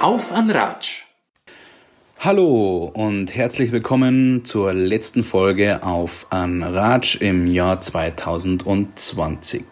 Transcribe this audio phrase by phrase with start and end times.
[0.00, 1.04] Auf an Ratsch!
[2.18, 9.64] Hallo und herzlich willkommen zur letzten Folge auf an Ratsch im Jahr 2020.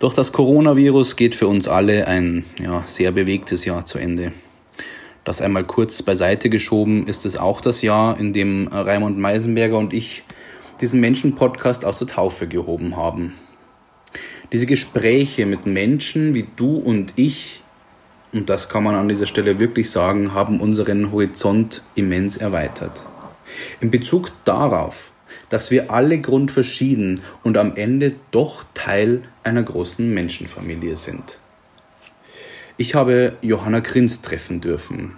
[0.00, 4.32] Durch das Coronavirus geht für uns alle ein ja, sehr bewegtes Jahr zu Ende.
[5.22, 9.92] Das einmal kurz beiseite geschoben ist es auch das Jahr, in dem Raimund Meisenberger und
[9.92, 10.24] ich
[10.80, 13.34] diesen Menschen-Podcast aus der Taufe gehoben haben.
[14.52, 17.62] Diese Gespräche mit Menschen wie du und ich,
[18.32, 23.04] und das kann man an dieser Stelle wirklich sagen, haben unseren Horizont immens erweitert.
[23.80, 25.10] In Bezug darauf,
[25.48, 31.38] dass wir alle grundverschieden und am Ende doch Teil einer großen Menschenfamilie sind.
[32.76, 35.12] Ich habe Johanna Grins treffen dürfen.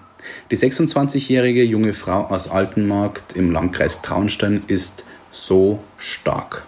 [0.51, 6.65] Die 26-jährige junge Frau aus Altenmarkt im Landkreis Traunstein ist so stark.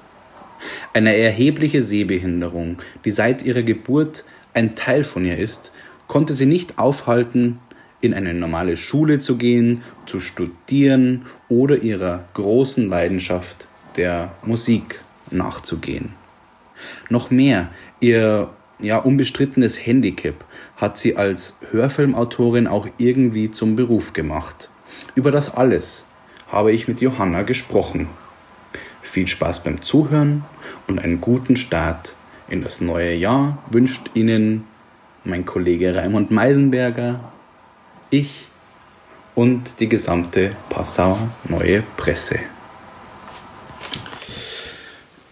[0.93, 4.25] Eine erhebliche Sehbehinderung, die seit ihrer Geburt
[4.55, 5.73] ein Teil von ihr ist,
[6.13, 7.59] konnte sie nicht aufhalten,
[8.03, 16.13] in eine normale Schule zu gehen, zu studieren oder ihrer großen Leidenschaft der Musik nachzugehen.
[17.09, 17.71] Noch mehr,
[18.01, 20.35] ihr ja unbestrittenes Handicap
[20.77, 24.69] hat sie als Hörfilmautorin auch irgendwie zum Beruf gemacht.
[25.15, 26.05] Über das alles
[26.47, 28.07] habe ich mit Johanna gesprochen.
[29.01, 30.45] Viel Spaß beim Zuhören
[30.87, 32.15] und einen guten Start
[32.51, 34.65] in das neue Jahr wünscht Ihnen
[35.25, 37.21] mein Kollege Raimund Meisenberger,
[38.11, 38.49] ich
[39.35, 42.41] und die gesamte Passauer Neue Presse.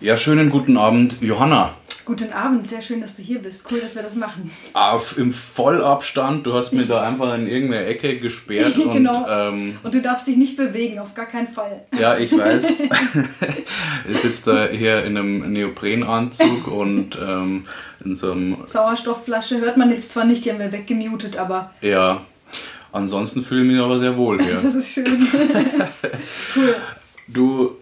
[0.01, 1.75] Ja, schönen guten Abend, Johanna.
[2.11, 3.65] Guten Abend, sehr schön, dass du hier bist.
[3.71, 4.51] Cool, dass wir das machen.
[4.73, 8.77] Auf, Im Vollabstand, du hast mir da einfach in irgendeine Ecke gesperrt.
[8.85, 9.25] und, genau.
[9.29, 11.85] Ähm, und du darfst dich nicht bewegen, auf gar keinen Fall.
[11.97, 12.65] Ja, ich weiß.
[14.11, 17.67] ich sitze da hier in einem Neoprenanzug und ähm,
[18.05, 18.57] in so einem.
[18.67, 21.71] Sauerstoffflasche hört man jetzt zwar nicht, die haben wir weggemutet, aber.
[21.81, 22.23] Ja.
[22.91, 24.55] Ansonsten fühle ich mich aber sehr wohl hier.
[24.61, 25.29] das ist schön.
[26.57, 26.75] cool.
[27.29, 27.77] Du,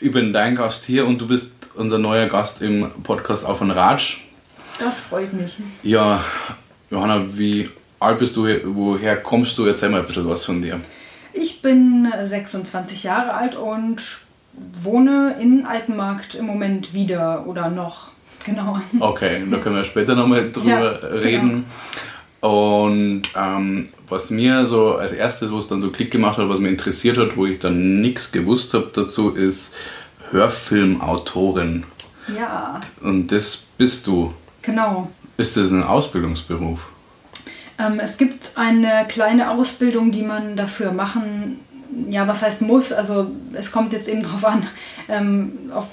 [0.00, 3.70] ich bin dein Gast hier und du bist unser neuer Gast im Podcast Auf ein
[3.70, 4.18] Ratsch.
[4.78, 5.56] Das freut mich.
[5.82, 6.24] Ja,
[6.90, 7.70] Johanna, wie
[8.00, 8.46] alt bist du?
[8.64, 9.64] Woher kommst du?
[9.64, 10.80] Erzähl mal ein bisschen was von dir.
[11.32, 14.02] Ich bin 26 Jahre alt und
[14.80, 18.10] wohne in Altenmarkt im Moment wieder oder noch.
[18.46, 18.80] Genau.
[19.00, 21.16] Okay, da können wir später nochmal drüber ja, genau.
[21.16, 21.64] reden.
[22.40, 22.48] Genau.
[22.48, 26.60] Und ähm, was mir so als erstes, wo es dann so Klick gemacht hat, was
[26.60, 29.72] mich interessiert hat, wo ich dann nichts gewusst habe dazu, ist,
[30.30, 31.84] Hörfilmautorin.
[32.34, 32.80] Ja.
[33.02, 34.34] Und das bist du.
[34.62, 35.10] Genau.
[35.36, 36.88] Ist das ein Ausbildungsberuf?
[37.78, 41.60] Ähm, es gibt eine kleine Ausbildung, die man dafür machen,
[42.08, 42.92] ja, was heißt muss.
[42.92, 44.66] Also es kommt jetzt eben darauf an,
[45.08, 45.86] ähm, auf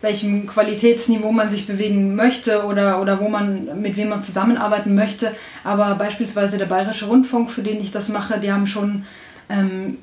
[0.00, 5.34] welchem Qualitätsniveau man sich bewegen möchte oder, oder wo man, mit wem man zusammenarbeiten möchte.
[5.64, 9.04] Aber beispielsweise der Bayerische Rundfunk, für den ich das mache, die haben schon
[9.48, 9.98] ähm,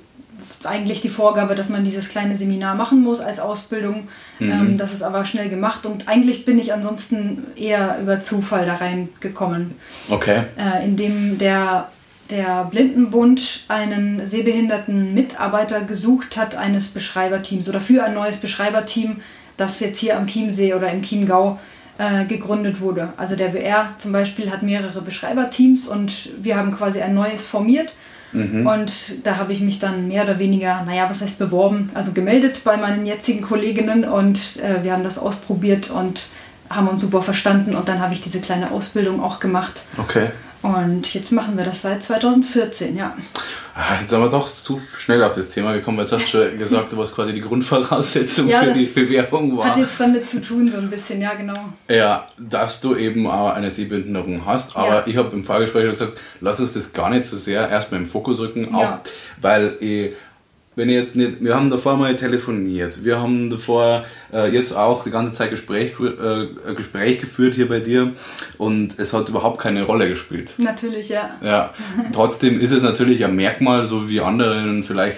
[0.64, 4.08] eigentlich die Vorgabe, dass man dieses kleine Seminar machen muss als Ausbildung.
[4.40, 4.52] Mhm.
[4.52, 8.76] Ähm, das ist aber schnell gemacht und eigentlich bin ich ansonsten eher über Zufall da
[8.76, 9.76] reingekommen.
[10.10, 10.44] Okay.
[10.58, 11.90] Äh, indem der,
[12.30, 19.18] der Blindenbund einen sehbehinderten Mitarbeiter gesucht hat eines Beschreiberteams oder für ein neues Beschreiberteam,
[19.58, 21.60] das jetzt hier am Chiemsee oder im Chiemgau
[21.98, 23.14] äh, gegründet wurde.
[23.18, 27.94] Also der WR zum Beispiel hat mehrere Beschreiberteams und wir haben quasi ein neues formiert
[28.34, 28.68] Mhm.
[28.68, 28.94] Und
[29.26, 32.78] da habe ich mich dann mehr oder weniger, naja, was heißt beworben, also gemeldet bei
[32.78, 36.28] meinen jetzigen Kolleginnen und äh, wir haben das ausprobiert und
[36.70, 39.82] haben uns super verstanden und dann habe ich diese kleine Ausbildung auch gemacht.
[39.98, 40.28] Okay.
[40.62, 43.16] Und jetzt machen wir das seit 2014, ja.
[43.76, 45.98] Ah, jetzt sind wir doch zu schnell auf das Thema gekommen.
[46.00, 49.70] Jetzt hast du schon gesagt, was quasi die Grundvoraussetzung ja, für die Bewerbung war.
[49.70, 51.56] Hat jetzt damit zu tun, so ein bisschen, ja, genau.
[51.88, 54.78] Ja, dass du eben auch eine Sehbehinderung hast.
[54.78, 55.04] Aber ja.
[55.08, 58.40] ich habe im Vorgespräch gesagt, lass uns das gar nicht so sehr erstmal im Fokus
[58.40, 59.02] rücken, auch ja.
[59.42, 60.14] weil ich
[60.76, 65.04] wenn ich jetzt nicht, wir haben davor mal telefoniert, wir haben davor äh, jetzt auch
[65.04, 68.14] die ganze Zeit Gespräch, äh, Gespräch geführt hier bei dir
[68.58, 70.54] und es hat überhaupt keine Rolle gespielt.
[70.58, 71.32] Natürlich, ja.
[71.44, 71.74] Ja,
[72.12, 75.18] trotzdem ist es natürlich ein Merkmal, so wie andere vielleicht,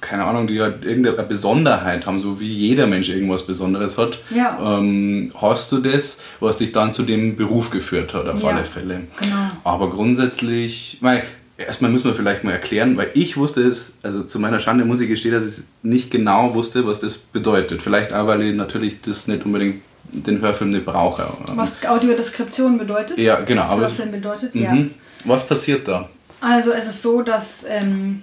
[0.00, 4.18] keine Ahnung, die halt irgendeine Besonderheit haben, so wie jeder Mensch irgendwas Besonderes hat.
[4.30, 4.78] Ja.
[4.78, 8.64] Ähm, hast du das, was dich dann zu dem Beruf geführt hat, auf ja, alle
[8.64, 9.02] Fälle.
[9.20, 9.50] Genau.
[9.64, 11.24] Aber grundsätzlich, weil
[11.56, 15.00] erstmal müssen wir vielleicht mal erklären, weil ich wusste es, also zu meiner Schande muss
[15.00, 17.82] ich gestehen, dass ich nicht genau wusste, was das bedeutet.
[17.82, 21.26] Vielleicht auch, weil ich natürlich das nicht unbedingt den Hörfilm nicht brauche.
[21.54, 23.18] Was Audiodeskription bedeutet?
[23.18, 23.62] Ja, genau.
[23.62, 24.62] Was Hörfilm bedeutet, mhm.
[24.62, 24.76] ja.
[25.24, 26.08] Was passiert da?
[26.40, 28.22] Also es ist so, dass ähm,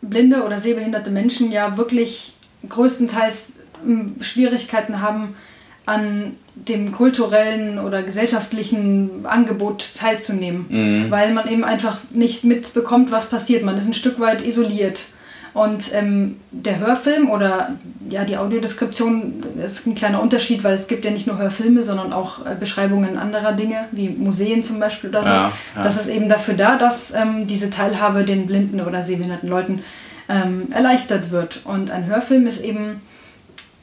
[0.00, 2.34] blinde oder sehbehinderte Menschen ja wirklich
[2.68, 3.56] größtenteils
[3.86, 5.36] ähm, Schwierigkeiten haben,
[5.86, 11.10] an dem kulturellen oder gesellschaftlichen Angebot teilzunehmen, Mhm.
[11.10, 13.62] weil man eben einfach nicht mitbekommt, was passiert.
[13.62, 15.04] Man ist ein Stück weit isoliert.
[15.52, 17.70] Und ähm, der Hörfilm oder
[18.10, 22.12] ja, die Audiodeskription ist ein kleiner Unterschied, weil es gibt ja nicht nur Hörfilme, sondern
[22.12, 25.28] auch äh, Beschreibungen anderer Dinge, wie Museen zum Beispiel oder so.
[25.28, 25.82] Ja, ja.
[25.82, 29.82] Das ist eben dafür da, dass ähm, diese Teilhabe den blinden oder sehbehinderten Leuten
[30.28, 31.60] ähm, erleichtert wird.
[31.64, 33.00] Und ein Hörfilm ist eben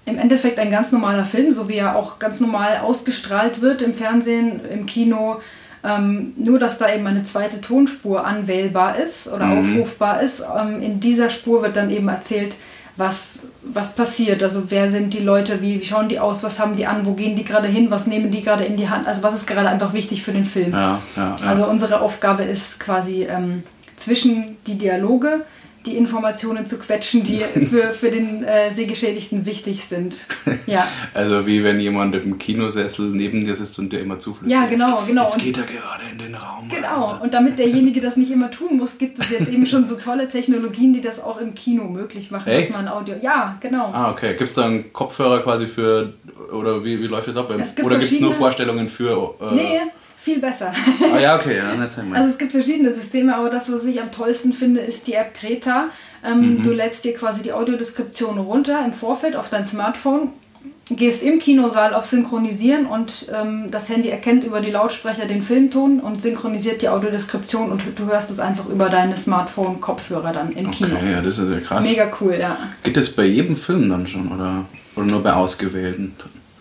[0.06, 3.94] im Endeffekt ein ganz normaler Film, so wie er auch ganz normal ausgestrahlt wird im
[3.94, 5.40] Fernsehen, im Kino.
[5.86, 9.60] Ähm, nur, dass da eben eine zweite Tonspur anwählbar ist oder Mhm.
[9.80, 10.42] aufrufbar ist.
[10.58, 12.56] Ähm, in dieser Spur wird dann eben erzählt,
[12.96, 14.44] was, was passiert.
[14.44, 17.14] Also wer sind die Leute, wie, wie schauen die aus, was haben die an, wo
[17.14, 19.08] gehen die gerade hin, was nehmen die gerade in die Hand.
[19.08, 20.72] Also was ist gerade einfach wichtig für den Film.
[20.74, 21.48] Ja, ja, ja.
[21.48, 23.64] Also unsere Aufgabe ist quasi ähm,
[23.96, 25.42] zwischen die Dialoge
[25.86, 27.40] die Informationen zu quetschen, die
[27.70, 30.28] für, für den äh, Sehgeschädigten wichtig sind.
[30.66, 30.88] Ja.
[31.14, 34.62] Also wie wenn jemand im Kinosessel neben dir sitzt und dir immer zuflüstert.
[34.62, 35.24] Ja, genau, genau.
[35.26, 36.70] Jetzt Und- geht er gerade in den Raum.
[36.70, 37.22] Genau, rein.
[37.22, 40.28] und damit derjenige das nicht immer tun muss, gibt es jetzt eben schon so tolle
[40.28, 42.70] Technologien, die das auch im Kino möglich machen, Echt?
[42.70, 43.16] dass man Audio.
[43.22, 43.92] Ja, genau.
[43.94, 44.30] Ah, okay.
[44.36, 46.14] Gibt es da einen Kopfhörer quasi für,
[46.52, 47.52] oder wie, wie läuft das ab?
[47.60, 49.36] Es gibt oder gibt es nur Vorstellungen für...
[49.42, 49.80] Äh, Nee,
[50.24, 50.72] viel besser.
[51.14, 52.18] Ah ja, okay, ja, erzähl mal.
[52.18, 55.34] Also es gibt verschiedene Systeme, aber das, was ich am tollsten finde, ist die App
[55.40, 55.86] Greta.
[56.26, 56.64] Ähm, Mhm.
[56.64, 60.30] Du lädst dir quasi die Audiodeskription runter im Vorfeld auf dein Smartphone,
[60.90, 66.00] gehst im Kinosaal auf Synchronisieren und ähm, das Handy erkennt über die Lautsprecher den Filmton
[66.00, 70.96] und synchronisiert die Audiodeskription und du hörst es einfach über deine Smartphone-Kopfhörer dann im Kino.
[70.96, 71.84] okay, ja, das ist ja krass.
[71.84, 72.58] Mega cool, ja.
[72.84, 74.66] Geht das bei jedem Film dann schon oder,
[74.96, 76.16] oder nur bei ausgewählten?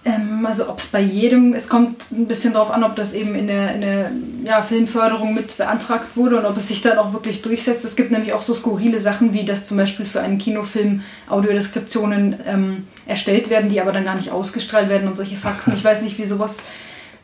[0.04, 3.36] Ähm, also ob es bei jedem, es kommt ein bisschen darauf an, ob das eben
[3.36, 4.10] in der, in der
[4.42, 7.84] ja, Filmförderung mit beantragt wurde und ob es sich dann auch wirklich durchsetzt.
[7.84, 12.36] Es gibt nämlich auch so skurrile Sachen, wie dass zum Beispiel für einen Kinofilm Audiodeskriptionen
[12.46, 15.72] ähm, erstellt werden, die aber dann gar nicht ausgestrahlt werden und solche Faxen.
[15.74, 16.62] Ich weiß nicht, wie sowas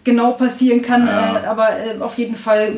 [0.05, 1.41] genau passieren kann, Ja.
[1.43, 2.73] äh, aber äh, auf jeden Fall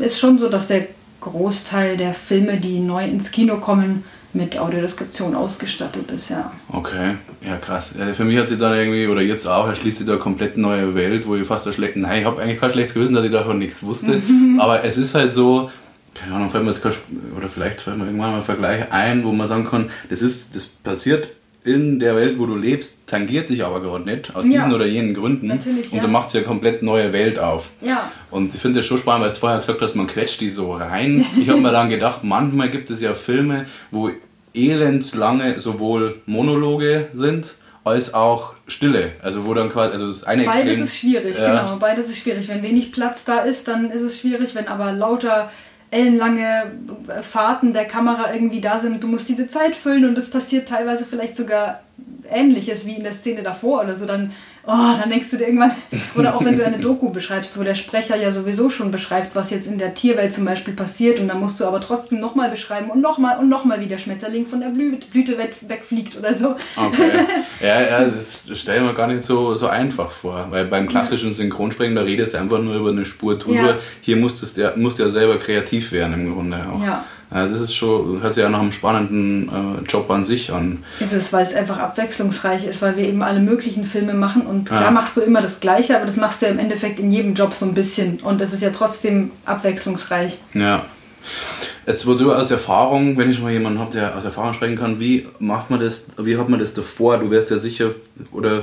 [0.00, 0.86] ist schon so, dass der
[1.20, 4.04] Großteil der Filme, die neu ins Kino kommen,
[4.34, 6.52] mit Audiodeskription ausgestattet ist, ja.
[6.68, 7.16] Okay,
[7.46, 7.94] ja krass.
[7.96, 10.56] Äh, Für mich hat sie dann irgendwie, oder jetzt auch, erschließt sie da eine komplett
[10.56, 13.32] neue Welt, wo ich fast schlecht, nein, ich habe eigentlich kein schlechtes Gewissen, dass ich
[13.32, 14.20] davon nichts wusste,
[14.58, 15.70] aber es ist halt so,
[16.14, 16.92] keine Ahnung, fällt mir jetzt kein,
[17.36, 20.54] oder vielleicht fällt mir irgendwann mal ein Vergleich ein, wo man sagen kann, das ist,
[20.54, 21.28] das passiert
[21.64, 24.52] in der Welt, wo du lebst, tangiert dich aber gerade nicht, aus Ja.
[24.60, 25.46] diesen oder jenen Gründen.
[25.46, 26.02] Natürlich, und ja.
[26.02, 27.70] du machst ja eine komplett neue Welt auf.
[27.80, 28.10] Ja.
[28.30, 30.72] Und ich finde das schon spannend, weil du vorher gesagt hast, man quetscht die so
[30.72, 31.24] rein.
[31.40, 34.10] Ich habe mir dann gedacht, manchmal gibt es ja Filme, wo
[34.68, 39.12] elendslange sowohl Monologe sind, als auch Stille.
[39.22, 41.60] Also wo dann quasi, also das eine Beides Extrem- ist schwierig, Ja.
[41.62, 41.76] genau.
[41.76, 42.48] Beides ist schwierig.
[42.48, 44.54] Wenn wenig Platz da ist, dann ist es schwierig.
[44.54, 45.50] Wenn aber lauter
[45.94, 46.72] ellenlange
[47.22, 51.04] Fahrten der Kamera irgendwie da sind, du musst diese Zeit füllen und es passiert teilweise
[51.04, 51.80] vielleicht sogar
[52.30, 54.32] Ähnliches wie in der Szene davor oder so, dann,
[54.66, 55.72] oh, dann denkst du dir irgendwann,
[56.16, 59.50] oder auch wenn du eine Doku beschreibst, wo der Sprecher ja sowieso schon beschreibt, was
[59.50, 62.90] jetzt in der Tierwelt zum Beispiel passiert und dann musst du aber trotzdem nochmal beschreiben
[62.90, 66.56] und nochmal und nochmal, wie der Schmetterling von der Blü Blüte weg- wegfliegt oder so.
[66.76, 67.10] Okay.
[67.60, 70.48] Ja, ja, das stelle ich mir gar nicht so, so einfach vor.
[70.50, 73.54] Weil beim klassischen Synchronsprechen, da redest du einfach nur über eine Spur drüber.
[73.54, 73.78] Ja.
[74.02, 76.84] Hier musstest du, musst du ja selber kreativ werden im Grunde auch.
[76.84, 77.04] Ja.
[77.34, 80.84] Ja, das ist schon, hört sich ja nach einem spannenden äh, Job an sich an.
[81.00, 84.66] ist es, weil es einfach abwechslungsreich ist, weil wir eben alle möglichen Filme machen und
[84.68, 84.90] klar Ja.
[84.92, 87.54] machst du immer das Gleiche, aber das machst du ja im Endeffekt in jedem Job
[87.54, 90.38] so ein bisschen und es ist ja trotzdem abwechslungsreich.
[90.54, 90.84] Ja.
[91.86, 94.76] Jetzt, wo du aus Erfahrung, wenn ich schon mal jemanden habe, der aus Erfahrung sprechen
[94.78, 97.18] kann, wie macht man das, wie hat man das davor?
[97.18, 97.90] Du wärst ja sicher,
[98.32, 98.62] oder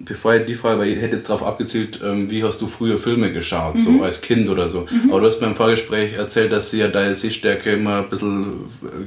[0.00, 3.32] bevor ich die Frage, weil ich hätte darauf abgezielt, ähm, wie hast du früher Filme
[3.32, 3.98] geschaut, Mhm.
[3.98, 4.86] so als Kind oder so.
[5.10, 8.64] Aber du hast beim Vorgespräch erzählt, dass sie ja deine Sehstärke immer ein bisschen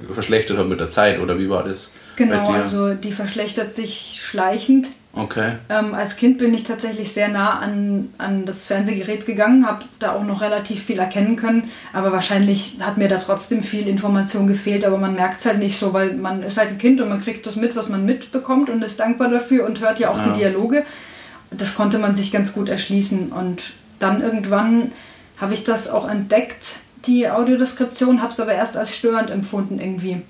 [0.10, 4.20] äh, verschlechtert hat mit der Zeit, oder wie war das Genau, also die verschlechtert sich
[4.22, 4.88] schleichend.
[5.14, 5.54] Okay.
[5.70, 10.14] Ähm, als Kind bin ich tatsächlich sehr nah an, an das Fernsehgerät gegangen, habe da
[10.14, 14.86] auch noch relativ viel erkennen können, aber wahrscheinlich hat mir da trotzdem viel Information gefehlt,
[14.86, 17.22] aber man merkt es halt nicht so, weil man ist halt ein Kind und man
[17.24, 20.24] kriegt das mit, was man mitbekommt und ist dankbar dafür und hört ja auch Ja.
[20.34, 20.86] die Dialoge.
[21.52, 24.92] Das konnte man sich ganz gut erschließen und dann irgendwann
[25.38, 30.22] habe ich das auch entdeckt, die Audiodeskription, habe es aber erst als störend empfunden irgendwie.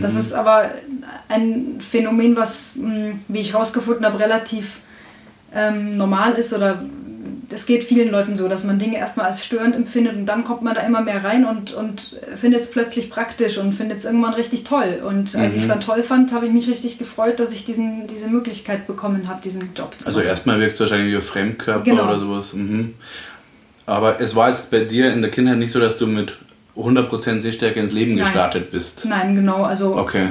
[0.00, 0.70] Das ist aber
[1.28, 4.78] ein Phänomen, was, mh, wie ich rausgefunden habe, relativ
[5.54, 6.82] ähm, normal ist oder
[7.54, 10.62] es geht vielen Leuten so, dass man Dinge erstmal als störend empfindet und dann kommt
[10.62, 14.32] man da immer mehr rein und, und findet es plötzlich praktisch und findet es irgendwann
[14.32, 15.02] richtig toll.
[15.06, 15.56] Und als Mhm.
[15.56, 18.86] ich es dann toll fand, habe ich mich richtig gefreut, dass ich diesen, diese Möglichkeit
[18.86, 20.28] bekommen habe, diesen Job zu Also machen.
[20.30, 22.04] erstmal wirkt es wahrscheinlich wie ein Fremdkörper Genau.
[22.04, 22.54] oder sowas.
[22.54, 22.94] Mhm.
[23.86, 26.36] Aber es war jetzt bei dir in der Kindheit nicht so, dass du mit
[26.76, 28.24] 100% Sehstärke ins Leben Nein.
[28.24, 29.04] gestartet bist.
[29.04, 30.28] Nein, genau, also Okay.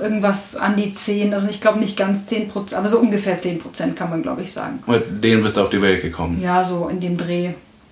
[0.00, 4.10] irgendwas an die 10, also ich glaube nicht ganz 10%, aber so ungefähr 10% kann
[4.10, 4.78] man glaube ich sagen.
[4.86, 6.40] Mit denen bist du auf die Welt gekommen.
[6.40, 7.50] Ja, so in dem Dreh.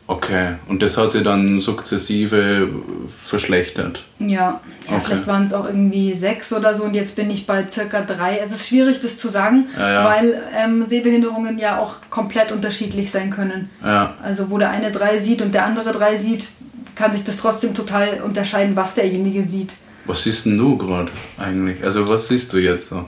[0.08, 0.54] Okay.
[0.68, 2.68] Und das hat sich dann sukzessive
[3.24, 4.04] verschlechtert.
[4.18, 5.00] Ja, ja Okay.
[5.04, 8.38] vielleicht waren es auch irgendwie sechs oder so und jetzt bin ich bei circa drei.
[8.38, 10.04] Es ist schwierig, das zu sagen, Ja, ja.
[10.06, 13.68] weil ähm, Sehbehinderungen ja auch komplett unterschiedlich sein können.
[13.84, 14.14] Ja.
[14.22, 16.46] Also wo der eine drei sieht und der andere drei sieht,
[16.94, 19.74] kann sich das trotzdem total unterscheiden, was derjenige sieht.
[20.06, 21.84] Was siehst denn du gerade eigentlich?
[21.84, 23.04] Also was siehst du jetzt so?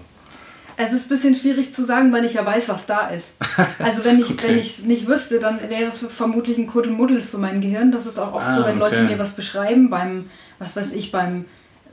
[0.82, 3.34] Es ist ein bisschen schwierig zu sagen, weil ich ja weiß, was da ist.
[3.78, 4.48] Also wenn ich Okay.
[4.48, 7.92] wenn ich es nicht wüsste, dann wäre es vermutlich ein Kuddelmuddel für mein Gehirn.
[7.92, 9.12] Das ist auch oft Ah, so, wenn Leute okay.
[9.12, 10.26] mir was beschreiben, beim,
[10.58, 11.44] was weiß ich, beim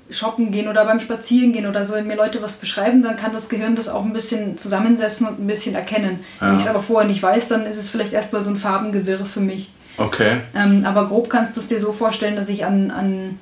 [0.10, 3.34] Shoppen gehen oder beim Spazieren gehen oder so, wenn mir Leute was beschreiben, dann kann
[3.34, 6.20] das Gehirn das auch ein bisschen zusammensetzen und ein bisschen erkennen.
[6.40, 6.56] Wenn Ja.
[6.56, 9.42] ich es aber vorher nicht weiß, dann ist es vielleicht erstmal so ein Farbengewirr für
[9.42, 9.72] mich.
[9.98, 10.42] Okay.
[10.56, 13.40] Ähm, aber grob kannst du es dir so vorstellen, dass ich an, an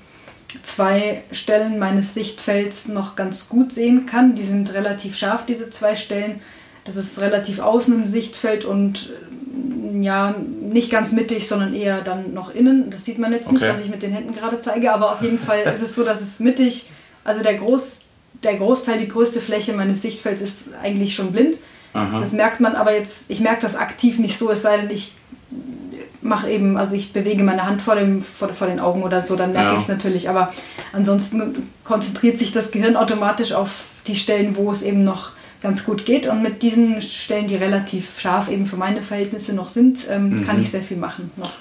[0.64, 4.36] zwei Stellen meines Sichtfelds noch ganz gut sehen kann.
[4.36, 6.42] Die sind relativ scharf, diese zwei Stellen.
[6.84, 12.34] Das ist relativ außen im Sichtfeld und äh, ja, nicht ganz mittig, sondern eher dann
[12.34, 12.90] noch innen.
[12.92, 13.72] Das sieht man jetzt nicht, Okay.
[13.74, 16.22] was ich mit den Händen gerade zeige, aber auf jeden Fall ist es so, dass
[16.22, 16.90] es mittig,
[17.24, 18.02] also der, Groß,
[18.44, 21.58] der Großteil, die größte Fläche meines Sichtfelds ist eigentlich schon blind.
[21.94, 22.20] Aha.
[22.20, 25.14] Das merkt man aber jetzt, ich merke das aktiv nicht so, es sei denn, ich
[26.26, 29.36] mache eben, also ich bewege meine Hand vor, dem, vor, vor den Augen oder so,
[29.36, 29.74] dann merke Ja.
[29.78, 30.30] ich es natürlich.
[30.30, 30.52] Aber
[30.94, 33.72] ansonsten konzentriert sich das Gehirn automatisch auf
[34.08, 36.28] die Stellen, wo es eben noch ganz gut geht.
[36.28, 40.46] Und mit diesen Stellen, die relativ scharf eben für meine Verhältnisse noch sind, ähm, Mhm.
[40.48, 41.54] kann ich sehr viel machen noch.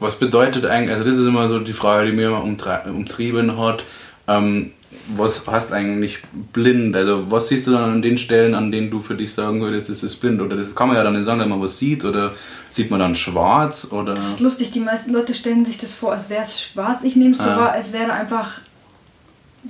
[0.00, 3.56] Was bedeutet eigentlich, also das ist immer so die Frage, die mir immer umtrie- umtrieben
[3.58, 3.84] hat,
[4.26, 4.72] ähm,
[5.14, 6.18] was heißt eigentlich
[6.52, 6.96] blind?
[6.96, 9.88] Also was siehst du dann an den Stellen, an denen du für dich sagen würdest,
[9.88, 10.40] das ist blind?
[10.40, 12.32] Oder das kann man ja dann nicht sagen, wenn man was sieht, oder
[12.70, 14.14] sieht man dann schwarz, oder...
[14.14, 17.02] Das ist lustig, die meisten Leute stellen sich das vor, als wäre es schwarz.
[17.04, 17.56] Ich nehme es so Ah.
[17.56, 18.60] wahr, es wäre einfach,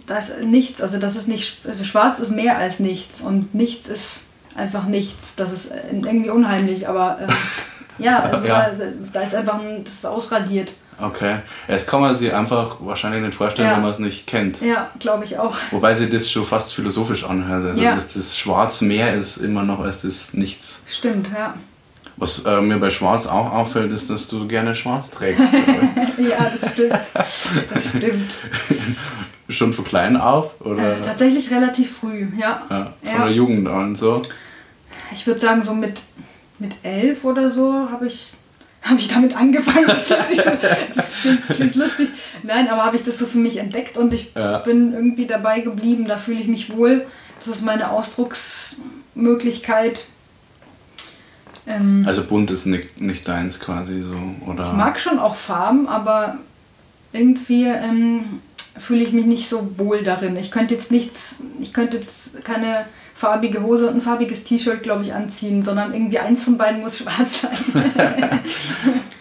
[0.06, 0.80] da ist nichts.
[0.80, 4.22] Also das ist nicht, also schwarz ist mehr als nichts und nichts ist
[4.54, 5.34] einfach nichts.
[5.37, 7.28] Das ist äh, irgendwie unheimlich, aber ähm,
[7.98, 8.70] ja, also Ja.
[8.76, 10.72] Da, da ist einfach, ein, das ist ausradiert.
[11.00, 11.38] Okay.
[11.68, 13.74] Das kann man sich einfach wahrscheinlich nicht vorstellen, Ja.
[13.76, 14.60] wenn man es nicht kennt.
[14.60, 15.54] Ja, glaube ich auch.
[15.70, 17.66] Wobei sich das schon fast philosophisch anhört.
[17.66, 17.94] Also Ja.
[17.94, 20.82] dass das Schwarz mehr ist immer noch als das Nichts.
[20.88, 21.54] Stimmt, ja.
[22.16, 25.40] Was äh, mir bei Schwarz auch auffällt, ist, dass du gerne Schwarz trägst.
[26.18, 26.98] Ja, das stimmt.
[27.14, 28.38] Das stimmt.
[29.48, 30.60] Schon von klein auf?
[30.60, 32.62] Oder Äh, tatsächlich relativ früh, ja.
[32.68, 33.24] ja, von Ja.
[33.24, 34.22] der Jugend an so?
[35.14, 36.02] Ich würde sagen, so mit,
[36.58, 38.32] mit elf oder so habe ich,
[38.82, 39.87] hab ich damit angefangen.
[39.87, 40.50] Das klingt, so,
[40.94, 42.08] das klingt, klingt lustig.
[42.42, 44.58] Nein, aber habe ich das so für mich entdeckt und ich Ja.
[44.58, 46.06] bin irgendwie dabei geblieben.
[46.06, 47.06] Da fühle ich mich wohl.
[47.44, 50.06] Das ist meine Ausdrucksmöglichkeit.
[51.66, 54.16] Ähm, Also bunt ist nicht, nicht deins quasi so,
[54.47, 54.66] oder?
[54.66, 56.38] ich mag schon auch Farben, aber
[57.12, 58.40] irgendwie ähm,
[58.78, 60.37] fühle ich mich nicht so wohl darin.
[60.37, 62.87] Ich könnte jetzt nichts, ich könnte jetzt keine
[63.18, 66.98] farbige Hose und ein farbiges T-Shirt, glaube ich, anziehen, sondern irgendwie eins von beiden muss
[67.02, 67.58] schwarz sein.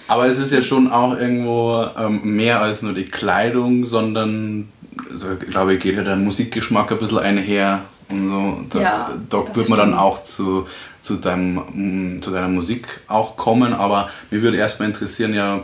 [0.07, 4.69] Aber es ist ja schon auch irgendwo ähm, mehr als nur die Kleidung, sondern
[5.11, 8.77] also, ich glaube, geht ja der Musikgeschmack ein bisschen einher und so.
[8.77, 10.67] Da, Ja, da wird man dann auch zu,
[11.01, 15.61] zu, deinem, mm, zu deiner Musik auch kommen, aber mir würde erstmal interessieren, ja,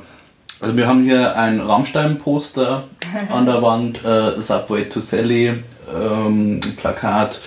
[0.60, 2.86] also wir haben hier ein Rammstein-Poster
[3.32, 5.54] an der Wand, äh, Subway to Sally,
[5.94, 7.40] ähm, Plakat,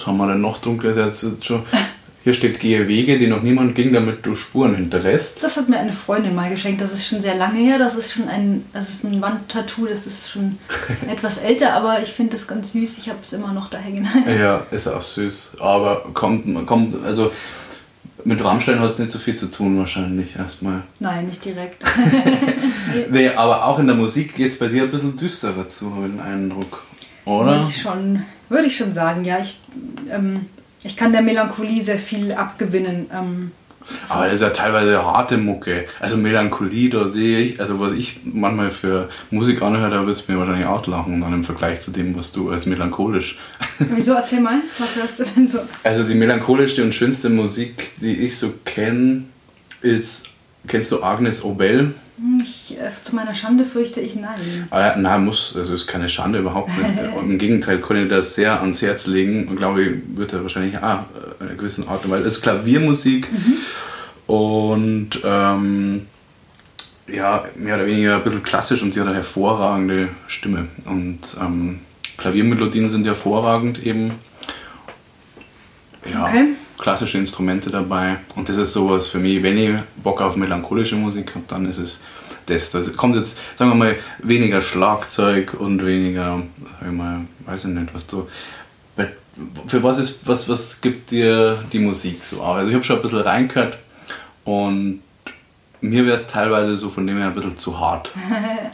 [0.00, 1.62] was haben wir denn noch dunkles schon?
[2.22, 5.42] Hier steht Gehe Wege, die noch niemand ging, damit du Spuren hinterlässt.
[5.42, 6.82] Das hat mir eine Freundin mal geschenkt.
[6.82, 7.78] Das ist schon sehr lange her.
[7.78, 9.86] Das ist schon ein, das ist ein Wandtattoo.
[9.86, 10.58] Das ist schon
[11.08, 12.98] etwas älter, aber ich finde das ganz süß.
[12.98, 14.06] Ich habe es immer noch da hängen.
[14.26, 15.52] Ja, ist auch süß.
[15.60, 17.32] Aber kommt, kommt, also
[18.24, 20.82] mit Rammstein hat nicht so viel zu tun wahrscheinlich erstmal.
[20.98, 21.82] Nein, nicht direkt.
[23.10, 26.06] Nee, aber auch in der Musik geht es bei dir ein bisschen düsterer zu, habe
[26.06, 26.82] ich den Eindruck.
[27.24, 27.66] Oder?
[27.68, 29.38] Ich schon, würde ich schon sagen, ja.
[29.40, 29.58] Ich,
[30.10, 30.46] ähm,
[30.82, 33.06] ich kann der Melancholie sehr viel abgewinnen.
[33.12, 33.52] Ähm,
[34.08, 35.86] Aber das ist ja teilweise harte Mucke.
[35.98, 40.32] Also Melancholie, da sehe ich, also was ich manchmal für Musik anhöre, da wirst du
[40.32, 43.38] mir wahrscheinlich auslachen dann im Vergleich zu dem, was du als melancholisch.
[43.78, 44.14] wieso?
[44.14, 45.60] Erzähl mal, was hörst du denn so?
[45.84, 49.24] Also die melancholischste und schönste Musik, die ich so kenne,
[49.82, 50.28] ist,
[50.66, 51.94] kennst du Agnes Obel?
[52.18, 54.66] Hm, Ich, äh, zu meiner Schande fürchte ich nein.
[54.70, 56.88] Ah nein, muss, also ist keine Schande überhaupt nicht.
[57.22, 61.00] Im Gegenteil, ich das sehr ans Herz legen und glaube ich, wird er wahrscheinlich auch
[61.40, 62.26] in einer gewissen Art und Weise.
[62.26, 63.28] Es ist Klaviermusik
[64.26, 66.06] und ähm,
[67.08, 70.68] ja, mehr oder weniger ein bisschen klassisch und sie hat eine hervorragende Stimme.
[70.84, 71.80] Und ähm,
[72.18, 74.12] Klaviermelodien sind hervorragend eben.
[76.10, 76.48] Ja, Okay.
[76.80, 78.16] Klassische Instrumente dabei.
[78.36, 79.70] Und das ist sowas für mich, wenn ich
[80.02, 82.00] Bock auf melancholische Musik habe, dann ist es
[82.46, 82.70] das.
[82.70, 86.42] Das kommt jetzt, sagen wir mal, weniger Schlagzeug und weniger,
[86.80, 88.26] ich mal, weiß ich nicht, was du.
[89.68, 92.56] Für was ist, was, was gibt dir die Musik so auch?
[92.56, 93.78] Also ich habe schon ein bisschen reingehört
[94.44, 95.00] und
[95.80, 98.10] mir wäre es teilweise so von dem her ein bisschen zu hart.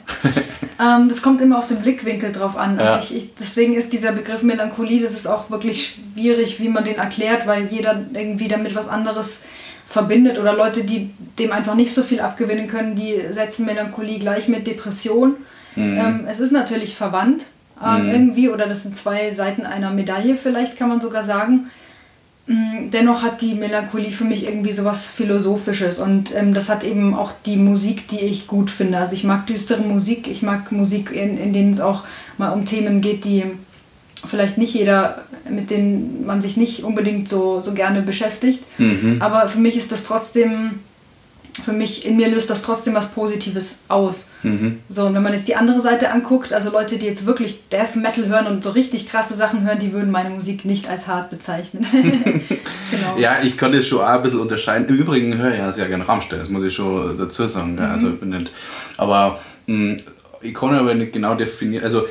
[0.80, 2.78] ähm, das kommt immer auf den Blickwinkel drauf an.
[2.78, 2.98] Also ja.
[2.98, 6.96] ich, ich, deswegen ist dieser Begriff Melancholie, das ist auch wirklich schwierig, wie man den
[6.96, 9.42] erklärt, weil jeder irgendwie damit was anderes
[9.86, 14.48] verbindet oder Leute, die dem einfach nicht so viel abgewinnen können, die setzen Melancholie gleich
[14.48, 15.36] mit Depression.
[15.76, 15.98] Mhm.
[15.98, 17.44] Ähm, es ist natürlich verwandt
[17.82, 18.10] äh, mhm.
[18.10, 21.70] irgendwie oder das sind zwei Seiten einer Medaille vielleicht, kann man sogar sagen.
[22.46, 27.14] Mm, dennoch hat die Melancholie für mich irgendwie sowas Philosophisches und ähm, das hat eben
[27.14, 28.98] auch die Musik, die ich gut finde.
[28.98, 32.04] Also ich mag düstere Musik, ich mag Musik, in, in denen es auch
[32.38, 33.44] mal um Themen geht, die
[34.24, 38.62] vielleicht nicht jeder, mit denen man sich nicht unbedingt so, so gerne beschäftigt.
[38.78, 39.16] Mhm.
[39.20, 40.80] Aber für mich ist das trotzdem
[41.62, 44.32] für mich, in mir löst das trotzdem was Positives aus.
[44.42, 44.78] Mhm.
[44.88, 47.96] So, und wenn man jetzt die andere Seite anguckt, also Leute, die jetzt wirklich Death
[47.96, 51.30] Metal hören und so richtig krasse Sachen hören, die würden meine Musik nicht als hart
[51.30, 51.86] bezeichnen.
[52.90, 53.16] genau.
[53.18, 54.88] Ja, ich das schon auch ein bisschen unterscheiden.
[54.88, 57.74] Im Übrigen höre ich ja sehr gerne Rammstein, das muss ich schon dazu sagen.
[57.74, 57.80] Mhm.
[57.80, 58.50] Also, ich bin nicht,
[58.98, 60.00] aber mh, hm,
[60.42, 62.06] ich kann aber nicht genau definieren, also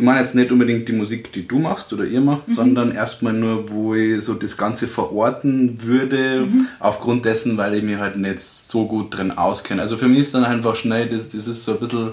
[0.00, 2.54] ich meine jetzt nicht unbedingt die Musik, die du machst oder ihr macht, mhm.
[2.54, 6.68] sondern erstmal nur, wo ich so das Ganze verorten würde, mhm.
[6.78, 9.82] aufgrund dessen, weil ich mich halt nicht so gut drin auskenne.
[9.82, 12.12] Also für mich ist dann einfach schnell, das, das ist so ein bisschen,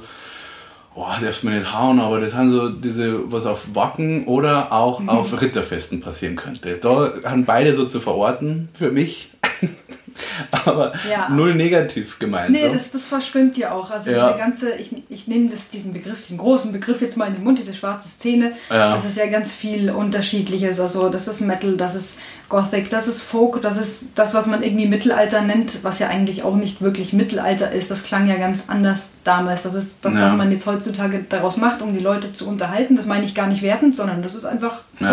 [0.95, 4.99] oh, darfst mir nicht hauen, aber das haben so diese, was auf Wacken oder auch
[4.99, 5.09] mhm.
[5.09, 6.77] auf Ritterfesten passieren könnte.
[6.81, 9.31] Da haben beide so zu verorten für mich.
[10.51, 11.29] aber ja.
[11.29, 12.51] null negativ gemeint.
[12.51, 12.73] Nee, so.
[12.73, 13.91] das, das verschwimmt ja auch.
[13.91, 14.27] Also ja.
[14.27, 17.43] diese ganze, ich, ich nehme das, diesen Begriff, diesen großen Begriff jetzt mal in den
[17.43, 18.93] Mund, diese schwarze Szene, ja.
[18.93, 20.79] das ist ja ganz viel Unterschiedliches.
[20.79, 24.63] Also das ist Metal, das ist Gothic, das ist Folk, das ist das, was man
[24.63, 27.91] irgendwie Mittelalter nennt, was ja eigentlich auch nicht wirklich Mittelalter ist.
[27.91, 29.63] Das klang ja ganz anders damals.
[29.63, 32.95] Das ist das, was man jetzt heutzutage daraus macht, um die Leute zu unterhalten.
[32.95, 35.05] Das meine ich gar nicht wertend, sondern das ist einfach so.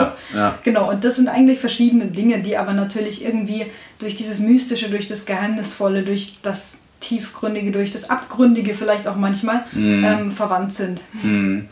[0.63, 3.67] Genau, und das sind eigentlich verschiedene Dinge, die aber natürlich irgendwie
[3.99, 9.65] durch dieses Mystische, durch das Geheimnisvolle, durch das Tiefgründige, durch das Abgründige vielleicht auch manchmal
[9.73, 10.05] mhm.
[10.05, 11.01] ähm, verwandt sind.
[11.23, 11.69] Mhm.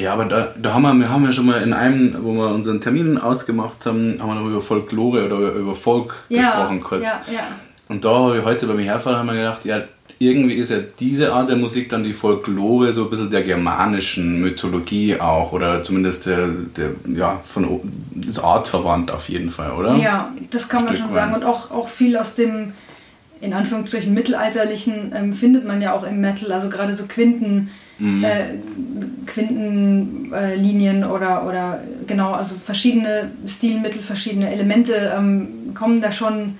[0.00, 2.54] Ja, aber da, da haben wir, wir haben ja schon mal in einem, wo wir
[2.54, 7.04] unseren Termin ausgemacht haben, haben wir noch über Folklore oder über Volk ja, gesprochen kurz.
[7.04, 7.48] Ja, ja.
[7.88, 9.82] Und da habe ich heute bei mir herfahren haben wir gedacht, ja,
[10.18, 14.40] irgendwie ist ja diese Art der Musik dann die Folklore so ein bisschen der germanischen
[14.40, 17.80] Mythologie auch oder zumindest der, der ja, von
[18.14, 19.96] das artverwandt auf jeden Fall, oder?
[19.96, 22.72] Ja, das kann man schon sagen und auch, auch viel aus dem
[23.40, 28.24] in Anführungsstrichen mittelalterlichen ähm, findet man ja auch im Metal, also gerade so Quinten, mhm.
[28.24, 28.58] äh,
[29.26, 36.58] Quintenlinien äh, oder, oder genau, also verschiedene Stilmittel, verschiedene Elemente ähm, kommen da schon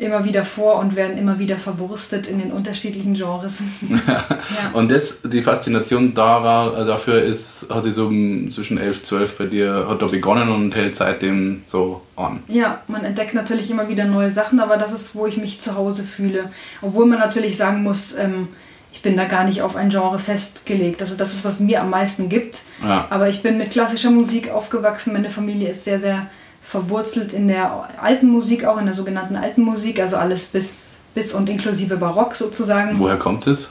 [0.00, 3.62] immer wieder vor und werden immer wieder verwurstet in den unterschiedlichen Genres.
[4.06, 4.24] ja.
[4.72, 9.86] Und das, die Faszination daran, dafür ist, hat sich so zwischen 11, 12 bei dir,
[9.88, 12.42] hat da begonnen und hält seitdem so an.
[12.48, 15.74] Ja, man entdeckt natürlich immer wieder neue Sachen, aber das ist, wo ich mich zu
[15.74, 16.50] Hause fühle.
[16.80, 18.48] Obwohl man natürlich sagen muss, ähm,
[18.92, 21.00] ich bin da gar nicht auf ein Genre festgelegt.
[21.00, 22.62] Also das ist, was mir am meisten gibt.
[22.82, 23.06] Ja.
[23.10, 25.12] Aber ich bin mit klassischer Musik aufgewachsen.
[25.12, 26.26] Meine Familie ist sehr, sehr
[26.62, 31.32] verwurzelt in der alten Musik, auch in der sogenannten alten Musik, also alles bis, bis
[31.32, 32.98] und inklusive Barock sozusagen.
[32.98, 33.70] Woher kommt es?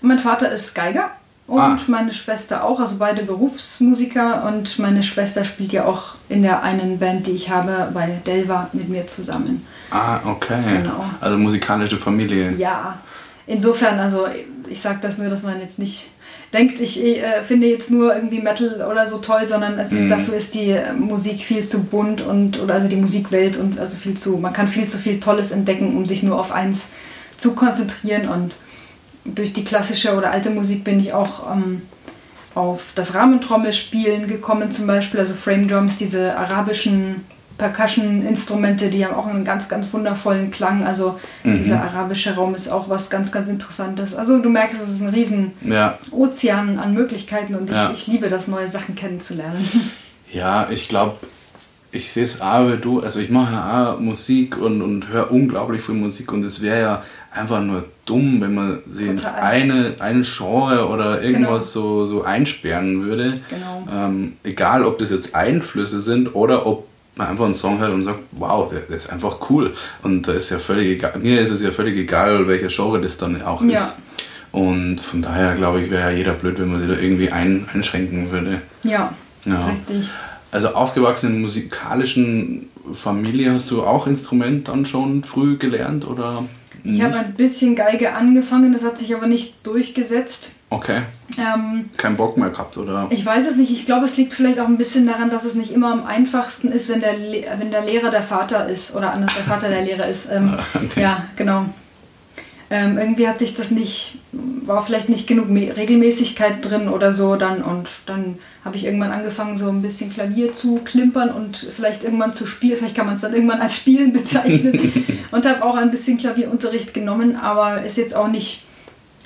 [0.00, 1.10] Mein Vater ist Geiger
[1.46, 1.78] und ah.
[1.88, 6.98] meine Schwester auch, also beide Berufsmusiker und meine Schwester spielt ja auch in der einen
[6.98, 9.66] Band, die ich habe, bei Delva mit mir zusammen.
[9.90, 10.62] Ah, okay.
[10.68, 11.04] Genau.
[11.20, 12.52] Also musikalische Familie.
[12.52, 12.98] Ja.
[13.46, 14.26] Insofern, also
[14.68, 16.08] ich sage das nur, dass man jetzt nicht
[16.52, 20.08] denkt, ich äh, finde jetzt nur irgendwie Metal oder so toll, sondern es ist, mhm.
[20.10, 23.96] dafür ist die äh, Musik viel zu bunt und oder also die Musikwelt und also
[23.96, 26.90] viel zu, man kann viel zu viel Tolles entdecken, um sich nur auf eins
[27.38, 28.54] zu konzentrieren und
[29.24, 31.82] durch die klassische oder alte Musik bin ich auch ähm,
[32.54, 37.24] auf das Rahmentrommelspielen gekommen zum Beispiel, also Frame Drums, diese arabischen
[37.62, 40.84] Percussion-Instrumente, die haben auch einen ganz, ganz wundervollen Klang.
[40.84, 41.56] Also mhm.
[41.56, 44.16] dieser arabische Raum ist auch was ganz, ganz Interessantes.
[44.16, 45.96] Also du merkst, es ist ein riesen ja.
[46.10, 47.92] Ozean an Möglichkeiten und ich, ja.
[47.94, 49.68] ich liebe das, neue Sachen kennenzulernen.
[50.34, 51.16] Ja, ich glaube,
[51.90, 53.00] ich sehe es auch wie du.
[53.00, 56.80] Also ich mache ja auch Musik und, und höre unglaublich viel Musik und es wäre
[56.80, 62.04] ja einfach nur dumm, wenn man sie in eine, eine Genre oder irgendwas genau.
[62.04, 63.40] so, so einsperren würde.
[63.50, 63.86] Genau.
[63.92, 68.04] Ähm, egal, ob das jetzt Einflüsse sind oder ob man einfach einen Song hört und
[68.04, 69.74] sagt, wow, der, der, ist einfach cool.
[70.02, 73.18] Und da ist ja völlig egal, mir ist es ja völlig egal, welcher Genre das
[73.18, 73.78] dann auch ja.
[73.78, 73.98] ist.
[74.50, 77.68] Und von daher glaube ich, wäre ja jeder blöd, wenn man sich da irgendwie ein,
[77.72, 78.60] einschränken würde.
[78.82, 79.66] Ja, ja.
[79.66, 80.10] richtig.
[80.50, 86.44] Also aufgewachsen in musikalischen Familie, hast du auch Instrument dann schon früh gelernt oder?
[86.84, 90.50] Ich habe ein bisschen Geige angefangen, das hat sich aber nicht durchgesetzt.
[90.72, 91.02] Okay.
[91.36, 93.06] Ähm, Kein Bock mehr gehabt, oder?
[93.10, 93.70] ich weiß es nicht.
[93.70, 96.68] Ich glaube, es liegt vielleicht auch ein bisschen daran, dass es nicht immer am einfachsten
[96.68, 99.82] ist, wenn der, Le wenn der Lehrer der Vater ist oder anders der Vater der
[99.82, 100.30] Lehrer ist.
[100.30, 101.02] Ähm, Okay.
[101.02, 101.66] Ja, genau.
[102.70, 107.36] Ähm, irgendwie hat sich das nicht, war vielleicht nicht genug Me Regelmäßigkeit drin oder so
[107.36, 112.02] dann und dann habe ich irgendwann angefangen, so ein bisschen Klavier zu klimpern und vielleicht
[112.02, 112.78] irgendwann zu spielen.
[112.78, 116.94] Vielleicht kann man es dann irgendwann als Spielen bezeichnen und habe auch ein bisschen Klavierunterricht
[116.94, 118.64] genommen, aber ist jetzt auch nicht,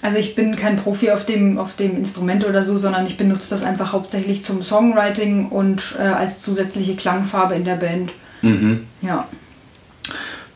[0.02, 3.50] also ich bin kein Profi auf dem, auf dem Instrument oder so, sondern ich benutze
[3.50, 8.12] das einfach hauptsächlich zum Songwriting und äh, als zusätzliche Klangfarbe in der Band.
[8.42, 8.86] Mhm.
[9.02, 9.26] Ja.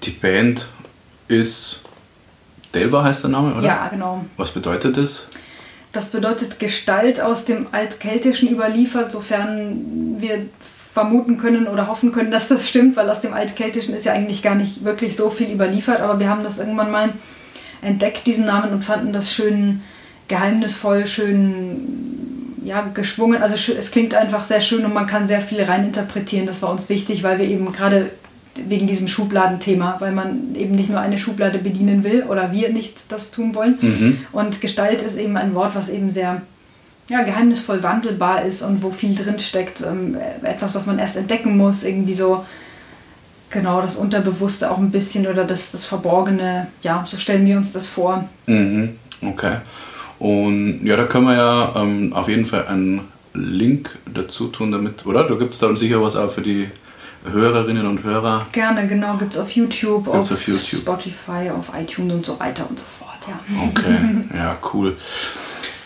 [0.02, 0.66] Die Band
[1.28, 1.80] ist
[2.74, 3.66] Delva heißt der Name, oder?
[3.66, 4.24] Ja, genau.
[4.36, 5.26] Was bedeutet das?
[5.92, 10.46] Das bedeutet Gestalt aus dem Altkeltischen überliefert, sofern wir
[10.92, 14.42] vermuten können oder hoffen können, dass das stimmt, weil aus dem Altkeltischen ist ja eigentlich
[14.42, 17.10] gar nicht wirklich so viel überliefert, aber wir haben das irgendwann mal
[17.82, 19.82] entdeckt, diesen Namen, und fanden das schön
[20.28, 23.42] geheimnisvoll, schön ja, geschwungen.
[23.42, 26.46] Also es klingt einfach sehr schön und man kann sehr viel reininterpretieren.
[26.46, 28.10] Das war uns wichtig, weil wir eben gerade
[28.68, 33.10] wegen diesem Schubladenthema, weil man eben nicht nur eine Schublade bedienen will oder wir nicht
[33.10, 33.78] das tun wollen.
[33.80, 34.18] Mhm.
[34.32, 36.42] Und Gestalt ist eben ein Wort, was eben sehr
[37.08, 39.80] ja, geheimnisvoll wandelbar ist und wo viel drin steckt.
[39.80, 42.44] Ähm, etwas, was man erst entdecken muss, irgendwie so
[43.50, 46.68] genau das Unterbewusste auch ein bisschen oder das, das Verborgene.
[46.82, 48.28] Ja, so stellen wir uns das vor.
[48.46, 48.96] Mhm.
[49.22, 49.56] Okay.
[50.18, 55.06] Und ja, da können wir ja ähm, auf jeden Fall einen Link dazu tun, damit,
[55.06, 55.24] oder?
[55.24, 56.68] Du gibst da sicher was auch für die
[57.24, 58.46] Hörerinnen und Hörer.
[58.52, 60.80] Gerne, genau, gibt es auf YouTube, auf, auf YouTube.
[60.80, 63.18] Spotify, auf iTunes und so weiter und so fort.
[63.28, 63.68] Ja.
[63.68, 63.98] Okay,
[64.34, 64.96] ja, cool.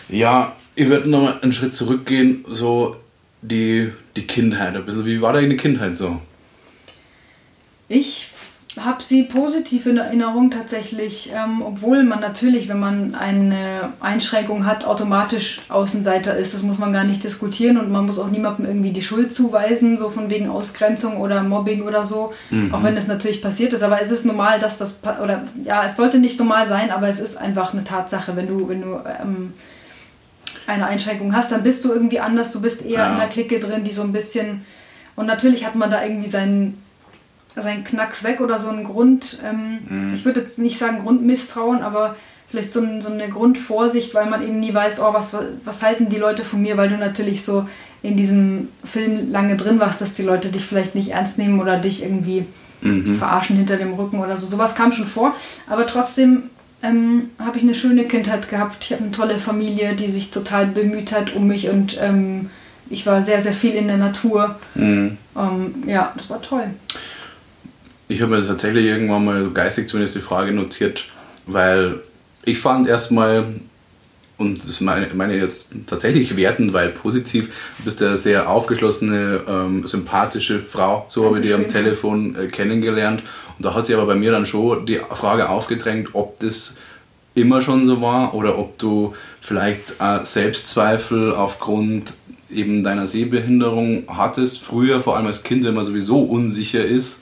[0.09, 2.97] Ja, ich würde nochmal einen Schritt zurückgehen, so
[3.41, 5.05] die, die Kindheit ein bisschen.
[5.05, 6.19] Wie war deine Kindheit so?
[7.87, 8.29] Ich
[8.77, 14.83] habe sie positiv in Erinnerung tatsächlich, ähm, obwohl man natürlich, wenn man eine Einschränkung hat,
[14.85, 16.53] automatisch Außenseiter ist.
[16.53, 19.97] Das muss man gar nicht diskutieren und man muss auch niemandem irgendwie die Schuld zuweisen,
[19.97, 22.33] so von wegen Ausgrenzung oder Mobbing oder so.
[22.73, 23.81] Auch wenn das natürlich passiert ist.
[23.81, 27.21] Aber es ist normal, dass das, oder ja, es sollte nicht normal sein, aber es
[27.21, 29.53] ist einfach eine Tatsache, wenn du, wenn du ähm,
[30.67, 33.11] eine Einschränkung hast, dann bist du irgendwie anders, du bist eher Ja.
[33.13, 34.65] in der Clique drin, die so ein bisschen.
[35.15, 36.81] Und natürlich hat man da irgendwie seinen,
[37.57, 39.39] seinen Knacks weg oder so einen Grund.
[39.45, 42.15] Ähm, Ich würde jetzt nicht sagen Grundmisstrauen, aber
[42.49, 46.09] vielleicht so, ein, so eine Grundvorsicht, weil man eben nie weiß, oh, was, was halten
[46.09, 47.67] die Leute von mir, weil du natürlich so
[48.01, 51.77] in diesem Film lange drin warst, dass die Leute dich vielleicht nicht ernst nehmen oder
[51.77, 52.45] dich irgendwie
[53.17, 54.45] verarschen hinter dem Rücken oder so.
[54.45, 55.33] Sowas kam schon vor,
[55.67, 56.43] aber trotzdem
[56.83, 58.83] ähm, habe ich eine schöne Kindheit gehabt.
[58.83, 62.51] Ich habe eine tolle Familie, die sich total bemüht hat um mich und ähm,
[62.89, 64.55] ich war sehr, sehr viel in der Natur.
[64.75, 65.17] Mhm.
[65.35, 66.65] Ähm, ja, das war toll.
[68.07, 71.05] Ich habe mir tatsächlich irgendwann mal geistig zumindest die Frage notiert,
[71.47, 72.01] weil
[72.43, 73.45] ich fand erstmal,
[74.37, 78.49] und das meine, meine ich jetzt tatsächlich wertend, weil positiv, du bist ja eine sehr
[78.49, 81.67] aufgeschlossene, ähm, sympathische Frau, so habe ich die am.
[81.67, 83.23] Telefon äh, kennengelernt.
[83.57, 86.75] Und da hat sich aber bei mir dann schon die Frage aufgedrängt, ob das
[87.33, 92.13] immer schon so war oder ob du vielleicht äh, Selbstzweifel aufgrund
[92.51, 97.21] eben deiner Sehbehinderung hattest, früher vor allem als Kind, wenn man sowieso unsicher ist.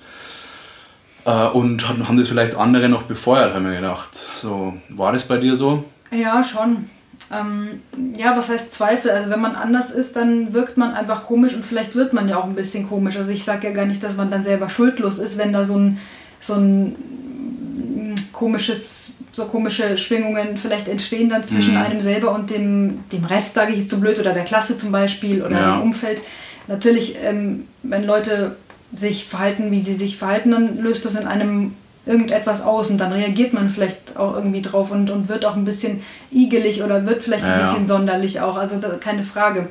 [1.25, 4.27] Äh, und haben das vielleicht andere noch befeuert, haben wir gedacht.
[4.41, 5.83] So, war das bei dir so?
[6.11, 6.89] Ja, schon.
[7.31, 7.81] Ähm,
[8.17, 9.09] ja, was heißt Zweifel?
[9.11, 12.37] Also wenn man anders ist, dann wirkt man einfach komisch und vielleicht wird man ja
[12.37, 13.17] auch ein bisschen komisch.
[13.17, 15.77] Also ich sage ja gar nicht, dass man dann selber schuldlos ist, wenn da so
[15.77, 15.97] ein,
[16.41, 21.81] so ein mm, komisches, so komische Schwingungen vielleicht entstehen dann zwischen Mhm.
[21.81, 24.91] einem selber und dem, dem Rest, sage ich jetzt so blöd, oder der Klasse zum
[24.91, 25.75] Beispiel oder Ja.
[25.77, 26.21] dem Umfeld.
[26.67, 28.55] Natürlich, ähm, wenn Leute
[28.95, 31.73] sich verhalten, wie sie sich verhalten, dann löst das in einem
[32.05, 35.63] irgendetwas aus und dann reagiert man vielleicht auch irgendwie drauf und, und wird auch ein
[35.63, 36.01] bisschen
[36.31, 37.65] igelig oder wird vielleicht Ja, ein ja.
[37.65, 39.69] bisschen sonderlich auch, also da, keine Frage.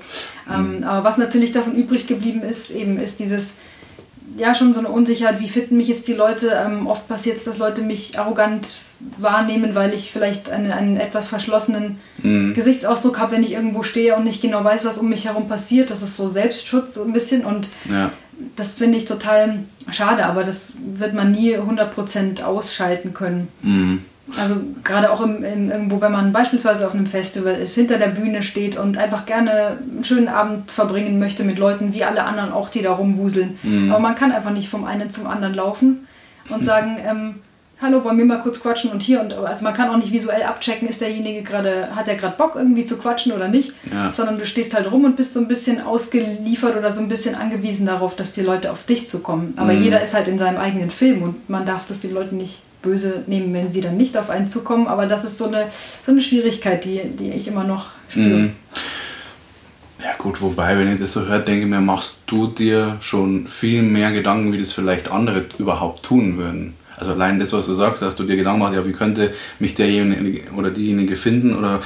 [0.51, 3.57] Ähm, aber was natürlich davon übrig geblieben ist, eben ist dieses,
[4.39, 6.59] ja schon so eine Unsicherheit, wie finden mich jetzt die Leute.
[6.65, 8.77] Ähm, oft passiert es, dass Leute mich arrogant
[9.19, 12.55] wahrnehmen, weil ich vielleicht einen, einen etwas verschlossenen Mhm.
[12.55, 15.91] Gesichtsausdruck habe, wenn ich irgendwo stehe und nicht genau weiß, was um mich herum passiert.
[15.91, 18.11] Das ist so Selbstschutz so ein bisschen und Ja.
[18.57, 23.49] Das finde ich total schade, aber das wird man nie 100% ausschalten können.
[23.63, 24.05] Mhm.
[24.39, 28.09] Also gerade auch im, im, irgendwo, wenn man beispielsweise auf einem Festival ist, hinter der
[28.09, 32.53] Bühne steht und einfach gerne einen schönen Abend verbringen möchte mit Leuten, wie alle anderen
[32.53, 33.59] auch, die da rumwuseln.
[33.63, 33.91] Mhm.
[33.91, 36.07] Aber man kann einfach nicht vom einen zum anderen laufen
[36.49, 37.35] und sagen, ähm,
[37.83, 40.45] hallo, wollen wir mal kurz quatschen und hier und also man kann auch nicht visuell
[40.45, 44.13] abchecken, ist derjenige gerade, hat er gerade Bock irgendwie zu quatschen oder nicht, Ja.
[44.13, 47.35] sondern du stehst halt rum und bist so ein bisschen ausgeliefert oder so ein bisschen
[47.35, 49.55] angewiesen darauf, dass die Leute auf dich zukommen.
[49.57, 49.83] Aber Mhm.
[49.83, 53.23] jeder ist halt in seinem eigenen Film und man darf das die Leute nicht böse
[53.27, 54.87] nehmen, wenn sie dann nicht auf einen zukommen.
[54.89, 55.67] Aber das ist so eine,
[56.07, 58.29] so eine Schwierigkeit, die, die ich immer noch spüre.
[58.39, 58.53] Mhm.
[60.03, 63.47] Ja gut, wobei, wenn ich das so höre, denke ich mir, machst du dir schon
[63.47, 66.75] viel mehr Gedanken, wie das vielleicht andere überhaupt tun würden.
[67.03, 69.75] Also allein das, was du sagst, dass du dir Gedanken machst, ja, wie könnte mich
[69.75, 71.83] derjenige oder diejenige finden oder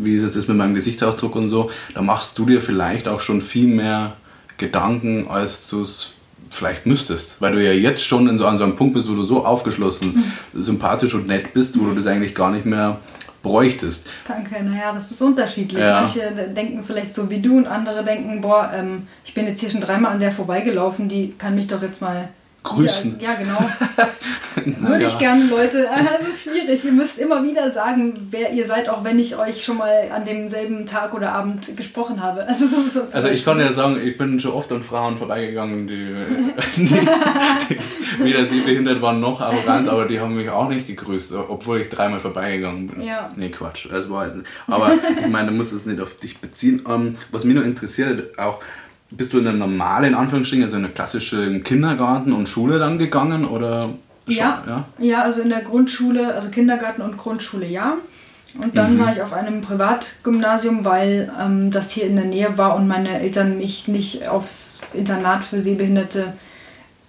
[0.00, 3.20] wie ist es jetzt mit meinem Gesichtsausdruck und so, da machst du dir vielleicht auch
[3.20, 4.12] schon viel mehr
[4.56, 6.14] Gedanken, als du es
[6.48, 7.42] vielleicht müsstest.
[7.42, 9.44] Weil du ja jetzt schon in so, an so einem Punkt bist, wo du so
[9.44, 13.00] aufgeschlossen, sympathisch und nett bist, wo du das eigentlich gar nicht mehr
[13.42, 14.06] bräuchtest.
[14.28, 15.80] Danke, naja, das ist unterschiedlich.
[15.80, 16.02] Ja.
[16.02, 19.70] Manche denken vielleicht so wie du und andere denken, boah, ähm, ich bin jetzt hier
[19.70, 22.28] schon dreimal an der vorbeigelaufen, die kann mich doch jetzt mal
[22.66, 23.20] Grüßen.
[23.20, 23.58] Ja, ja genau.
[24.88, 25.86] Würde ich gerne, Leute.
[26.20, 26.84] Es ist schwierig.
[26.84, 30.24] Ihr müsst immer wieder sagen, wer ihr seid, auch wenn ich euch schon mal an
[30.24, 32.46] demselben Tag oder Abend gesprochen habe.
[32.46, 35.86] Also, so, so Also ich kann ja sagen, ich bin schon oft an Frauen vorbeigegangen,
[35.86, 36.14] die,
[36.76, 37.78] die,
[38.24, 42.20] weder sehbehindert waren noch arrogant, aber die haben mich auch nicht gegrüßt, obwohl ich dreimal
[42.20, 43.02] vorbeigegangen bin.
[43.02, 43.28] Ja.
[43.36, 43.88] Nee, Quatsch.
[43.90, 44.30] Das war,
[44.66, 46.82] aber ich meine, du musst es nicht auf dich beziehen.
[46.88, 48.60] Ähm, was mich nur interessiert, auch
[49.10, 52.98] bist du in eine normale, in Anführungsstrichen, also in eine klassische Kindergarten und Schule dann
[52.98, 53.88] gegangen oder?
[54.26, 54.84] Ja, ja?
[54.98, 57.96] ja, also in der Grundschule, also Kindergarten und Grundschule ja.
[58.60, 62.76] Und dann war ich auf einem Privatgymnasium, weil ähm, das hier in der Nähe war
[62.76, 66.32] und meine Eltern mich nicht aufs Internat für Sehbehinderte,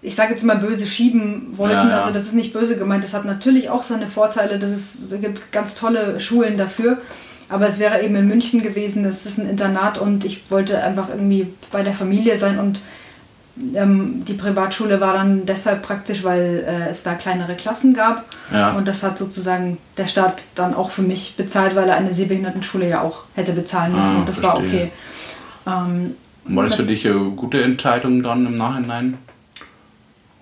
[0.02, 1.76] ich sage jetzt mal böse schieben wollten.
[1.76, 1.96] Ja, ja.
[1.96, 3.04] Also das ist nicht böse gemeint.
[3.04, 4.60] Das hat natürlich auch seine Vorteile.
[4.60, 6.98] Das ist, es gibt ganz tolle Schulen dafür.
[7.50, 11.10] Aber es wäre eben in München gewesen, das ist ein Internat und ich wollte einfach
[11.10, 12.82] irgendwie bei der Familie sein und
[13.74, 18.26] ähm, die Privatschule war dann deshalb praktisch, weil äh, es da kleinere Klassen gab.
[18.52, 18.74] Ja.
[18.74, 22.88] Und das hat sozusagen der Staat dann auch für mich bezahlt, weil er eine Sehbehindertenschule
[22.88, 24.16] ja auch hätte bezahlen müssen.
[24.16, 24.84] Ah, und das war verstehe.
[24.84, 24.92] okay.
[25.66, 29.18] Ähm, War das für dich eine gute Entscheidung dann im Nachhinein?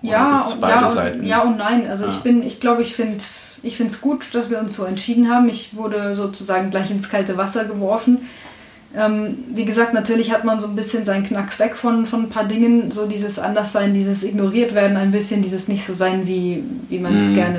[0.02, 1.88] Ja, ja, und, ja und nein.
[1.88, 2.08] Also Ah.
[2.10, 5.28] ich bin, ich glaube, ich finde es ich find's gut, dass wir uns so entschieden
[5.30, 5.48] haben.
[5.48, 8.18] Ich wurde sozusagen gleich ins kalte Wasser geworfen.
[8.94, 12.28] Ähm, wie gesagt, natürlich hat man so ein bisschen seinen Knacks weg von, von ein
[12.28, 16.62] paar Dingen, so dieses Anderssein, dieses ignoriert werden ein bisschen, dieses nicht so sein, wie,
[16.88, 17.34] wie man es Mhm.
[17.34, 17.58] gerne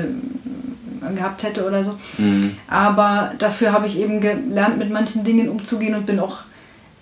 [1.10, 1.94] äh, gehabt hätte oder so.
[2.16, 2.52] Mhm.
[2.68, 6.38] Aber dafür habe ich eben gelernt, mit manchen Dingen umzugehen und bin auch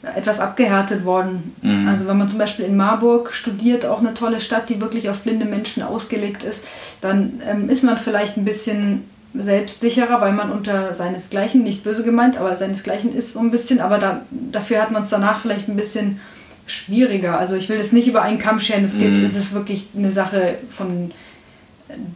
[0.03, 1.55] etwas abgehärtet worden.
[1.63, 1.89] Mhm.
[1.89, 5.21] Also wenn man zum Beispiel in Marburg studiert, auch eine tolle Stadt, die wirklich auf
[5.21, 6.65] blinde Menschen ausgelegt ist,
[7.01, 9.05] dann ähm, ist man vielleicht ein bisschen
[9.35, 13.99] selbstsicherer, weil man unter seinesgleichen, nicht böse gemeint, aber seinesgleichen ist so ein bisschen, aber
[13.99, 16.21] da, dafür hat man es danach vielleicht ein bisschen
[16.67, 17.39] schwieriger.
[17.39, 19.25] Also ich will das nicht über einen Kamm scheren, es, geht, Mhm.
[19.25, 21.11] es ist wirklich eine Sache von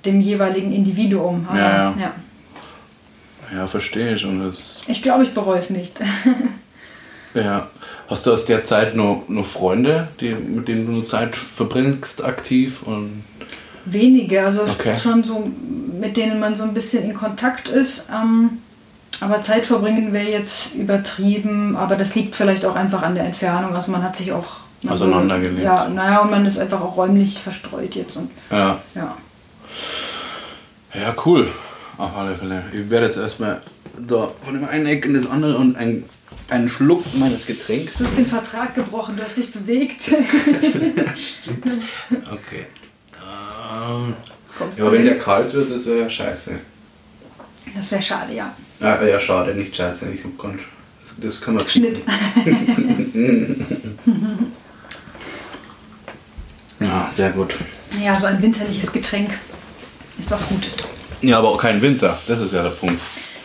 [0.05, 1.47] dem jeweiligen Individuum.
[1.49, 1.95] Aber, Ja, ja.
[2.01, 2.13] ja.
[3.57, 4.25] Ja, verstehe ich.
[4.25, 5.99] Und das Ich glaube, ich bereue es nicht.
[7.35, 7.69] Ja.
[8.09, 12.25] Hast du aus der Zeit noch, noch Freunde, die, mit denen du nur Zeit verbringst,
[12.25, 12.83] aktiv?
[12.83, 13.25] Und
[13.85, 14.97] Wenige, also Okay.
[14.99, 15.51] schon so,
[16.01, 18.09] mit denen man so ein bisschen in Kontakt ist.
[18.13, 18.59] Ähm,
[19.21, 23.75] aber Zeit verbringen wäre jetzt übertrieben, aber das liegt vielleicht auch einfach an der Entfernung.
[23.75, 25.63] Also man hat sich auch Auseinandergelebt.
[25.63, 28.17] Ja, naja, und man ist einfach auch räumlich verstreut jetzt.
[28.17, 28.79] Und ja.
[28.95, 29.15] ja.
[30.95, 31.49] ja, cool.
[31.99, 32.65] Auf alle Fälle.
[32.73, 33.61] Ich werde jetzt erstmal
[33.99, 36.05] da von dem einen Eck in das andere und ein,
[36.51, 37.95] einen Schluck meines Getränks.
[37.99, 40.03] Du hast den Vertrag gebrochen, du hast dich bewegt.
[42.11, 42.67] Okay.
[43.15, 44.15] Ähm,
[44.59, 46.59] Kommst ja, du wenn der kalt wird, das wäre ja scheiße.
[47.75, 48.55] das wäre schade, ja.
[48.81, 50.11] Ja, ja, schade, nicht scheiße.
[50.13, 50.55] Ich hab grad,
[51.19, 52.01] das können wir Schnitt.
[56.81, 57.57] Ja, sehr gut.
[58.03, 59.31] Ja, so ein winterliches Getränk
[60.19, 60.77] ist was Gutes.
[61.21, 62.19] Ja, aber auch kein Winter.
[62.27, 62.99] Das ist ja der Punkt.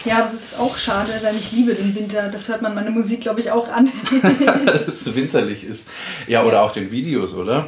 [0.05, 2.29] Ja, das ist auch schade, denn ich liebe den Winter.
[2.29, 3.89] Das hört man meine Musik, glaube ich, auch an.
[4.65, 5.87] dass es winterlich ist.
[6.27, 6.61] Ja, oder Ja.
[6.61, 7.67] auch den Videos, oder?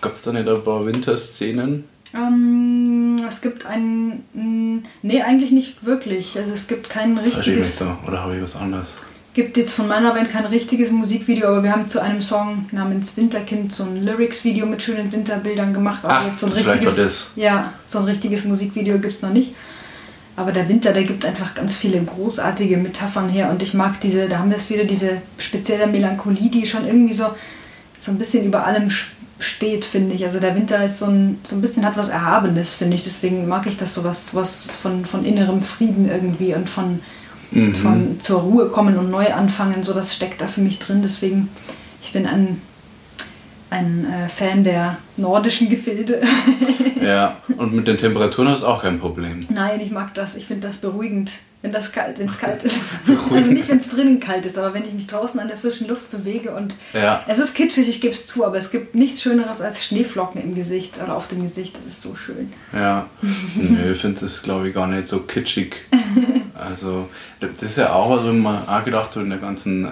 [0.00, 1.84] Gab es da nicht ein paar Winterszenen?
[2.14, 4.22] ähm, es gibt ein.
[4.34, 6.36] mh, Nee, eigentlich nicht wirklich.
[6.38, 7.78] Also es gibt kein richtiges.
[7.78, 7.98] da?
[8.06, 8.86] Oder habe ich was anderes?
[9.34, 13.16] gibt jetzt von meiner Band kein richtiges Musikvideo, aber wir haben zu einem Song namens
[13.16, 16.04] Winterkind so ein Lyrics-Video mit schönen Winterbildern gemacht.
[16.04, 17.26] Aber Ach, jetzt so ein richtiges.
[17.34, 19.52] Ja, so ein richtiges Musikvideo gibt es noch nicht.
[20.36, 23.50] Aber der Winter, der gibt einfach ganz viele großartige Metaphern her.
[23.50, 27.14] Und ich mag diese, da haben wir es wieder, diese spezielle Melancholie, die schon irgendwie
[27.14, 27.26] so,
[28.00, 28.90] so ein bisschen über allem
[29.38, 30.24] steht, finde ich.
[30.24, 33.04] Also der Winter ist so ein, so ein bisschen hat was Erhabenes, finde ich.
[33.04, 37.00] Deswegen mag ich das so was, was von, von innerem Frieden irgendwie und von,
[37.50, 37.74] Mhm.
[37.76, 39.84] von zur Ruhe kommen und neu anfangen.
[39.84, 41.02] So, das steckt da für mich drin.
[41.02, 41.48] Deswegen,
[42.02, 42.60] ich bin ein,
[43.74, 46.22] ein äh, Fan der nordischen Gefilde.
[47.02, 49.40] ja, und mit den Temperaturen hast du auch kein Problem.
[49.48, 50.36] Nein, ich mag das.
[50.36, 51.32] Ich finde das beruhigend
[51.64, 52.84] wenn das kalt, wenn es kalt ist.
[53.30, 55.88] also nicht, wenn es drinnen kalt ist, aber wenn ich mich draußen an der frischen
[55.88, 57.24] Luft bewege und ja.
[57.26, 60.54] es ist kitschig, ich gebe es zu, aber es gibt nichts Schöneres als Schneeflocken im
[60.54, 61.74] Gesicht oder auf dem Gesicht.
[61.74, 62.52] Das ist so schön.
[62.74, 63.06] Ja,
[63.56, 65.76] nö, ich finde das glaube ich gar nicht so kitschig.
[66.54, 67.08] Also
[67.40, 69.88] das ist ja auch, was ich mir auch gedacht habe in der ganzen äh,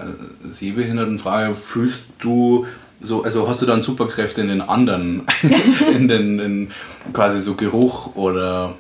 [0.50, 2.66] Sehbehindertenfrage, fühlst du
[3.02, 5.26] so, also hast du dann Superkräfte in den anderen,
[5.94, 6.70] in den in
[7.12, 8.74] quasi so Geruch oder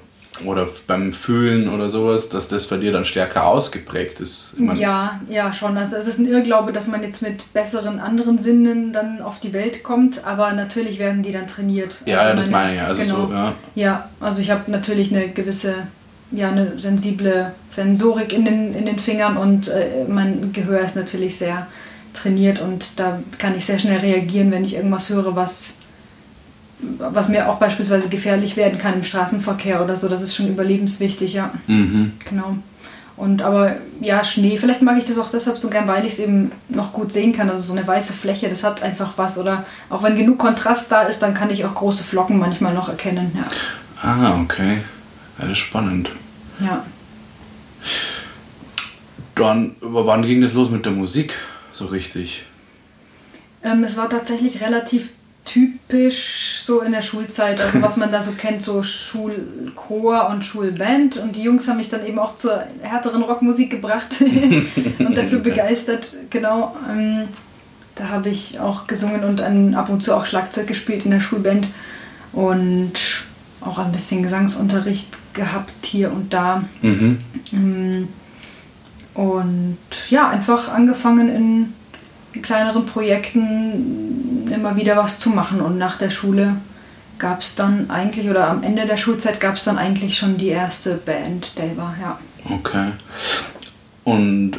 [0.44, 4.54] oder beim Fühlen oder sowas, dass das bei dir dann stärker ausgeprägt ist.
[4.54, 5.76] Ich mein, ja, ja, schon.
[5.76, 9.52] Also es ist ein Irrglaube, dass man jetzt mit besseren anderen Sinnen dann auf die
[9.52, 12.02] Welt kommt, aber natürlich werden die dann trainiert.
[12.06, 12.86] Ja, also das meine ich ja.
[12.86, 13.26] Also genau.
[13.26, 13.54] so, ja.
[13.74, 15.86] ja, also ich habe natürlich eine gewisse,
[16.30, 21.36] ja, eine sensible Sensorik in den, in den Fingern und äh, mein Gehör ist natürlich
[21.36, 21.66] sehr
[22.14, 25.76] trainiert und da kann ich sehr schnell reagieren, wenn ich irgendwas höre, was
[26.98, 30.08] was mir auch beispielsweise gefährlich werden kann im Straßenverkehr oder so.
[30.08, 31.52] Das ist schon überlebenswichtig, ja.
[31.66, 32.12] Mhm.
[32.28, 32.56] Genau.
[33.16, 36.18] Und aber ja, Schnee, vielleicht mag ich das auch deshalb so gern, weil ich es
[36.18, 37.48] eben noch gut sehen kann.
[37.48, 39.38] Also so eine weiße Fläche, das hat einfach was.
[39.38, 42.88] Oder auch wenn genug Kontrast da ist, dann kann ich auch große Flocken manchmal noch
[42.88, 43.30] erkennen.
[43.36, 43.44] Ja.
[44.02, 44.78] Ah, okay.
[45.38, 46.10] Ja, das ist spannend.
[46.58, 46.84] Ja.
[49.34, 51.34] Dann, wann ging das los mit der Musik?
[51.82, 52.44] So richtig?
[53.64, 55.10] Ähm, es war tatsächlich relativ
[55.44, 61.16] typisch so in der Schulzeit, also was man da so kennt, so Schulchor und Schulband.
[61.16, 64.14] Und die Jungs haben mich dann eben auch zur härteren Rockmusik gebracht
[65.00, 66.14] und dafür begeistert.
[66.30, 67.24] Genau, ähm,
[67.96, 71.20] da habe ich auch gesungen und an, ab und zu auch Schlagzeug gespielt in der
[71.20, 71.66] Schulband
[72.32, 72.92] und
[73.60, 76.62] auch ein bisschen Gesangsunterricht gehabt hier und da.
[76.80, 77.18] Mhm.
[77.52, 78.08] Ähm,
[79.14, 85.60] und ja, einfach angefangen in kleineren Projekten immer wieder was zu machen.
[85.60, 86.56] Und nach der Schule
[87.18, 90.48] gab es dann eigentlich, oder am Ende der Schulzeit gab es dann eigentlich schon die
[90.48, 92.18] erste Band, Delva, ja.
[92.48, 92.92] Okay.
[94.04, 94.58] Und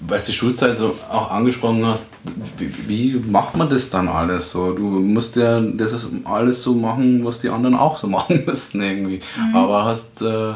[0.00, 2.12] weil du die Schulzeit so auch angesprochen hast,
[2.56, 4.72] wie, wie, macht man das dann alles so?
[4.72, 9.20] Du musst ja das alles so machen, was die anderen auch so machen müssten irgendwie.
[9.36, 9.56] Mhm.
[9.56, 10.54] Aber hast äh,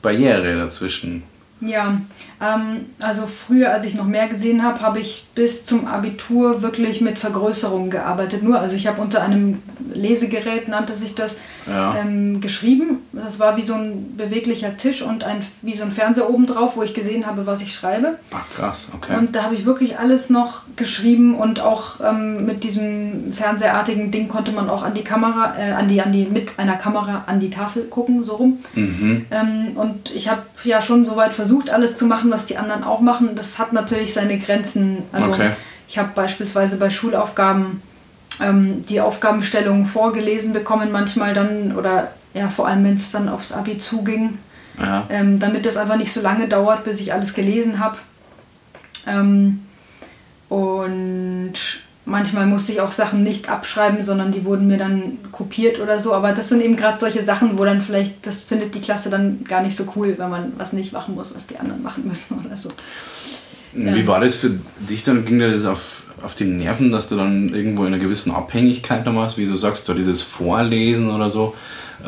[0.00, 1.22] Barriere dazwischen.
[1.60, 2.00] Ja,
[2.40, 7.00] ähm, also früher, als ich noch mehr gesehen habe, habe ich bis zum Abitur wirklich
[7.00, 8.42] mit Vergrößerungen gearbeitet.
[8.42, 9.60] Nur, also ich habe unter einem
[9.92, 11.36] Lesegerät, nannte sich das,
[11.68, 11.96] ja.
[11.96, 12.98] ähm, geschrieben.
[13.12, 16.76] Das war wie so ein beweglicher Tisch und ein, wie so ein Fernseher oben drauf,
[16.76, 18.18] wo ich gesehen habe, was ich schreibe.
[18.32, 19.16] Ach krass, okay.
[19.16, 24.28] Und da habe ich wirklich alles noch geschrieben und auch ähm, mit diesem fernsehartigen Ding
[24.28, 27.40] konnte man auch an die Kamera, äh, an die, an die, mit einer Kamera an
[27.40, 28.58] die Tafel gucken, so rum.
[28.74, 29.26] Mhm.
[29.30, 33.00] Ähm, und ich habe ja schon soweit versucht, alles zu machen, was die anderen auch
[33.00, 33.30] machen.
[33.34, 34.98] Das hat natürlich seine Grenzen.
[35.12, 35.50] Also okay.
[35.88, 37.82] ich habe beispielsweise bei Schulaufgaben
[38.40, 43.52] ähm, die Aufgabenstellungen vorgelesen bekommen, manchmal dann, oder ja, vor allem wenn es dann aufs
[43.52, 44.38] Abi zuging,
[44.78, 45.06] ja.
[45.08, 47.98] ähm, damit das einfach nicht so lange dauert, bis ich alles gelesen habe.
[49.06, 49.60] Ähm,
[50.48, 51.54] und
[52.04, 56.14] manchmal musste ich auch Sachen nicht abschreiben, sondern die wurden mir dann kopiert oder so.
[56.14, 59.44] Aber das sind eben gerade solche Sachen, wo dann vielleicht, das findet die Klasse dann
[59.44, 62.38] gar nicht so cool, wenn man was nicht machen muss, was die anderen machen müssen
[62.46, 62.70] oder so.
[63.72, 65.24] Wie war das für dich dann?
[65.26, 69.14] Ging das auf auf die Nerven, dass du dann irgendwo in einer gewissen Abhängigkeit noch
[69.14, 71.54] warst, wie du sagst, da dieses Vorlesen oder so.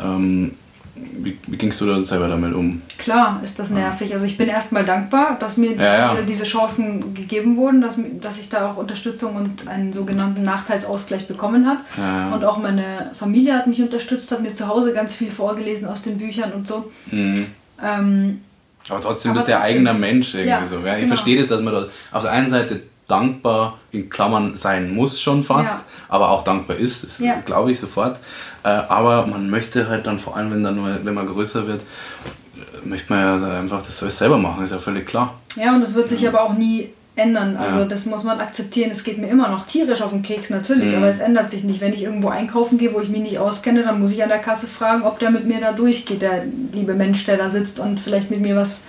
[0.01, 0.53] Ähm,
[0.95, 2.81] wie, wie gingst du dann selber damit um?
[2.97, 4.13] Klar ist das nervig.
[4.13, 6.11] Also ich bin erstmal dankbar, dass mir ja, ja.
[6.13, 11.27] Diese, diese, Chancen gegeben wurden, dass, dass ich da auch Unterstützung und einen sogenannten Nachteilsausgleich
[11.27, 11.79] bekommen habe.
[11.97, 15.87] Ja, und auch meine Familie hat mich unterstützt, hat mir zu Hause ganz viel vorgelesen
[15.87, 16.91] aus den Büchern und so.
[17.09, 17.47] Mhm.
[17.83, 18.41] Ähm,
[18.89, 20.79] aber trotzdem aber bist du der eigener Mensch irgendwie so.
[20.79, 21.07] Ich genau.
[21.07, 25.43] verstehe das, dass man da auf der einen Seite dankbar in Klammern sein muss schon
[25.43, 25.83] fast, ja.
[26.09, 27.41] aber auch dankbar ist, das ja.
[27.45, 28.19] glaube ich sofort.
[28.63, 32.87] Äh, aber man möchte halt dann vor allem, wenn, dann, wenn man größer wird, äh,
[32.87, 35.35] möchte man ja einfach das alles selber machen, ist ja völlig klar.
[35.55, 36.29] Ja, und das wird sich ja.
[36.29, 37.57] aber auch nie ändern.
[37.57, 38.89] Also das muss man akzeptieren.
[38.91, 40.97] Es geht mir immer noch tierisch auf den Keks, natürlich, mhm.
[40.97, 41.81] aber es ändert sich nicht.
[41.81, 44.39] Wenn ich irgendwo einkaufen gehe, wo ich mich nicht auskenne, dann muss ich an der
[44.39, 47.99] Kasse fragen, ob der mit mir da durchgeht, der liebe Mensch, der da sitzt und
[47.99, 48.83] vielleicht mit mir was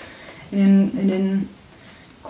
[0.53, 1.49] in den, in den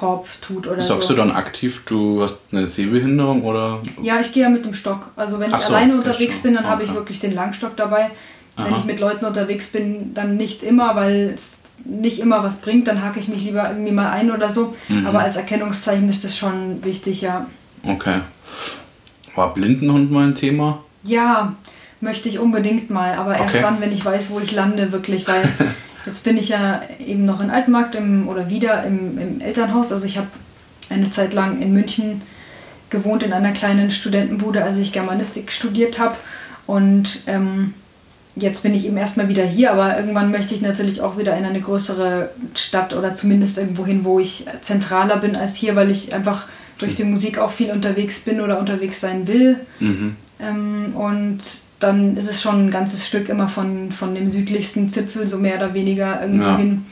[0.02, 1.14] Korb tut oder Sagst so.
[1.14, 3.80] du dann aktiv, du hast eine Sehbehinderung oder?
[4.02, 5.12] Ja, ich gehe ja mit dem Stock.
[5.14, 7.76] Also wenn Ach ich so, alleine unterwegs bin, dann ah, habe ich wirklich den Langstock
[7.76, 8.10] dabei.
[8.56, 8.66] Aha.
[8.66, 12.88] Wenn ich mit Leuten unterwegs bin, dann nicht immer, weil es nicht immer was bringt,
[12.88, 14.74] dann hake ich mich lieber irgendwie mal ein oder so.
[14.88, 15.06] Mhm.
[15.06, 17.46] Aber als Erkennungszeichen ist das schon wichtig, ja.
[17.84, 18.22] Okay.
[19.36, 20.80] War Blindenhund mal ein Thema?
[21.04, 21.54] Ja,
[22.00, 23.62] möchte ich unbedingt mal, aber erst okay.
[23.62, 25.48] dann, wenn ich weiß, wo ich lande, wirklich, weil
[26.06, 29.92] Jetzt bin ich ja eben noch in Altenmarkt im, oder wieder im, im Elternhaus.
[29.92, 30.28] Also ich habe
[30.90, 32.22] eine Zeit lang in München
[32.90, 36.16] gewohnt in einer kleinen Studentenbude, als ich Germanistik studiert habe.
[36.66, 37.74] Und ähm,
[38.36, 41.44] jetzt bin ich eben erstmal wieder hier, aber irgendwann möchte ich natürlich auch wieder in
[41.44, 46.14] eine größere Stadt oder zumindest irgendwo hin, wo ich zentraler bin als hier, weil ich
[46.14, 46.46] einfach
[46.78, 49.56] durch die Musik auch viel unterwegs bin oder unterwegs sein will.
[49.80, 50.16] Mhm.
[50.40, 51.40] Ähm, und
[51.82, 55.56] dann ist es schon ein ganzes Stück immer von, von dem südlichsten Zipfel, so mehr
[55.56, 56.56] oder weniger irgendwo ja.
[56.56, 56.86] hin.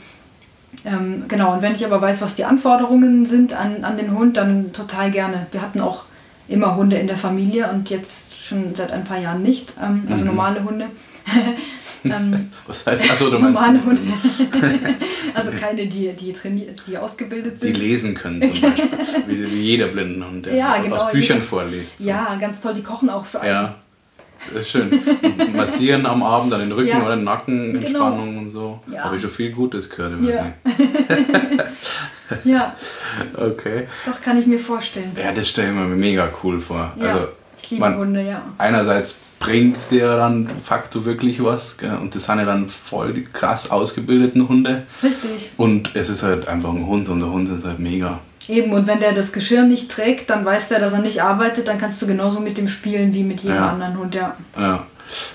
[0.85, 4.37] Ähm, genau, und wenn ich aber weiß, was die Anforderungen sind an, an den Hund,
[4.37, 5.47] dann total gerne.
[5.51, 6.05] Wir hatten auch
[6.47, 10.23] immer Hunde in der Familie und jetzt schon seit ein paar Jahren nicht, ähm, also
[10.23, 10.31] mhm.
[10.31, 10.87] normale Hunde.
[12.03, 13.59] ähm, Was heißt also, du meinst?
[13.59, 14.01] Normale Hunde.
[15.33, 17.75] also keine, die, die trainiert, die ausgebildet sind.
[17.75, 18.89] Die lesen können zum Beispiel.
[19.27, 21.99] wie, wie jeder Blindenhund, der ja, genau, aus Büchern jeder, vorliest.
[21.99, 22.09] So.
[22.09, 22.73] Ja, ganz toll.
[22.73, 23.49] Die kochen auch für einen.
[23.49, 23.75] Ja.
[24.53, 24.91] Das ist schön.
[25.55, 27.03] Massieren am Abend, dann den Rücken ja.
[27.03, 27.85] oder den Nacken, genau.
[27.85, 28.41] Entspannung genau.
[28.41, 28.79] und so.
[28.87, 29.03] Ja.
[29.03, 30.23] Habe ich schon viel Gutes gehört.
[30.23, 30.53] Ja.
[32.43, 32.75] ja.
[33.37, 33.87] Okay.
[34.05, 35.11] Doch, kann ich mir vorstellen.
[35.15, 36.91] Ja, das stelle ich mir mega cool vor.
[36.97, 37.27] Ja, also,
[37.57, 38.41] ich liebe man, Hunde, ja.
[38.57, 41.77] Einerseits bringt dir dann de facto wirklich was.
[41.77, 41.97] Gell?
[41.97, 44.83] Und das sind ja dann voll die krass ausgebildeten Hunde.
[45.03, 45.51] Richtig.
[45.57, 48.19] Und es ist halt einfach ein Hund und der Hund ist halt mega.
[48.51, 51.67] Eben, und wenn der das Geschirr nicht trägt, dann weiß der, dass er nicht arbeitet,
[51.69, 53.69] dann kannst du genauso mit dem spielen wie mit jedem ja.
[53.69, 54.35] anderen Hund, ja.
[54.57, 54.85] Ja.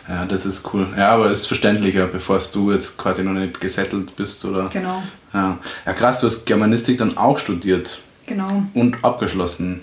[0.09, 0.87] Ja, das ist cool.
[0.97, 4.69] Ja, aber es ist verständlicher, bevor du jetzt quasi noch nicht gesettelt bist, oder?
[4.69, 5.03] Genau.
[5.35, 5.59] Ja.
[5.85, 8.01] ja, krass, du hast Germanistik dann auch studiert.
[8.27, 8.65] Genau.
[8.75, 9.81] Und abgeschlossen.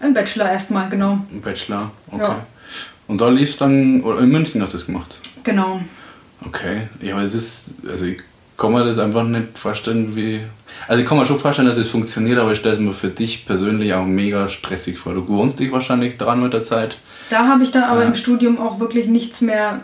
[0.00, 1.18] Ein Bachelor erstmal, genau.
[1.32, 2.22] Ein Bachelor, okay.
[2.22, 2.46] Ja.
[3.06, 5.18] Und da lief es dann, oder in München hast du es gemacht?
[5.42, 5.80] Genau.
[6.44, 6.88] Okay.
[7.00, 8.18] Ja, aber es ist, also ich
[8.56, 10.42] kann mir das einfach nicht vorstellen, wie.
[10.86, 13.08] Also ich kann mir schon vorstellen, dass es funktioniert, aber ich stelle es mir für
[13.08, 15.14] dich persönlich auch mega stressig vor.
[15.14, 16.98] Du gewohnst dich wahrscheinlich dran mit der Zeit.
[17.30, 18.08] Da habe ich dann aber ja.
[18.08, 19.80] im Studium auch wirklich nichts mehr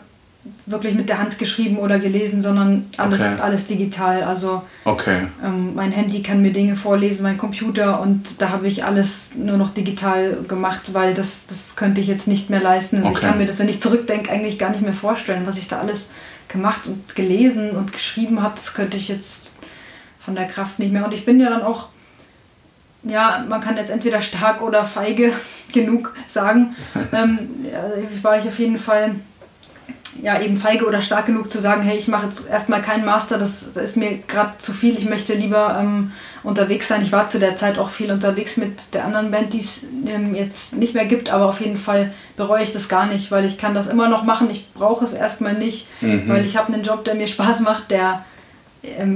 [0.67, 3.41] wirklich mit der Hand geschrieben oder gelesen, sondern alles, okay.
[3.41, 4.23] alles digital.
[4.23, 5.29] Also okay.
[5.43, 9.57] ähm, mein Handy kann mir Dinge vorlesen, mein Computer und da habe ich alles nur
[9.57, 12.97] noch digital gemacht, weil das, das könnte ich jetzt nicht mehr leisten.
[12.97, 13.19] Also okay.
[13.21, 15.79] Ich kann mir das, wenn ich zurückdenke, eigentlich gar nicht mehr vorstellen, was ich da
[15.79, 16.09] alles
[16.49, 18.55] gemacht und gelesen und geschrieben habe.
[18.57, 19.54] Das könnte ich jetzt
[20.25, 21.05] von der Kraft nicht mehr.
[21.05, 21.89] Und ich bin ja dann auch,
[23.03, 25.33] ja, man kann jetzt entweder stark oder feige
[25.73, 26.75] genug sagen.
[27.13, 27.39] ähm,
[27.71, 27.85] ja,
[28.23, 29.17] war ich auf jeden Fall
[30.23, 33.37] ja, eben feige oder stark genug zu sagen, hey, ich mache jetzt erstmal keinen Master,
[33.37, 36.13] das, das ist mir gerade zu viel, ich möchte lieber ähm,
[36.43, 37.03] unterwegs sein.
[37.03, 40.35] Ich war zu der Zeit auch viel unterwegs mit der anderen Band, die es ähm,
[40.35, 43.59] jetzt nicht mehr gibt, aber auf jeden Fall bereue ich das gar nicht, weil ich
[43.59, 44.49] kann das immer noch machen.
[44.51, 46.29] Ich brauche es erstmal nicht, mhm.
[46.29, 48.25] weil ich habe einen Job, der mir Spaß macht, der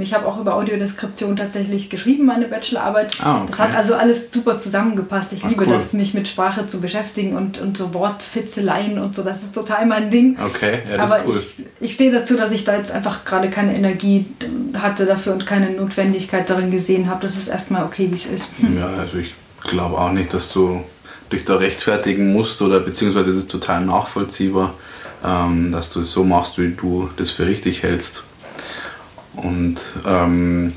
[0.01, 3.17] ich habe auch über Audiodeskription tatsächlich geschrieben, meine Bachelorarbeit.
[3.21, 3.45] Ah, okay.
[3.49, 5.33] Das hat also alles super zusammengepasst.
[5.33, 5.73] Ich ah, liebe cool.
[5.73, 9.23] das, mich mit Sprache zu beschäftigen und, und so Wortfitzeleien und so.
[9.23, 10.37] Das ist total mein Ding.
[10.43, 11.27] Okay, ja, das Aber ist
[11.59, 11.65] cool.
[11.79, 14.25] ich, ich stehe dazu, dass ich da jetzt einfach gerade keine Energie
[14.73, 17.21] hatte dafür und keine Notwendigkeit darin gesehen habe.
[17.21, 18.49] Das ist erstmal okay, wie es ist.
[18.75, 20.83] Ja, also ich glaube auch nicht, dass du
[21.31, 24.73] dich da rechtfertigen musst oder beziehungsweise es ist total nachvollziehbar,
[25.23, 28.23] ähm, dass du es so machst, wie du das für richtig hältst.
[29.35, 30.73] Und ähm,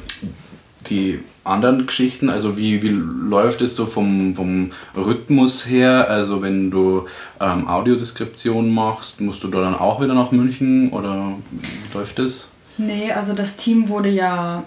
[0.88, 6.08] die anderen Geschichten, also wie, wie läuft es so vom, vom Rhythmus her?
[6.08, 7.06] Also wenn du
[7.40, 12.48] ähm, Audiodeskription machst, musst du da dann auch wieder nach München oder wie läuft es?
[12.78, 14.64] Nee, also das Team wurde ja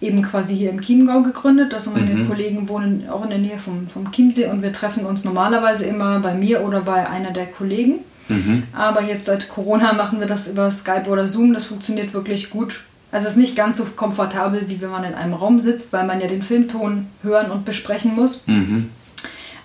[0.00, 1.74] eben quasi hier im Chiemgau gegründet.
[1.74, 2.28] Also meine mhm.
[2.28, 6.20] Kollegen wohnen auch in der Nähe vom, vom Chiemsee und wir treffen uns normalerweise immer
[6.20, 8.00] bei mir oder bei einer der Kollegen.
[8.28, 8.64] Mhm.
[8.72, 11.52] Aber jetzt seit Corona machen wir das über Skype oder Zoom.
[11.52, 12.80] Das funktioniert wirklich gut.
[13.12, 16.06] Also es ist nicht ganz so komfortabel, wie wenn man in einem Raum sitzt, weil
[16.06, 18.44] man ja den Filmton hören und besprechen muss.
[18.46, 18.90] Mhm.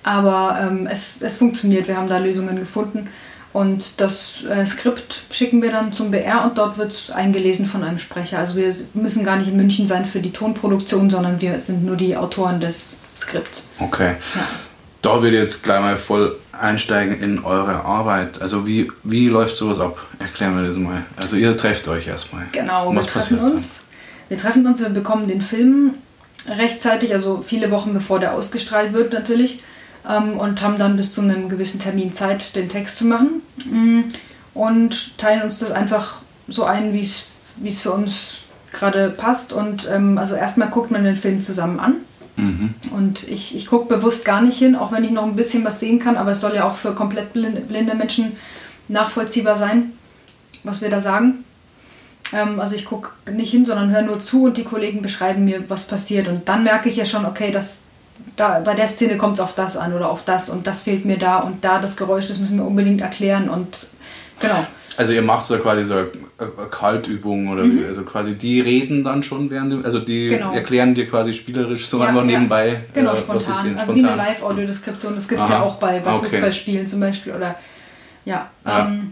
[0.03, 3.09] Aber ähm, es, es funktioniert, wir haben da Lösungen gefunden.
[3.53, 7.83] Und das äh, Skript schicken wir dann zum BR und dort wird es eingelesen von
[7.83, 8.37] einem Sprecher.
[8.37, 11.95] Also wir müssen gar nicht in München sein für die Tonproduktion, sondern wir sind nur
[11.95, 13.67] die Autoren des Skripts.
[13.79, 14.15] Okay.
[14.35, 14.47] Ja.
[15.01, 18.41] Da würde ich jetzt gleich mal voll einsteigen in eure Arbeit.
[18.41, 20.05] Also wie, wie läuft sowas ab?
[20.19, 21.03] Erklär mir das mal.
[21.17, 22.45] Also ihr trefft euch erstmal.
[22.51, 23.81] Genau, Was wir treffen uns.
[24.29, 25.95] Wir treffen uns, wir bekommen den Film
[26.47, 29.63] rechtzeitig, also viele Wochen bevor der ausgestrahlt wird natürlich.
[30.07, 33.41] Ähm, und haben dann bis zu einem gewissen Termin Zeit, den Text zu machen.
[33.65, 34.01] Mm,
[34.53, 38.37] und teilen uns das einfach so ein, wie es für uns
[38.71, 39.51] gerade passt.
[39.51, 41.95] Und ähm, also erstmal guckt man den Film zusammen an
[42.38, 42.73] Mhm.
[42.91, 45.79] Und ich, ich gucke bewusst gar nicht hin, auch wenn ich noch ein bisschen was
[45.79, 48.33] sehen kann, aber es soll ja auch für komplett blinde, blinde Menschen
[48.88, 49.93] nachvollziehbar sein,
[50.63, 51.45] was wir da sagen.
[52.33, 55.69] Ähm, also ich gucke nicht hin, sondern höre nur zu und die Kollegen beschreiben mir,
[55.69, 56.27] was passiert.
[56.27, 57.83] Und dann merke ich ja schon, okay, das,
[58.36, 61.05] da, bei der Szene kommt es auf das an oder auf das und das fehlt
[61.05, 63.88] mir da und da das Geräusch, das müssen wir unbedingt erklären und
[64.39, 64.65] genau.
[64.97, 67.79] Also ihr macht so quasi so eine, eine Kaltübung oder mhm.
[67.79, 70.53] wie, also quasi die reden dann schon während dem, also die genau.
[70.53, 72.27] erklären dir quasi spielerisch so ja, einfach ja.
[72.27, 72.81] nebenbei.
[72.93, 73.41] Genau, äh, spontan.
[73.41, 73.95] Ist also spontan.
[73.95, 76.29] wie eine Live-Audiodeskription, das gibt es ja auch bei, bei okay.
[76.29, 77.55] Fußballspielen zum Beispiel oder
[78.25, 78.49] ja.
[78.65, 78.87] ja.
[78.87, 79.11] Ähm,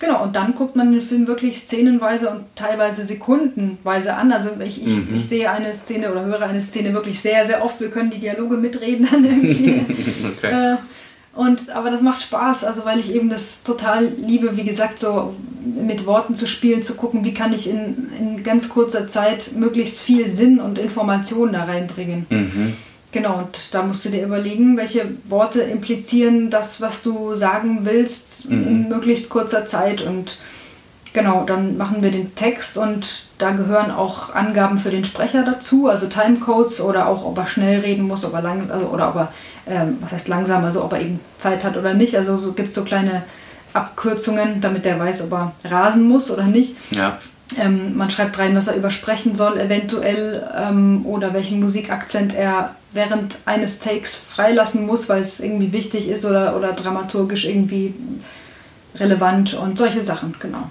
[0.00, 4.30] Genau, und dann guckt man den Film wirklich szenenweise und teilweise sekundenweise an.
[4.30, 5.16] Also ich, ich, mhm.
[5.16, 7.80] ich sehe eine Szene oder höre eine Szene wirklich sehr, sehr oft.
[7.80, 9.80] Wir können die Dialoge mitreden dann irgendwie.
[10.38, 10.74] okay.
[10.74, 10.76] äh,
[11.38, 15.36] und, aber das macht Spaß, also weil ich eben das total liebe, wie gesagt, so
[15.64, 20.00] mit Worten zu spielen, zu gucken, wie kann ich in, in ganz kurzer Zeit möglichst
[20.00, 22.26] viel Sinn und Informationen da reinbringen.
[22.28, 22.72] Mhm.
[23.12, 28.50] Genau, und da musst du dir überlegen, welche Worte implizieren das, was du sagen willst,
[28.50, 28.66] mhm.
[28.66, 30.02] in möglichst kurzer Zeit.
[30.02, 30.38] Und
[31.12, 35.88] genau, dann machen wir den Text und da gehören auch Angaben für den Sprecher dazu,
[35.88, 39.16] also Timecodes oder auch, ob er schnell reden muss ob er lang, also, oder ob
[39.16, 39.32] er,
[39.66, 42.16] ähm, was heißt langsam, also ob er eben Zeit hat oder nicht.
[42.16, 43.22] Also so gibt es so kleine
[43.72, 46.76] Abkürzungen, damit der weiß, ob er rasen muss oder nicht.
[46.90, 47.18] Ja.
[47.56, 53.38] Ähm, man schreibt rein, was er übersprechen soll, eventuell, ähm, oder welchen Musikakzent er während
[53.44, 57.94] eines Takes freilassen muss, weil es irgendwie wichtig ist oder, oder dramaturgisch irgendwie
[58.96, 60.70] relevant und solche Sachen, genau.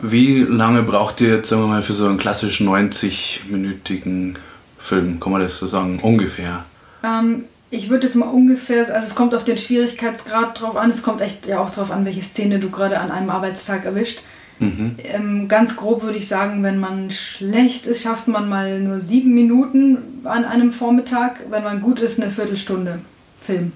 [0.00, 4.36] Wie lange braucht ihr jetzt, sagen wir mal, für so einen klassisch 90-minütigen
[4.78, 5.18] Film?
[5.18, 5.98] Kann man das so sagen?
[6.00, 6.64] Ungefähr?
[7.02, 11.02] Ähm, ich würde jetzt mal ungefähr, also es kommt auf den Schwierigkeitsgrad drauf an, es
[11.02, 14.20] kommt echt ja auch drauf an, welche Szene du gerade an einem Arbeitstag erwischt.
[14.60, 14.96] Mhm.
[15.04, 19.34] Ähm, ganz grob würde ich sagen, wenn man schlecht ist, schafft man mal nur sieben
[19.34, 21.40] Minuten an einem Vormittag.
[21.50, 23.00] Wenn man gut ist, eine Viertelstunde
[23.40, 23.72] Film.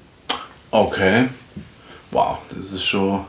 [0.71, 1.29] Okay.
[2.11, 3.25] Wow, das ist schon.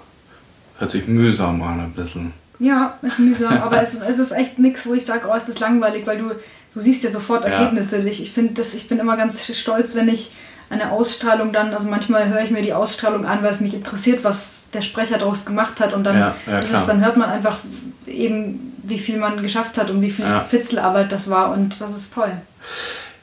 [0.78, 2.34] Hört sich mühsam an, ein bisschen.
[2.64, 5.60] Ja, ist mühsam, aber es, es ist echt nichts, wo ich sage, oh, ist das
[5.60, 6.32] langweilig, weil du,
[6.74, 7.98] du siehst ja sofort Ergebnisse.
[7.98, 8.06] Ja.
[8.06, 10.32] Ich, ich finde ich bin immer ganz stolz, wenn ich
[10.70, 14.24] eine Ausstrahlung dann, also manchmal höre ich mir die Ausstrahlung an, weil es mich interessiert,
[14.24, 17.60] was der Sprecher daraus gemacht hat und dann, ja, ja, es, dann hört man einfach
[18.08, 20.40] eben, wie viel man geschafft hat und wie viel ja.
[20.40, 22.32] Fitzelarbeit das war und das ist toll.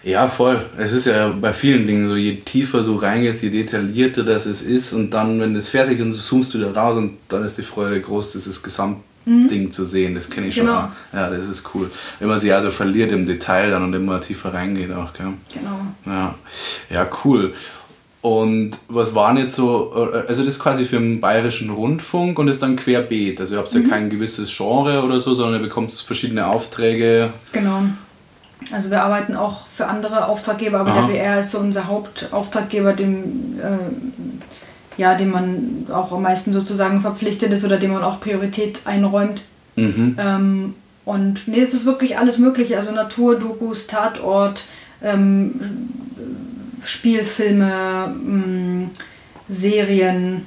[0.03, 0.64] Ja, voll.
[0.78, 4.62] Es ist ja bei vielen Dingen so, je tiefer du reingehst, je detaillierter das es
[4.62, 7.59] ist und dann, wenn es fertig ist und du zoomst wieder raus und dann ist
[7.59, 9.49] die Freude groß, das ist Gesamt mhm.
[9.49, 10.14] Ding zu sehen.
[10.14, 10.81] Das kenne ich genau.
[11.12, 11.21] schon.
[11.21, 11.91] Ja, das ist cool.
[12.18, 15.12] Wenn man sich also verliert im Detail dann und immer tiefer reingeht auch.
[15.12, 15.33] Gell?
[15.53, 15.81] Genau.
[16.07, 16.35] Ja.
[16.91, 17.53] ja, cool.
[18.23, 22.62] Und was waren jetzt so, also das ist quasi für den bayerischen Rundfunk und ist
[22.62, 23.41] dann querbeet.
[23.41, 23.89] Also ihr habt ja mhm.
[23.89, 27.31] kein gewisses Genre oder so, sondern ihr bekommt verschiedene Aufträge.
[27.53, 27.85] Genau.
[28.73, 31.07] Also wir arbeiten auch für andere Auftraggeber, aber Aha.
[31.07, 34.39] der BR ist so unser Hauptauftraggeber, dem äh,
[34.97, 39.43] ja, dem man auch am meisten sozusagen verpflichtet ist oder dem man auch Priorität einräumt.
[39.76, 40.16] Mhm.
[40.18, 40.74] Ähm,
[41.05, 44.64] und nee, es ist wirklich alles Mögliche, also Natur, Dokus, Tatort,
[45.03, 45.61] ähm,
[46.84, 48.91] Spielfilme, ähm,
[49.49, 50.47] Serien,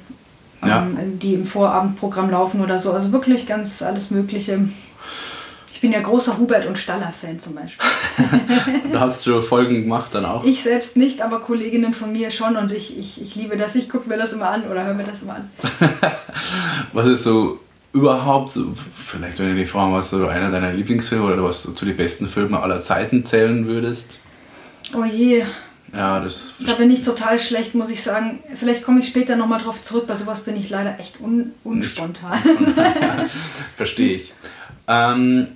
[0.66, 0.82] ja.
[0.82, 2.92] Ähm, die im Vorabendprogramm laufen oder so.
[2.92, 4.60] Also wirklich ganz alles Mögliche
[5.84, 7.86] bin ja großer Hubert und Staller-Fan zum Beispiel.
[8.92, 10.42] da hast du Folgen gemacht dann auch?
[10.42, 13.74] Ich selbst nicht, aber Kolleginnen von mir schon und ich, ich, ich liebe das.
[13.74, 15.50] Ich gucke mir das immer an oder höre mir das immer an.
[16.94, 17.60] was ist so
[17.92, 18.58] überhaupt,
[19.06, 21.96] vielleicht wenn du dich fragen, was so einer deiner Lieblingsfilme oder was du zu den
[21.96, 24.20] besten Filmen aller Zeiten zählen würdest?
[24.96, 25.44] Oh je.
[25.92, 26.54] Ja, das.
[26.64, 28.42] Da bin ich total schlecht, muss ich sagen.
[28.56, 30.06] Vielleicht komme ich später nochmal drauf zurück.
[30.06, 32.38] Bei sowas bin ich leider echt un unspontan.
[33.76, 34.32] Verstehe ich.
[34.88, 35.48] Ähm,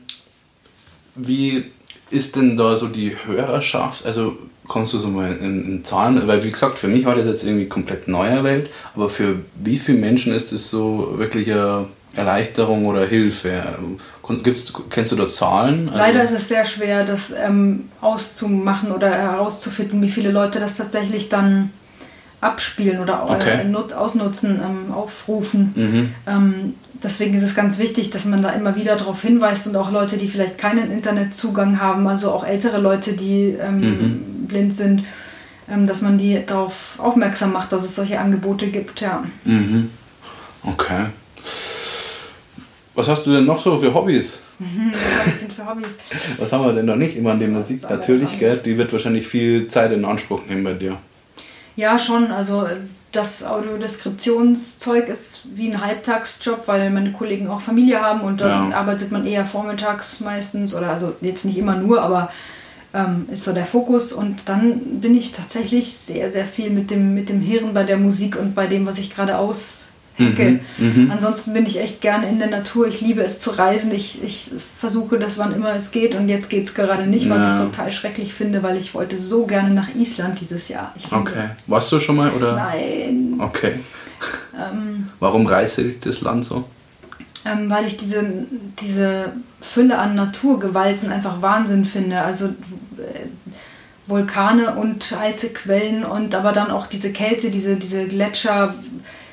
[1.18, 1.64] wie
[2.10, 4.06] ist denn da so die Hörerschaft?
[4.06, 4.36] Also
[4.68, 7.44] kannst du so mal in, in, Zahlen, weil wie gesagt, für mich war das jetzt
[7.44, 12.86] irgendwie komplett neue Welt, aber für wie viele Menschen ist das so wirklich eine Erleichterung
[12.86, 13.62] oder Hilfe?
[14.42, 15.88] Gibt's, kennst du da Zahlen?
[15.88, 20.76] Also Leider ist es sehr schwer, das ähm, auszumachen oder herauszufinden, wie viele Leute das
[20.76, 21.70] tatsächlich dann
[22.40, 23.62] abspielen oder okay.
[23.66, 25.72] äh, ausnutzen, ähm, aufrufen.
[25.74, 26.14] Mhm.
[26.26, 29.90] Ähm, deswegen ist es ganz wichtig, dass man da immer wieder darauf hinweist und auch
[29.90, 34.46] Leute, die vielleicht keinen Internetzugang haben, also auch ältere Leute, die ähm, mhm.
[34.46, 35.04] blind sind,
[35.70, 39.00] ähm, dass man die darauf aufmerksam macht, dass es solche Angebote gibt.
[39.00, 39.24] Ja.
[39.44, 39.90] Mhm.
[40.62, 41.06] Okay.
[42.94, 44.40] Was hast du denn noch so für Hobbys?
[44.58, 45.86] Was habe ich denn für Hobbys?
[46.38, 47.16] Was haben wir denn noch nicht?
[47.16, 48.60] Immer an der Musik natürlich, gell?
[48.64, 50.98] Die wird wahrscheinlich viel Zeit in Anspruch nehmen bei dir.
[51.76, 52.32] Ja, schon.
[52.32, 52.66] Also
[53.12, 58.76] das Audiodeskriptionszeug ist wie ein Halbtagsjob, weil meine Kollegen auch Familie haben und dann ja.
[58.76, 62.30] arbeitet man eher vormittags meistens oder also jetzt nicht immer nur, aber
[62.92, 67.14] ähm, ist so der Fokus und dann bin ich tatsächlich sehr, sehr viel mit dem,
[67.14, 69.87] mit dem Hirn bei der Musik und bei dem, was ich gerade aus
[70.18, 72.88] Mhm, mhm, Ansonsten bin ich echt gerne in der Natur.
[72.88, 73.92] Ich liebe es zu reisen.
[73.92, 76.14] Ich, ich versuche das, wann immer es geht.
[76.14, 77.54] Und jetzt geht es gerade nicht, was ja.
[77.54, 80.92] ich total schrecklich finde, weil ich wollte so gerne nach Island dieses Jahr.
[81.12, 81.50] okay.
[81.66, 82.30] Warst du schon mal?
[82.30, 82.56] Oder?
[82.56, 83.34] Nein.
[83.38, 83.74] Okay.
[84.54, 85.46] Ähm, Warum
[85.84, 86.64] dich das Land so?
[87.44, 88.24] Ähm, weil ich diese,
[88.80, 92.22] diese Fülle an Naturgewalten einfach Wahnsinn finde.
[92.22, 93.28] Also äh,
[94.08, 98.74] Vulkane und heiße Quellen und aber dann auch diese Kälte, diese, diese Gletscher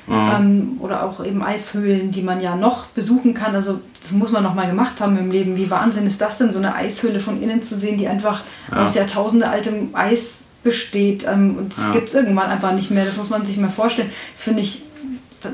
[0.06, 0.30] mhm.
[0.34, 3.54] ähm, oder auch eben Eishöhlen, die man ja noch besuchen kann.
[3.54, 5.56] Also das muss man noch mal gemacht haben im Leben.
[5.56, 8.84] Wie Wahnsinn ist das denn, so eine Eishöhle von innen zu sehen, die einfach ja.
[8.84, 11.24] aus Jahrtausende altem Eis besteht.
[11.26, 11.92] Ähm, und das ja.
[11.92, 13.04] gibt es irgendwann einfach nicht mehr.
[13.04, 14.10] Das muss man sich mal vorstellen.
[14.32, 14.82] Das finde ich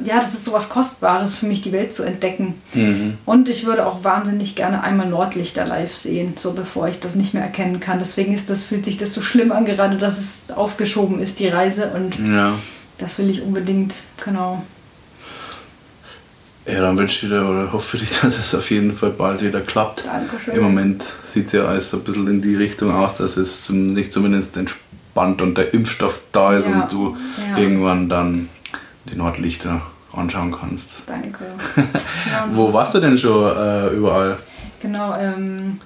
[0.04, 2.54] ja, das ist so was Kostbares für mich, die Welt zu entdecken.
[2.72, 3.18] Mhm.
[3.24, 7.34] Und ich würde auch wahnsinnig gerne einmal Nordlichter live sehen, so bevor ich das nicht
[7.34, 7.98] mehr erkennen kann.
[7.98, 11.48] Deswegen ist das, fühlt sich das so schlimm an, gerade dass es aufgeschoben ist, die
[11.48, 11.92] Reise.
[11.94, 12.54] Und ja.
[13.02, 13.94] Das will ich unbedingt,
[14.24, 14.62] genau.
[16.66, 19.60] Ja, dann wünsche ich dir oder hoffe ich, dass es auf jeden Fall bald wieder
[19.60, 20.06] klappt.
[20.06, 20.54] Dankeschön.
[20.54, 23.94] Im Moment sieht es ja alles ein bisschen in die Richtung aus, dass es zum,
[23.94, 26.82] sich zumindest entspannt und der Impfstoff da ist ja.
[26.82, 27.16] und du
[27.50, 27.58] ja.
[27.58, 28.48] irgendwann dann
[29.06, 29.82] die Nordlichter
[30.12, 31.02] anschauen kannst.
[31.06, 31.44] Danke.
[32.30, 34.38] Ja, Wo warst du denn schon äh, überall?
[34.80, 35.80] Genau, ähm,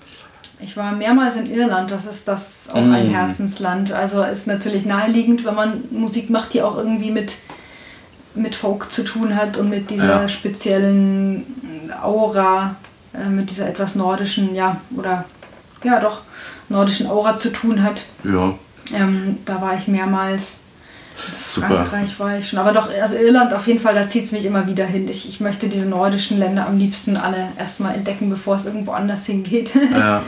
[0.59, 2.93] ich war mehrmals in Irland, das ist das auch mm.
[2.93, 3.93] ein Herzensland.
[3.93, 7.37] Also ist natürlich naheliegend, wenn man Musik macht, die auch irgendwie mit,
[8.35, 10.29] mit Folk zu tun hat und mit dieser ja.
[10.29, 11.45] speziellen
[12.03, 12.77] Aura,
[13.13, 15.25] äh, mit dieser etwas nordischen, ja, oder
[15.85, 16.23] ja doch,
[16.69, 18.05] nordischen Aura zu tun hat.
[18.25, 18.55] Ja.
[18.95, 20.59] Ähm, da war ich mehrmals.
[21.47, 21.69] Super.
[21.69, 22.59] Frankreich war ich schon.
[22.59, 25.09] Aber doch, also Irland auf jeden Fall, da zieht es mich immer wieder hin.
[25.09, 29.27] Ich, ich möchte diese nordischen Länder am liebsten alle erstmal entdecken, bevor es irgendwo anders
[29.27, 29.71] hingeht.
[29.93, 30.23] ja,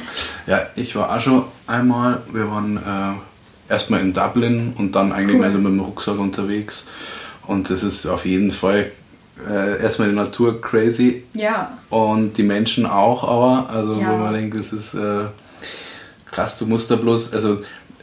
[0.47, 5.34] ja, ich war auch schon einmal, wir waren äh, erstmal in Dublin und dann eigentlich
[5.34, 5.41] cool.
[5.41, 6.86] mehr so mit dem Rucksack unterwegs.
[7.47, 8.91] Und das ist auf jeden Fall
[9.49, 11.24] äh, erstmal die Natur crazy.
[11.34, 11.78] Ja.
[11.91, 14.12] Und die Menschen auch, aber, also ja.
[14.12, 15.26] wo man denkt, das ist äh,
[16.30, 17.59] krass, du musst da bloß, also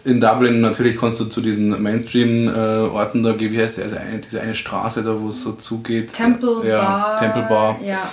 [0.06, 4.20] in Dublin natürlich kannst du zu diesen Mainstream-Orten da gehen, wie heißt der, also eine,
[4.20, 6.14] diese eine Straße da, wo es so zugeht.
[6.14, 7.18] Temple ja, Bar.
[7.18, 7.80] Temple Bar.
[7.82, 8.12] Ja.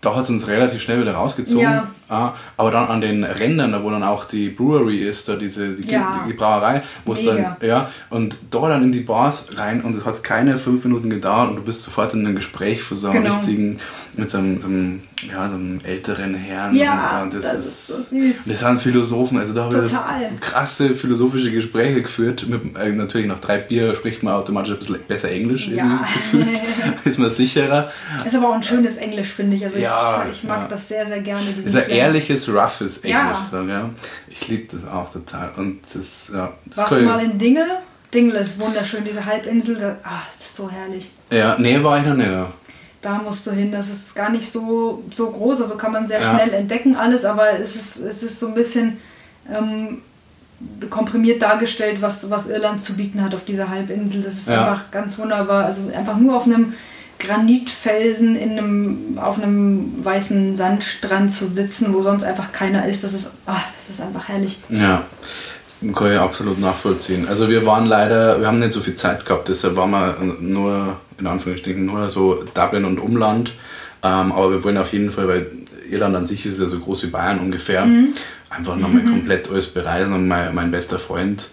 [0.00, 1.62] Da hat es uns relativ schnell wieder rausgezogen.
[1.62, 1.88] Ja.
[2.10, 5.74] Ah, aber dann an den Rändern, da wo dann auch die Brewery ist, da diese
[5.74, 6.24] die, ja.
[6.28, 10.04] die Brauerei, wo es dann, ja, und da dann in die Bars rein und es
[10.04, 13.22] hat keine fünf Minuten gedauert und du bist sofort in einem Gespräch für so einen
[13.22, 13.36] genau.
[13.36, 13.78] richtigen,
[14.16, 16.74] mit so einem, so einem, ja, so einem älteren Herrn.
[16.74, 18.44] Ja, und, und das, das, ist so süß.
[18.46, 22.46] Das sind Philosophen, also da habe ich krasse philosophische Gespräche geführt.
[22.48, 26.04] Mit, äh, natürlich nach drei Bier spricht man automatisch ein bisschen besser Englisch ja.
[26.12, 26.60] gefühlt,
[27.04, 27.92] ist man sicherer.
[28.24, 29.64] Ist aber auch ein schönes Englisch, finde ich.
[29.64, 31.46] Also ja, ich, ich mag das sehr, sehr gerne.
[31.56, 33.12] Dieses ehrliches, roughes Englisch.
[33.12, 33.48] Ja.
[33.50, 33.90] So, ja.
[34.28, 35.50] Ich liebe das auch total.
[35.56, 37.66] Und das, ja, das Warst du mal in Dingle?
[38.12, 39.76] Dingle ist wunderschön, diese Halbinsel.
[39.76, 41.12] Da, ach, das ist so herrlich.
[41.30, 42.30] Ja, nee, war ich noch nicht.
[43.02, 43.72] Da musst du hin.
[43.72, 46.34] Das ist gar nicht so, so groß, also kann man sehr ja.
[46.34, 48.98] schnell entdecken alles, aber es ist, es ist so ein bisschen
[49.50, 50.02] ähm,
[50.90, 54.22] komprimiert dargestellt, was, was Irland zu bieten hat auf dieser Halbinsel.
[54.22, 54.68] Das ist ja.
[54.68, 55.64] einfach ganz wunderbar.
[55.64, 56.74] Also einfach nur auf einem
[57.20, 63.14] Granitfelsen in einem, auf einem weißen Sandstrand zu sitzen, wo sonst einfach keiner ist, das
[63.14, 64.58] ist, ach, das ist einfach herrlich.
[64.68, 65.04] Ja,
[65.94, 67.28] kann ich absolut nachvollziehen.
[67.28, 70.96] Also wir waren leider, wir haben nicht so viel Zeit gehabt, deshalb waren wir nur,
[71.18, 73.52] in Anführungsstrichen, nur so Dublin und Umland.
[74.02, 75.46] Ähm, aber wir wollen auf jeden Fall, weil
[75.90, 78.14] Irland an sich ist ja so groß wie Bayern ungefähr, mhm.
[78.48, 79.10] einfach nochmal mhm.
[79.10, 80.12] komplett alles bereisen.
[80.12, 81.48] Und mein, mein bester Freund,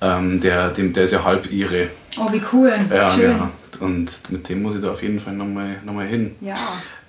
[0.00, 1.88] ähm, der, dem, der ist ja halb Ire.
[2.18, 2.72] Oh, wie cool.
[2.90, 3.32] Ja, Schön.
[3.32, 3.50] genau.
[3.80, 6.34] Und mit dem muss ich da auf jeden Fall nochmal noch mal hin.
[6.40, 6.56] Ja.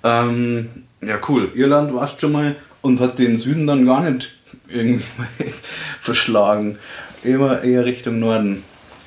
[0.02, 0.68] Ähm,
[1.00, 1.50] ja, cool.
[1.54, 4.36] Irland warst schon mal und hat den Süden dann gar nicht
[4.68, 5.04] irgendwie
[6.00, 6.78] verschlagen.
[7.22, 8.62] Immer eher Richtung Norden.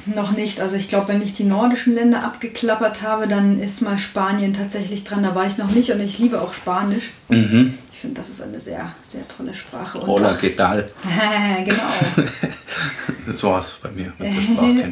[0.06, 0.60] Noch nicht.
[0.60, 5.04] Also ich glaube, wenn ich die nordischen Länder abgeklappert habe, dann ist mal Spanien tatsächlich
[5.04, 5.24] dran.
[5.24, 7.12] Da war ich noch nicht und ich liebe auch Spanisch.
[7.30, 7.76] Mhm.
[8.02, 10.00] Ich finde, das ist eine sehr, sehr tolle Sprache.
[10.00, 10.90] Und Hola, ¿qué tal?
[11.64, 13.36] genau.
[13.36, 14.12] so war es bei mir.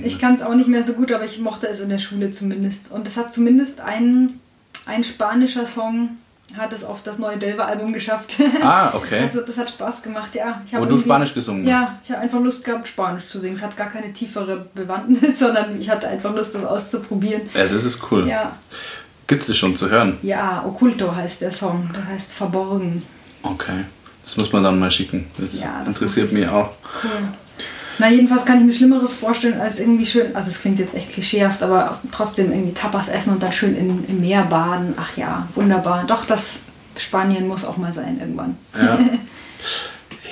[0.04, 2.30] ich kann es auch nicht mehr so gut, aber ich mochte es in der Schule
[2.30, 2.92] zumindest.
[2.92, 4.40] Und es hat zumindest ein,
[4.86, 6.18] ein spanischer Song
[6.56, 8.36] hat es auf das neue Delver-Album geschafft.
[8.62, 9.22] Ah, okay.
[9.22, 10.62] Also das hat Spaß gemacht, ja.
[10.64, 11.72] Ich Wo du Spanisch gesungen hast?
[11.72, 13.56] Ja, ich habe einfach Lust gehabt, Spanisch zu singen.
[13.56, 17.42] Es hat gar keine tiefere Bewandtnis, sondern ich hatte einfach Lust, das auszuprobieren.
[17.56, 18.28] Ja, das ist cool.
[18.28, 18.56] Ja.
[19.30, 20.18] Gibt es das schon zu hören?
[20.24, 21.88] Ja, Oculto heißt der Song.
[21.94, 23.04] Das heißt verborgen.
[23.44, 23.86] Okay.
[24.24, 25.28] Das muss man dann mal schicken.
[25.38, 26.72] Das, ja, das interessiert mich auch.
[27.04, 27.12] Cool.
[28.00, 31.10] Na, jedenfalls kann ich mir Schlimmeres vorstellen, als irgendwie schön, also es klingt jetzt echt
[31.10, 34.96] klischeehaft, aber trotzdem irgendwie Tapas essen und dann schön in, im Meer baden.
[34.98, 36.06] Ach ja, wunderbar.
[36.08, 36.62] Doch, das
[36.98, 38.58] Spanien muss auch mal sein irgendwann.
[38.76, 38.98] Ja.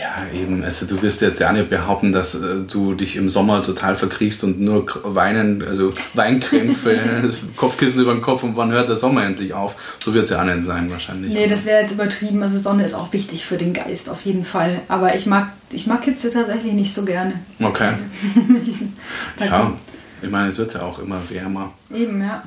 [0.08, 0.64] Ja, eben.
[0.64, 4.43] Also du wirst jetzt ja nicht behaupten, dass äh, du dich im Sommer total verkriechst
[4.43, 9.53] und nur weinen, also Weinkrämpfe, Kopfkissen über den Kopf und wann hört der Sommer endlich
[9.53, 9.76] auf?
[9.99, 11.34] So wird es ja auch nicht sein wahrscheinlich.
[11.34, 12.41] Nee, das wäre jetzt übertrieben.
[12.41, 14.80] Also Sonne ist auch wichtig für den Geist auf jeden Fall.
[14.88, 17.34] Aber ich mag, ich mag Hitze tatsächlich nicht so gerne.
[17.62, 17.93] Okay.
[19.39, 19.74] ja,
[20.22, 21.74] ich meine, es wird ja auch immer wärmer.
[21.93, 22.43] Eben, ja.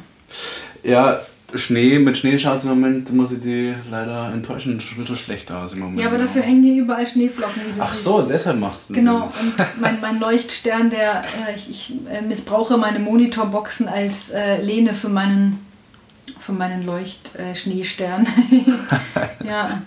[0.82, 1.20] Ja,
[1.54, 5.58] Schnee, mit Schnee schaut es im Moment, muss ich die leider enttäuschen, ein bisschen schlechter
[5.58, 6.00] aus im Moment.
[6.00, 7.62] Ja, aber dafür hängen hier überall Schneeflocken.
[7.78, 9.42] Ach so, deshalb machst du Genau, das.
[9.42, 14.94] und mein, mein Leuchtstern, der äh, ich, ich äh, missbrauche meine Monitorboxen als äh, Lehne
[14.94, 15.58] für meinen
[16.38, 18.26] für meinen Leucht-Schneestern.
[19.46, 19.82] ja.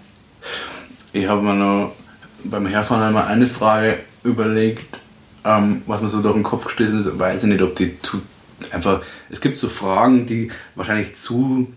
[1.12, 1.94] Ich habe mir noch
[2.44, 5.00] beim Herfahren einmal eine Frage überlegt,
[5.46, 7.20] ähm, was mir so durch den Kopf gestoßen ist.
[7.20, 7.98] Weiß ich nicht, ob die
[8.72, 9.02] einfach.
[9.30, 11.68] Es gibt so Fragen, die wahrscheinlich zu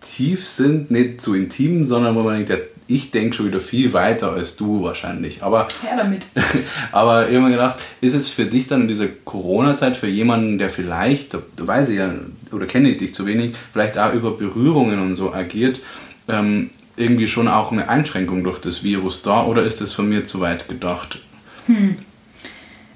[0.00, 2.56] tief sind, nicht zu intim, sondern wo man denkt, ja,
[2.86, 5.42] ich denke schon wieder viel weiter als du wahrscheinlich.
[5.42, 6.22] Aber Her damit.
[6.92, 10.58] aber ich habe mir gedacht, ist es für dich dann in dieser Corona-Zeit für jemanden,
[10.58, 12.12] der vielleicht, da weiß ich ja,
[12.50, 15.80] oder kenne ich dich zu wenig, vielleicht auch über Berührungen und so agiert,
[16.28, 20.24] ähm, irgendwie schon auch eine Einschränkung durch das Virus da oder ist das von mir
[20.24, 21.20] zu weit gedacht?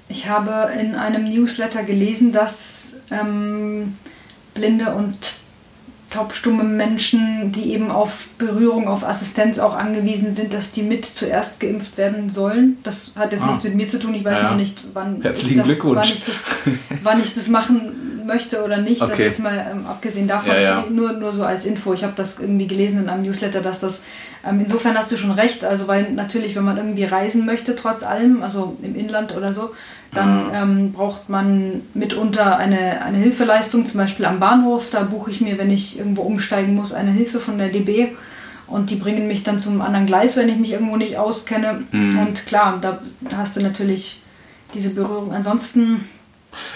[0.09, 3.97] Ich habe in einem Newsletter gelesen, dass ähm,
[4.53, 5.17] blinde und
[6.11, 11.59] taubstumme Menschen, die eben auf Berührung, auf Assistenz auch angewiesen sind, dass die mit zuerst
[11.59, 12.77] geimpft werden sollen.
[12.83, 13.47] Das hat jetzt Ah.
[13.47, 14.13] nichts mit mir zu tun.
[14.13, 14.51] Ich weiß Ja.
[14.51, 15.39] noch nicht, wann, ich das,
[15.83, 16.45] wann, ich das,
[17.03, 19.01] wann ich das machen möchte oder nicht.
[19.01, 19.23] Das Okay.
[19.25, 20.85] jetzt mal ähm, abgesehen davon, Ja, ja.
[20.89, 21.93] Nur, nur so als Info.
[21.93, 24.03] Ich habe das irgendwie gelesen in einem Newsletter, dass das,
[24.47, 28.03] ähm, insofern hast du schon recht, also weil natürlich, wenn man irgendwie reisen möchte, trotz
[28.03, 29.71] allem, also im Inland oder so,
[30.15, 34.89] dann ähm, braucht man mitunter eine, eine Hilfeleistung, zum Beispiel am Bahnhof.
[34.91, 38.07] Da buche ich mir, wenn ich irgendwo umsteigen muss, eine Hilfe von der DB.
[38.67, 41.83] Und die bringen mich dann zum anderen Gleis, wenn ich mich irgendwo nicht auskenne.
[41.93, 44.21] Und klar, da, da hast du natürlich
[44.73, 45.31] diese Berührung.
[45.33, 46.05] Ansonsten,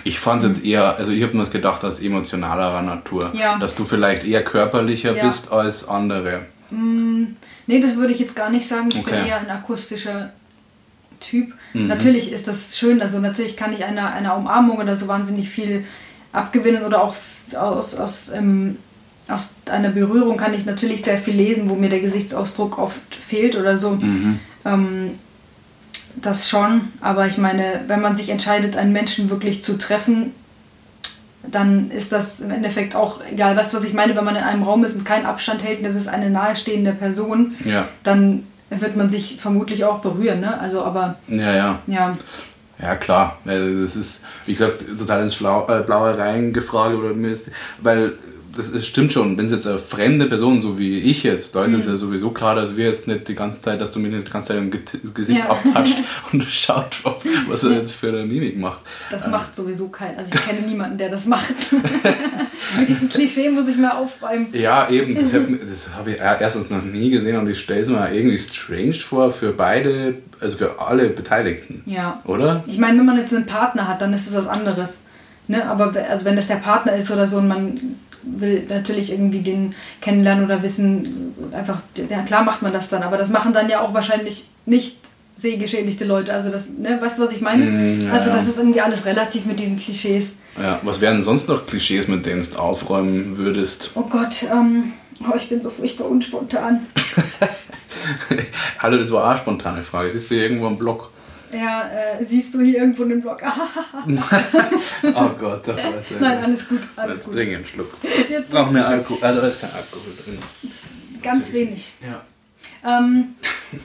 [0.04, 3.58] Ich fand es jetzt eher, also ich habe mir das gedacht, aus emotionalerer Natur, Ja.
[3.58, 5.26] dass du vielleicht eher körperlicher Ja.
[5.26, 6.42] bist als andere.
[6.72, 8.90] nee, das würde ich jetzt gar nicht sagen.
[8.92, 9.16] Ich Okay.
[9.16, 10.30] bin eher ein akustischer
[11.20, 11.54] Typ.
[11.88, 15.84] Natürlich ist das schön, also natürlich kann ich einer, einer Umarmung oder so wahnsinnig viel
[16.32, 17.16] abgewinnen oder auch
[17.56, 18.78] aus, aus, ähm,
[19.28, 23.56] aus einer Berührung kann ich natürlich sehr viel lesen, wo mir der Gesichtsausdruck oft fehlt
[23.56, 24.00] oder so.
[24.66, 25.12] Ähm,
[26.16, 30.34] das schon, aber ich meine, wenn man sich entscheidet, einen Menschen wirklich zu treffen,
[31.44, 33.56] dann ist das im Endeffekt auch egal.
[33.56, 34.16] Weißt du, was ich meine?
[34.16, 36.94] Wenn man in einem Raum ist und keinen Abstand hält und das ist eine nahestehende
[36.94, 40.42] Person, Ja, dann wird man sich vermutlich auch berühren.
[40.42, 40.60] Ne?
[40.60, 41.80] Also, aber ja, ja.
[41.88, 42.14] ja,
[42.82, 43.38] Ja, klar.
[43.46, 48.14] Also das ist, wie gesagt, total ins äh, Blaue reingefragt oder mir ist, weil
[48.56, 51.66] das ist, stimmt schon, wenn es jetzt eine fremde Person, so wie ich jetzt, da
[51.66, 51.80] ist Mhm.
[51.80, 54.28] es ja sowieso klar, dass wir jetzt nicht die ganze Zeit, dass du mir nicht
[54.28, 54.72] die ganze Zeit im
[55.14, 55.50] Gesicht Ja.
[55.52, 55.98] abtatscht
[56.34, 56.98] und schaut,
[57.48, 58.80] was er jetzt für eine Mimik macht.
[59.12, 60.18] das macht sowieso kein.
[60.18, 61.54] Also ich kenne niemanden, der das macht.
[62.78, 64.48] Mit diesem Klischee muss ich mal aufräumen.
[64.54, 67.90] Ja, eben, das habe das hab ich erstens noch nie gesehen und ich stelle es
[67.90, 71.82] mir irgendwie strange vor für beide, also für alle Beteiligten.
[71.86, 72.22] Ja.
[72.26, 72.64] Oder?
[72.68, 75.02] Ich meine, wenn man jetzt einen Partner hat, dann ist es was anderes.
[75.48, 75.66] Ne?
[75.68, 77.80] Aber also wenn das der Partner ist oder so und man
[78.24, 83.18] will natürlich irgendwie den kennenlernen oder wissen, einfach, ja klar macht man das dann, aber
[83.18, 84.98] das machen dann ja auch wahrscheinlich nicht
[85.36, 86.34] sehgeschädigte Leute.
[86.34, 87.66] Also das, ne, weißt du, was ich meine?
[87.66, 90.34] Mm, ja, also das ist irgendwie alles relativ mit diesen Klischees.
[90.60, 93.92] Ja, was wären sonst noch Klischees, mit denen du aufräumen würdest?
[93.96, 96.88] Oh Gott, ähm, oh, ich bin so furchtbar unspontan.
[98.80, 100.10] Hallo, das war auch eine spontane Frage.
[100.10, 101.12] Siehst du hier irgendwo am Blog?
[101.52, 101.90] Ja,
[102.20, 103.42] äh, siehst du hier irgendwo einen Blog?
[105.04, 106.20] Oh Gott, oh Gott.
[106.20, 107.34] Nein, alles gut, alles Jetzt gut.
[107.36, 107.92] trinke einen Schluck.
[108.30, 109.18] Jetzt Brauchen wir Alkohol.
[109.24, 110.40] Also da ist kein Alkohol drin.
[111.22, 111.94] ganz wenig.
[112.02, 113.00] Ja.
[113.00, 113.36] Ähm,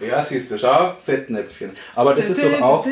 [0.00, 1.70] Ja, siehst du, schau, Fettnäpfchen.
[1.94, 2.86] Aber das ist doch auch.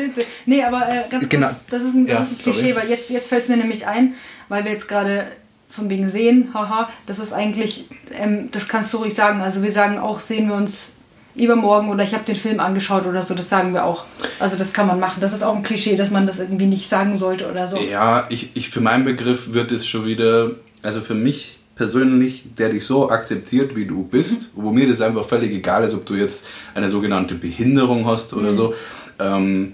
[0.45, 1.47] Nee, aber äh, ganz Genau.
[1.47, 2.75] kurz, das ist ein, das Ja, ist ein Klischee, sorry.
[2.83, 4.15] weil jetzt, jetzt fällt es mir nämlich ein,
[4.47, 5.27] weil wir jetzt gerade
[5.69, 9.41] von wegen sehen, haha, das ist eigentlich, ähm, das kannst du ruhig sagen.
[9.41, 10.91] Also wir sagen auch, sehen wir uns
[11.35, 14.05] übermorgen oder ich habe den Film angeschaut oder so, das sagen wir auch.
[14.39, 15.21] Also das kann man machen.
[15.21, 17.77] Das ist auch ein Klischee, dass man das irgendwie nicht sagen sollte oder so.
[17.77, 20.51] Ja, ich, ich für meinen Begriff wird es schon wieder,
[20.81, 25.25] also für mich persönlich, der dich so akzeptiert, wie du bist, wo mir das einfach
[25.25, 28.73] völlig egal ist, ob du jetzt eine sogenannte Behinderung hast oder so,
[29.19, 29.73] ähm,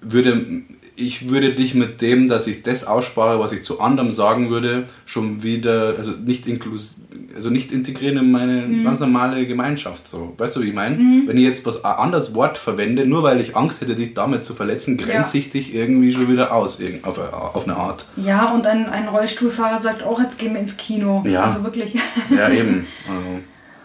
[0.00, 0.62] würde
[1.06, 4.84] ich würde dich mit dem, dass ich das ausspare, was ich zu anderem sagen würde,
[5.06, 6.96] schon wieder, also nicht inklus
[7.34, 10.06] also nicht integrieren in meine ganz normale Gemeinschaft.
[10.06, 10.34] So.
[10.36, 10.98] Weißt du, wie ich meine?
[11.26, 14.44] Wenn ich jetzt was ein anderes Wort verwende, nur weil ich Angst hätte, dich damit
[14.44, 18.04] zu verletzen, grenze ich dich irgendwie schon wieder aus, auf, eine- auf eine Art.
[18.16, 21.24] Ja, und ein, ein Rollstuhlfahrer sagt auch, jetzt gehen wir ins Kino.
[21.26, 21.44] Ja.
[21.44, 21.94] Also wirklich.
[22.30, 22.86] Ja, eben.
[23.08, 23.40] Also,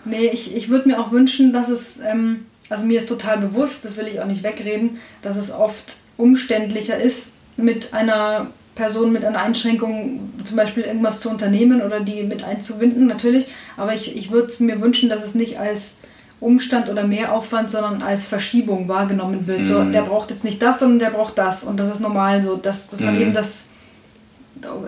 [0.05, 3.83] Nee, ich, ich würde mir auch wünschen, dass es, ähm, also mir ist total bewusst,
[3.85, 9.25] das will ich auch nicht wegreden, dass es oft umständlicher ist, mit einer Person mit
[9.25, 13.47] einer Einschränkung zum Beispiel irgendwas zu unternehmen oder die mit einzubinden, natürlich.
[13.75, 15.95] Aber ich, ich würde es mir wünschen, dass es nicht als
[16.39, 19.65] Umstand oder Mehraufwand, sondern als Verschiebung wahrgenommen wird.
[19.65, 19.93] So, Mhm.
[19.93, 21.63] der braucht jetzt nicht das, sondern der braucht das.
[21.63, 23.21] Und das ist normal so, dass, dass man Mhm.
[23.21, 23.69] eben das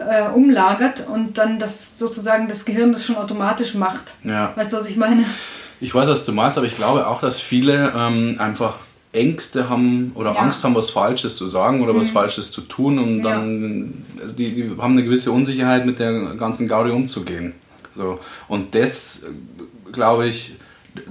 [0.07, 4.13] äh, umlagert und dann das sozusagen das Gehirn das schon automatisch macht.
[4.23, 4.51] Ja.
[4.55, 5.23] Weißt du, was ich meine?
[5.81, 8.75] Ich weiß, was du meinst, aber ich glaube auch, dass viele ähm, einfach
[9.11, 10.39] Ängste haben oder ja.
[10.39, 12.01] Angst haben, was Falsches zu sagen oder mhm.
[12.01, 14.21] was Falsches zu tun und dann, ja.
[14.21, 17.53] also die, die haben eine gewisse Unsicherheit, mit der ganzen Gaudi umzugehen.
[17.95, 18.19] So.
[18.47, 19.23] Und das,
[19.91, 20.53] glaube ich,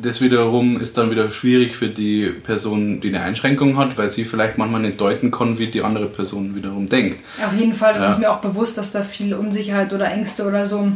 [0.00, 4.24] das wiederum ist dann wieder schwierig für die Person, die eine Einschränkung hat, weil sie
[4.24, 7.18] vielleicht manchmal nicht deuten kann, wie die andere Person wiederum denkt.
[7.44, 8.10] Auf jeden Fall, das ja.
[8.10, 10.92] ist mir auch bewusst, dass da viel Unsicherheit oder Ängste oder so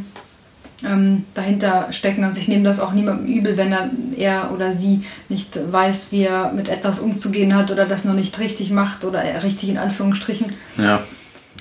[0.84, 2.24] ähm, dahinter stecken.
[2.24, 6.24] Also ich nehme das auch niemandem übel, wenn er, er oder sie nicht weiß, wie
[6.24, 10.52] er mit etwas umzugehen hat oder das noch nicht richtig macht oder richtig in Anführungsstrichen.
[10.78, 11.02] Ja.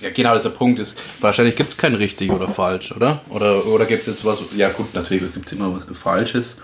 [0.02, 3.22] Ja, genau, dieser Punkt ist, wahrscheinlich gibt es kein richtig oder falsch, oder?
[3.30, 6.58] Oder, oder gibt es jetzt was, ja gut, natürlich gibt es immer was Falsches,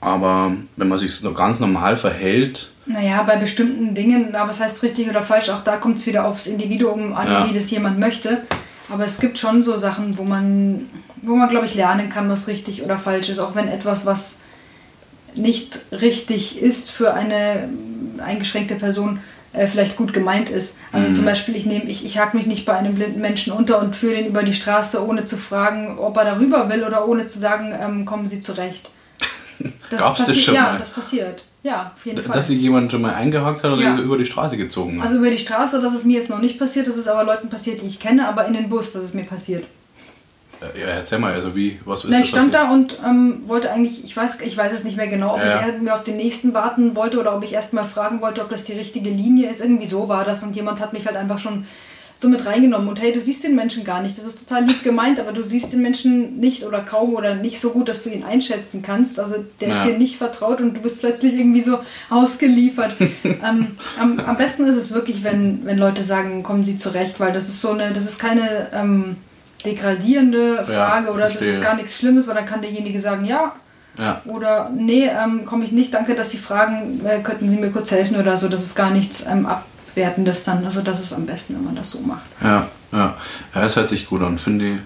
[0.00, 2.68] aber wenn man sich so ganz normal verhält.
[2.84, 6.24] Naja, bei bestimmten Dingen, aber was heißt richtig oder falsch, auch da kommt es wieder
[6.24, 7.48] aufs Individuum an, ja.
[7.48, 8.42] wie das jemand möchte.
[8.88, 10.88] Aber es gibt schon so Sachen, wo man,
[11.22, 14.38] wo man glaube ich, lernen kann, was richtig oder falsch ist, auch wenn etwas, was
[15.34, 17.68] nicht richtig ist für eine
[18.18, 19.20] eingeschränkte Person,
[19.52, 20.76] äh, vielleicht gut gemeint ist.
[20.92, 21.14] Also mhm.
[21.14, 23.96] zum Beispiel, ich nehme, ich, ich hake mich nicht bei einem blinden Menschen unter und
[23.96, 27.38] führe ihn über die Straße, ohne zu fragen, ob er darüber will oder ohne zu
[27.38, 28.90] sagen, ähm, kommen Sie zurecht.
[29.90, 30.72] Das Gab's das schon ja, mal?
[30.74, 31.44] Ja, das passiert.
[31.62, 32.34] Ja, auf jeden Fall.
[32.34, 33.98] Dass sich jemand schon mal eingehakt hat oder ja.
[33.98, 35.08] über die Straße gezogen hat?
[35.08, 37.48] Also über die Straße, das ist mir jetzt noch nicht passiert, das ist aber Leuten
[37.48, 39.64] passiert, die ich kenne, aber in den Bus, das ist mir passiert.
[40.60, 43.70] Äh, ja, erzähl mal, also wie, was ist Na, Ich stand da und ähm, wollte
[43.70, 46.16] eigentlich, ich weiß, ich weiß es nicht mehr genau, ob ja, ich mir auf den
[46.16, 49.50] nächsten warten wollte oder ob ich erst mal fragen wollte, ob das die richtige Linie
[49.50, 49.60] ist.
[49.60, 51.66] Irgendwie so war das und jemand hat mich halt einfach schon
[52.18, 52.88] so mit reingenommen.
[52.88, 54.16] Und hey, du siehst den Menschen gar nicht.
[54.16, 57.60] Das ist total lieb gemeint, aber du siehst den Menschen nicht oder kaum oder nicht
[57.60, 59.20] so gut, dass du ihn einschätzen kannst.
[59.20, 59.74] Also der ja.
[59.74, 61.78] ist dir nicht vertraut und du bist plötzlich irgendwie so
[62.10, 62.92] ausgeliefert.
[63.24, 67.32] ähm, am, am, besten ist es wirklich, wenn, wenn Leute sagen, kommen sie zurecht, weil
[67.32, 69.16] das ist so eine, das ist keine ähm,
[69.64, 73.52] degradierende Frage ja, oder das ist gar nichts Schlimmes, weil dann kann derjenige sagen, ja,
[73.98, 74.20] ja.
[74.26, 77.90] Oder nee, ähm, komme ich nicht, danke, dass Sie fragen, äh, könnten Sie mir kurz
[77.90, 78.48] helfen oder so.
[78.48, 79.64] Das ist gar nichts ähm, ab,
[79.96, 80.64] werten das dann.
[80.64, 82.26] Also das ist am besten, wenn man das so macht.
[82.42, 83.16] Ja, ja.
[83.54, 84.78] Ja, es hört sich gut an, finde ich.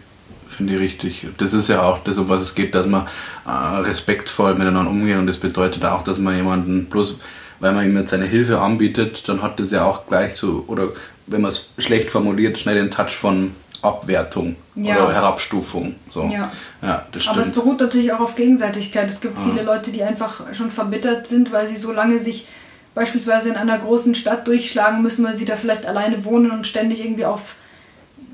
[0.57, 1.27] Finde ich richtig.
[1.39, 3.07] Das ist ja auch das, um was es geht, dass man
[3.47, 3.51] äh,
[3.81, 7.19] respektvoll miteinander umgeht und das bedeutet auch, dass man jemanden bloß,
[7.61, 10.89] weil man ihm jetzt seine Hilfe anbietet, dann hat das ja auch gleich so, oder
[11.27, 13.53] wenn man es schlecht formuliert, schnell den Touch von
[13.83, 14.97] Abwertung ja.
[14.97, 15.95] oder Herabstufung.
[16.11, 16.25] So.
[16.25, 16.53] Ja.
[16.83, 19.09] Ja, Aber es beruht natürlich auch auf Gegenseitigkeit.
[19.09, 19.43] Es gibt ah.
[19.49, 22.47] viele Leute, die einfach schon verbittert sind, weil sie so lange sich
[22.95, 27.05] beispielsweise in einer großen Stadt durchschlagen müssen, weil sie da vielleicht alleine wohnen und ständig
[27.05, 27.55] irgendwie auf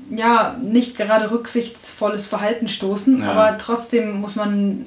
[0.09, 3.31] ja, nicht gerade rücksichtsvolles Verhalten stoßen, ja.
[3.31, 4.85] aber trotzdem muss man,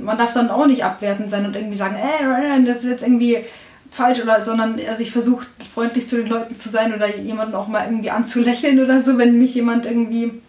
[0.00, 3.44] man darf dann auch nicht abwertend sein und irgendwie sagen, äh, das ist jetzt irgendwie
[3.90, 7.68] falsch oder, sondern also ich versuche freundlich zu den Leuten zu sein oder jemanden auch
[7.68, 10.40] mal irgendwie anzulächeln oder so, wenn mich jemand irgendwie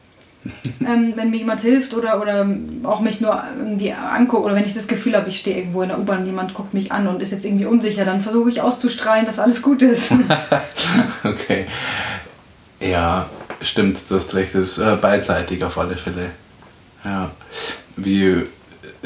[0.82, 2.48] ähm, wenn mir jemand hilft oder, oder
[2.84, 5.89] auch mich nur irgendwie anguckt oder wenn ich das Gefühl habe, ich stehe irgendwo in
[5.89, 9.26] der U-Bahn, jemand guckt mich an und ist jetzt irgendwie unsicher, dann versuche ich auszustrahlen,
[9.26, 10.12] dass alles gut ist.
[11.24, 11.66] okay.
[12.80, 13.28] Ja,
[13.62, 16.32] stimmt, du hast recht, das ist äh, beidseitig auf alle Fälle.
[17.04, 17.32] Ja.
[17.96, 18.43] Wie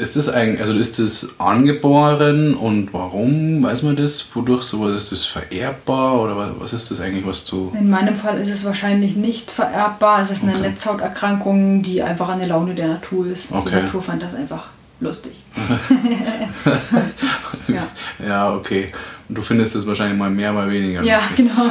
[0.00, 4.26] ist das eigentlich, also ist das angeboren und warum weiß man das?
[4.34, 7.70] Wodurch sowas ist das vererbbar oder was ist das eigentlich, was du.
[7.78, 10.22] In meinem Fall ist es wahrscheinlich nicht vererbbar.
[10.22, 10.70] Es ist eine okay.
[10.70, 13.52] Netzhauterkrankung, die einfach eine Laune der Natur ist.
[13.52, 13.68] Okay.
[13.68, 14.68] Die Natur fand das einfach
[15.00, 15.32] lustig.
[17.68, 17.86] ja.
[18.26, 18.90] ja, okay.
[19.28, 21.02] Und du findest es wahrscheinlich mal mehr, mal weniger.
[21.02, 21.52] Ja, genau.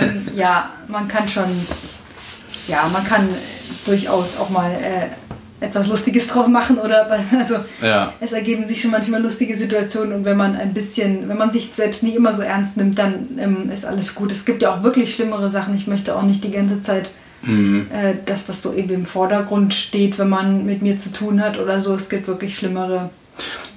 [0.00, 1.44] ähm, ja, man kann schon,
[2.68, 3.28] ja, man kann
[3.86, 5.08] durchaus auch mal äh,
[5.62, 7.08] etwas Lustiges draus machen oder
[7.38, 8.12] also ja.
[8.20, 11.70] es ergeben sich schon manchmal lustige Situationen und wenn man ein bisschen, wenn man sich
[11.72, 14.32] selbst nie immer so ernst nimmt, dann ähm, ist alles gut.
[14.32, 15.74] Es gibt ja auch wirklich schlimmere Sachen.
[15.74, 17.10] Ich möchte auch nicht die ganze Zeit,
[17.42, 17.86] mhm.
[17.92, 21.58] äh, dass das so eben im Vordergrund steht, wenn man mit mir zu tun hat
[21.58, 21.94] oder so.
[21.94, 23.10] Es gibt wirklich schlimmere.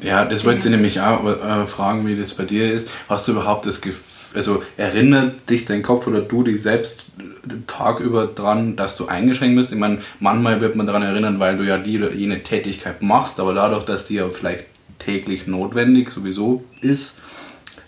[0.01, 2.87] Ja, das wollte ich nämlich auch äh, fragen, wie das bei dir ist.
[3.07, 4.01] Hast du überhaupt das Gefühl,
[4.35, 7.05] also erinnert dich dein Kopf oder du dich selbst
[7.43, 9.71] den Tag über dran, dass du eingeschränkt bist?
[9.71, 13.39] Ich meine, manchmal wird man daran erinnern, weil du ja die oder jene Tätigkeit machst,
[13.39, 14.65] aber dadurch, dass die ja vielleicht
[14.99, 17.15] täglich notwendig sowieso ist,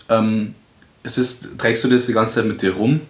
[0.08, 0.54] ähm,
[1.02, 3.00] ist es, trägst du das die ganze Zeit mit dir rum?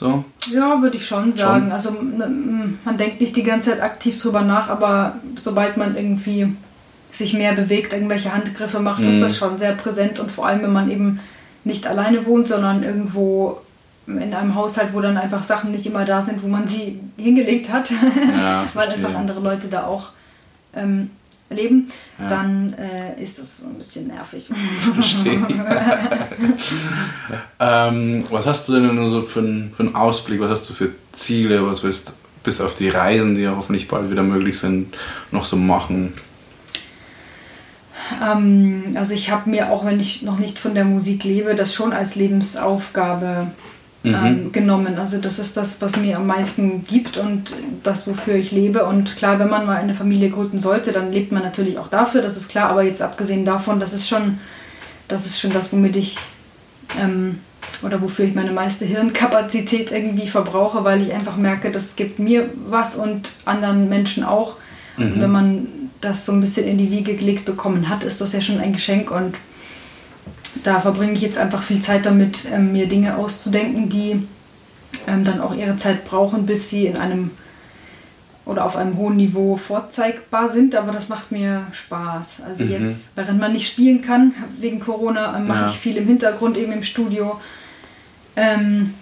[0.00, 0.24] So?
[0.52, 1.64] Ja, würde ich schon sagen.
[1.64, 1.72] Schon?
[1.72, 6.54] Also man denkt nicht die ganze Zeit aktiv drüber nach, aber sobald man irgendwie
[7.10, 9.10] sich mehr bewegt, irgendwelche Handgriffe macht, mhm.
[9.10, 11.20] ist das schon sehr präsent und vor allem, wenn man eben
[11.64, 13.60] nicht alleine wohnt, sondern irgendwo
[14.06, 17.70] in einem Haushalt, wo dann einfach Sachen nicht immer da sind, wo man sie hingelegt
[17.70, 20.10] hat, ja, weil einfach andere Leute da auch
[20.74, 21.10] ähm,
[21.50, 22.28] leben, ja.
[22.28, 24.48] dann äh, ist das ein bisschen nervig.
[24.94, 25.46] Verstehe.
[27.60, 30.40] ähm, was hast du denn so für, einen, für einen Ausblick?
[30.40, 31.66] Was hast du für Ziele?
[31.66, 32.12] Was willst du
[32.44, 34.94] bis auf die Reisen, die ja hoffentlich bald wieder möglich sind,
[35.30, 36.12] noch so machen?
[38.22, 41.74] Ähm, also ich habe mir, auch wenn ich noch nicht von der Musik lebe, das
[41.74, 43.48] schon als Lebensaufgabe
[44.02, 44.14] mhm.
[44.14, 44.98] ähm, genommen.
[44.98, 47.52] Also das ist das, was mir am meisten gibt und
[47.82, 48.84] das, wofür ich lebe.
[48.84, 52.22] Und klar, wenn man mal eine Familie gründen sollte, dann lebt man natürlich auch dafür,
[52.22, 52.70] das ist klar.
[52.70, 54.38] Aber jetzt abgesehen davon, das ist schon
[55.08, 56.18] das, ist schon das womit ich
[57.00, 57.38] ähm,
[57.82, 62.50] oder wofür ich meine meiste Hirnkapazität irgendwie verbrauche, weil ich einfach merke, das gibt mir
[62.68, 64.56] was und anderen Menschen auch.
[64.96, 65.04] Mhm.
[65.04, 65.68] Und wenn man
[66.00, 68.72] das so ein bisschen in die Wiege gelegt bekommen hat, ist das ja schon ein
[68.72, 69.34] Geschenk und
[70.64, 74.26] da verbringe ich jetzt einfach viel Zeit damit, ähm, mir Dinge auszudenken, die
[75.06, 77.30] ähm, dann auch ihre Zeit brauchen, bis sie in einem
[78.44, 82.42] oder auf einem hohen Niveau vorzeigbar sind, aber das macht mir Spaß.
[82.48, 82.70] Also mhm.
[82.70, 85.70] jetzt, während man nicht spielen kann, wegen Corona, äh, mache ja.
[85.70, 87.38] ich viel im Hintergrund, eben im Studio.
[88.36, 88.94] Ähm,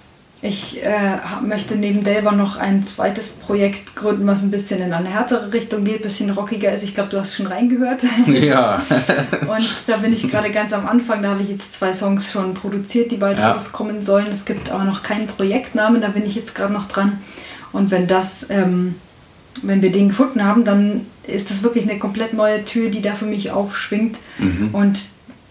[0.42, 5.08] ich äh, möchte neben Delver noch ein zweites Projekt gründen, was ein bisschen in eine
[5.08, 6.82] härtere Richtung geht, ein bisschen rockiger ist.
[6.82, 8.02] Ich glaube, du hast schon reingehört.
[8.26, 8.76] Ja.
[9.48, 11.22] und da bin ich gerade ganz am Anfang.
[11.22, 13.52] Da habe ich jetzt zwei Songs schon produziert, die bald ja.
[13.52, 14.26] rauskommen sollen.
[14.30, 17.18] Es gibt aber noch keinen Projektnamen, da bin ich jetzt gerade noch dran.
[17.72, 18.96] Und wenn das, ähm,
[19.62, 23.14] wenn wir den gefunden haben, dann ist das wirklich eine komplett neue Tür, die da
[23.14, 24.18] für mich aufschwingt.
[24.38, 24.70] Mhm.
[24.72, 24.98] Und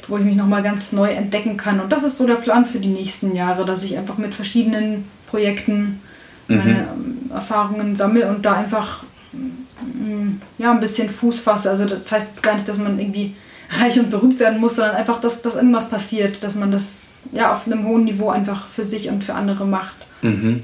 [0.07, 1.79] wo ich mich nochmal ganz neu entdecken kann.
[1.79, 5.05] Und das ist so der Plan für die nächsten Jahre, dass ich einfach mit verschiedenen
[5.27, 6.01] Projekten
[6.47, 6.69] meine mhm.
[6.69, 9.03] Ähm, Erfahrungen sammle und da einfach
[9.33, 11.69] mm, ja, ein bisschen Fuß fasse.
[11.69, 13.35] Also das heißt jetzt gar nicht, dass man irgendwie
[13.81, 17.51] reich und berühmt werden muss, sondern einfach, dass, dass irgendwas passiert, dass man das ja
[17.51, 19.95] auf einem hohen Niveau einfach für sich und für andere macht.
[20.21, 20.61] Mhm.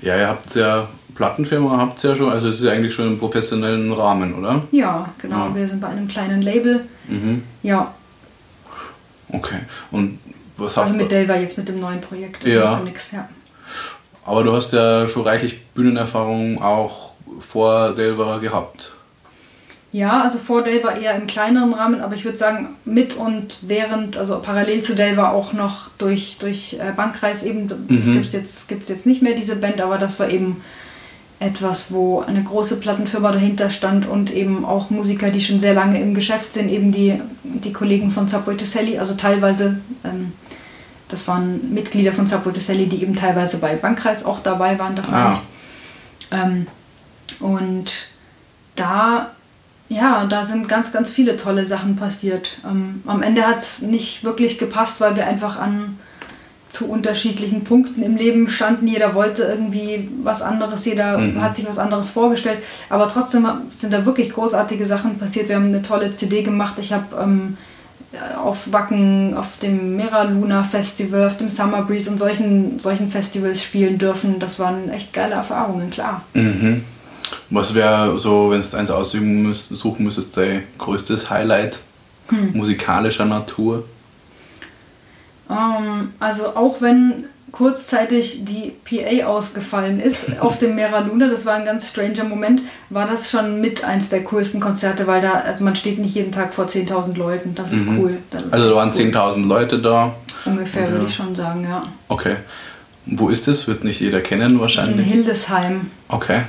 [0.00, 3.06] Ja, ihr habt ja Plattenfirma habt ihr ja schon, also es ist ja eigentlich schon
[3.08, 4.62] im professionellen Rahmen, oder?
[4.70, 5.48] Ja, genau.
[5.48, 5.54] Ja.
[5.54, 6.82] Wir sind bei einem kleinen Label.
[7.08, 7.42] Mhm.
[7.62, 7.94] Ja,
[9.36, 9.60] Okay.
[9.90, 10.18] Und
[10.56, 12.44] was hast Also mit Delva jetzt mit dem neuen Projekt.
[12.44, 12.80] Das ja.
[12.80, 13.28] Nix, ja.
[14.24, 18.92] Aber du hast ja schon reichlich Bühnenerfahrung auch vor Delva gehabt.
[19.92, 24.16] Ja, also vor Delva eher im kleineren Rahmen, aber ich würde sagen, mit und während,
[24.16, 27.98] also parallel zu Delva auch noch durch, durch äh, Bankkreis eben, mhm.
[27.98, 30.62] es gibt jetzt, gibt's jetzt nicht mehr diese Band, aber das war eben
[31.38, 36.00] etwas, wo eine große Plattenfirma dahinter stand und eben auch Musiker, die schon sehr lange
[36.00, 40.32] im Geschäft sind, eben die, die Kollegen von Subway to Sally, also teilweise, ähm,
[41.08, 44.96] das waren Mitglieder von Subway to Sally, die eben teilweise bei Bankkreis auch dabei waren,
[44.96, 45.32] das ah.
[45.32, 46.36] ich.
[46.36, 46.66] Ähm,
[47.40, 47.92] und
[48.74, 49.32] da,
[49.90, 52.58] ja, da sind ganz, ganz viele tolle Sachen passiert.
[52.64, 55.98] Ähm, am Ende hat es nicht wirklich gepasst, weil wir einfach an
[56.68, 58.88] zu unterschiedlichen Punkten im Leben standen.
[58.88, 61.40] Jeder wollte irgendwie was anderes, jeder mhm.
[61.40, 62.58] hat sich was anderes vorgestellt.
[62.90, 63.46] Aber trotzdem
[63.76, 65.48] sind da wirklich großartige Sachen passiert.
[65.48, 66.74] Wir haben eine tolle CD gemacht.
[66.78, 67.56] Ich habe ähm,
[68.42, 73.62] auf Wacken, auf dem Mera Luna Festival, auf dem Summer Breeze und solchen, solchen Festivals
[73.62, 74.38] spielen dürfen.
[74.38, 76.22] Das waren echt geile Erfahrungen, klar.
[76.34, 76.82] Mhm.
[77.50, 81.78] Was wäre so, wenn du eins aussuchen müsstest, suchen müsstest, dein größtes Highlight
[82.28, 82.52] hm.
[82.54, 83.84] musikalischer Natur?
[85.50, 91.54] Ähm, also auch wenn kurzzeitig die PA ausgefallen ist auf dem Mera Luna, das war
[91.54, 95.64] ein ganz stranger Moment, war das schon mit eins der coolsten Konzerte, weil da, also
[95.64, 97.98] man steht nicht jeden Tag vor 10.000 Leuten, das ist mhm.
[97.98, 98.18] cool.
[98.30, 99.04] Das ist also da waren cool.
[99.04, 100.14] 10.000 Leute da?
[100.44, 101.84] Ungefähr, würde ich schon sagen, ja.
[102.08, 102.36] Okay.
[103.06, 103.68] Wo ist es?
[103.68, 105.06] Wird nicht jeder kennen wahrscheinlich?
[105.06, 105.90] In Hildesheim.
[106.08, 106.42] Okay.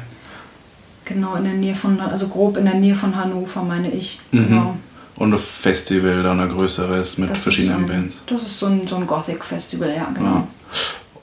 [1.06, 4.20] Genau, in der Nähe von, also grob in der Nähe von Hannover, meine ich.
[4.32, 4.48] Mhm.
[4.48, 4.78] Genau.
[5.18, 8.22] Und ein Festival, dann ein größeres mit das verschiedenen ein, Bands.
[8.28, 10.36] Das ist so ein, so ein Gothic-Festival, ja, genau.
[10.36, 10.48] Ja.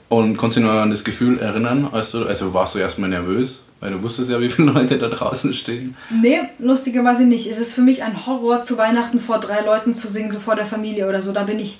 [0.09, 3.09] Und kannst du dich noch an das Gefühl erinnern, als du, also warst du erstmal
[3.09, 3.61] nervös?
[3.79, 5.95] Weil du wusstest ja, wie viele Leute da draußen stehen.
[6.09, 7.49] Nee, lustigerweise nicht.
[7.49, 10.55] Es ist für mich ein Horror, zu Weihnachten vor drei Leuten zu singen, so vor
[10.55, 11.31] der Familie oder so.
[11.31, 11.79] Da bin ich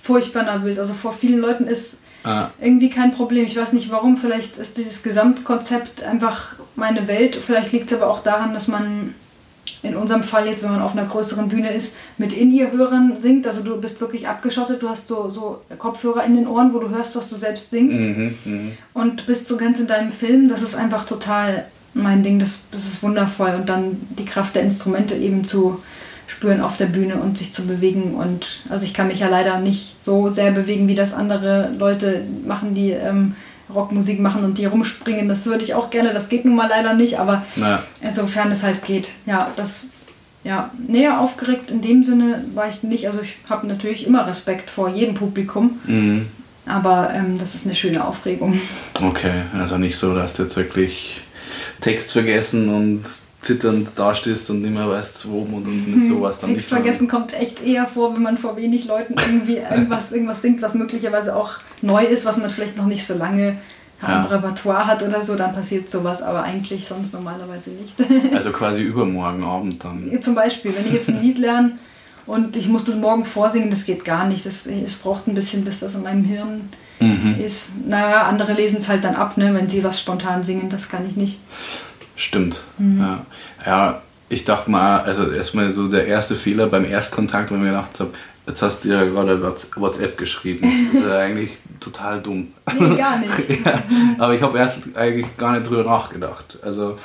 [0.00, 0.78] furchtbar nervös.
[0.78, 2.48] Also vor vielen Leuten ist ah.
[2.60, 3.44] irgendwie kein Problem.
[3.44, 4.16] Ich weiß nicht warum.
[4.16, 7.36] Vielleicht ist dieses Gesamtkonzept einfach meine Welt.
[7.36, 9.14] Vielleicht liegt es aber auch daran, dass man
[9.86, 13.46] in unserem Fall jetzt, wenn man auf einer größeren Bühne ist, mit In-Ear-Hörern singt.
[13.46, 16.90] Also du bist wirklich abgeschottet, du hast so, so Kopfhörer in den Ohren, wo du
[16.90, 17.98] hörst, was du selbst singst.
[17.98, 18.60] Mhm, mh.
[18.94, 20.48] Und bist so ganz in deinem Film.
[20.48, 21.64] Das ist einfach total
[21.94, 23.54] mein Ding, das, das ist wundervoll.
[23.54, 25.80] Und dann die Kraft der Instrumente eben zu
[26.26, 28.14] spüren auf der Bühne und sich zu bewegen.
[28.14, 32.22] Und also ich kann mich ja leider nicht so sehr bewegen, wie das andere Leute
[32.46, 33.36] machen, die ähm,
[33.74, 35.28] Rockmusik machen und die rumspringen.
[35.28, 36.12] Das würde ich auch gerne.
[36.12, 37.82] Das geht nun mal leider nicht, aber naja.
[38.10, 39.10] sofern es halt geht.
[39.26, 39.88] Ja, das
[40.44, 43.08] ja, näher aufgeregt in dem Sinne war ich nicht.
[43.08, 45.80] Also ich habe natürlich immer Respekt vor jedem Publikum.
[45.86, 46.28] Mhm.
[46.66, 48.60] Aber ähm, das ist eine schöne Aufregung.
[49.00, 51.22] Okay, also nicht so, dass du jetzt wirklich
[51.80, 53.02] Text vergessen und
[53.46, 56.80] zitternd dastehst und nicht mehr weißt, wo oben und unten ist, sowas dann Nichts nicht.
[56.80, 60.74] vergessen kommt echt eher vor, wenn man vor wenig Leuten irgendwie irgendwas, irgendwas singt, was
[60.74, 63.56] möglicherweise auch neu ist, was man vielleicht noch nicht so lange
[64.02, 64.20] Ja.
[64.20, 67.94] im Repertoire hat oder so, dann passiert sowas, aber eigentlich sonst normalerweise nicht.
[68.34, 70.10] Also quasi übermorgen Abend dann.
[70.20, 71.78] Zum Beispiel, wenn ich jetzt ein Lied lerne
[72.26, 74.44] und ich muss das morgen vorsingen, das geht gar nicht.
[74.44, 76.68] Das, es braucht ein bisschen, bis das in meinem Hirn
[76.98, 77.36] Mhm.
[77.46, 77.68] ist.
[77.86, 81.06] Naja, andere lesen es halt dann ab, ne, wenn sie was spontan singen, das kann
[81.06, 81.38] ich nicht.
[82.16, 82.62] Stimmt.
[82.78, 83.00] Mhm.
[83.00, 83.26] Ja.
[83.66, 87.70] ja, ich dachte mal, also erstmal so der erste Fehler beim Erstkontakt, wenn ich mir
[87.70, 88.10] gedacht habe,
[88.46, 90.66] jetzt hast du ja gerade Whats- WhatsApp geschrieben.
[90.92, 92.48] Das ist ja eigentlich total dumm.
[92.78, 93.32] Nee, gar nicht.
[93.64, 93.82] ja,
[94.18, 96.58] aber ich habe erst eigentlich gar nicht drüber nachgedacht.
[96.62, 96.98] Also,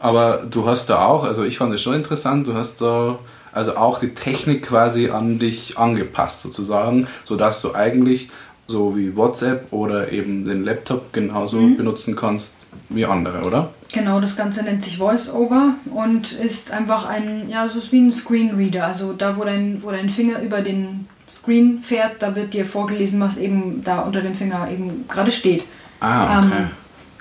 [0.00, 3.18] aber du hast da auch, also ich fand es schon interessant, du hast da
[3.52, 8.30] also auch die Technik quasi an dich angepasst sozusagen, sodass du eigentlich
[8.68, 11.76] so wie WhatsApp oder eben den Laptop genauso Mhm.
[11.76, 12.56] benutzen kannst
[12.88, 13.70] wie andere, oder?
[13.92, 18.12] Genau, das Ganze nennt sich VoiceOver und ist einfach ein, ja, so ist wie ein
[18.12, 18.86] Screenreader.
[18.86, 23.20] Also da, wo dein, wo dein Finger über den Screen fährt, da wird dir vorgelesen,
[23.20, 25.64] was eben da unter dem Finger eben gerade steht.
[26.00, 26.56] Ah, okay.
[26.56, 26.68] Ähm,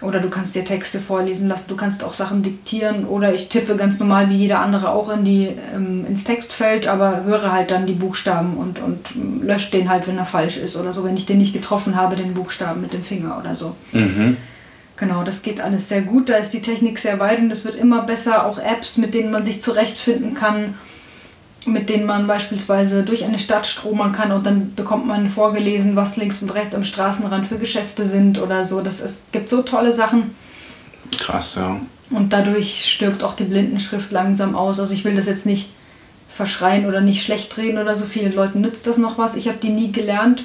[0.01, 3.76] oder du kannst dir Texte vorlesen lassen, du kannst auch Sachen diktieren oder ich tippe
[3.76, 7.86] ganz normal wie jeder andere auch in die, ähm, ins Textfeld, aber höre halt dann
[7.86, 11.17] die Buchstaben und, und ähm, lösche den halt, wenn er falsch ist oder so, wenn
[11.17, 13.76] ich den nicht getroffen habe, den Buchstaben mit dem Finger oder so.
[13.91, 14.38] Mhm.
[14.99, 16.27] Genau, das geht alles sehr gut.
[16.27, 18.45] Da ist die Technik sehr weit und es wird immer besser.
[18.45, 20.75] Auch Apps, mit denen man sich zurechtfinden kann,
[21.65, 26.17] mit denen man beispielsweise durch eine Stadt stromern kann und dann bekommt man vorgelesen, was
[26.17, 28.81] links und rechts am Straßenrand für Geschäfte sind oder so.
[28.81, 30.35] Das es gibt so tolle Sachen
[31.17, 31.79] Krass, ja.
[32.11, 34.81] und dadurch stirbt auch die Blindenschrift langsam aus.
[34.81, 35.71] Also ich will das jetzt nicht
[36.27, 38.05] verschreien oder nicht schlecht reden oder so.
[38.05, 39.35] Vielen Leuten nützt das noch was.
[39.35, 40.43] Ich habe die nie gelernt,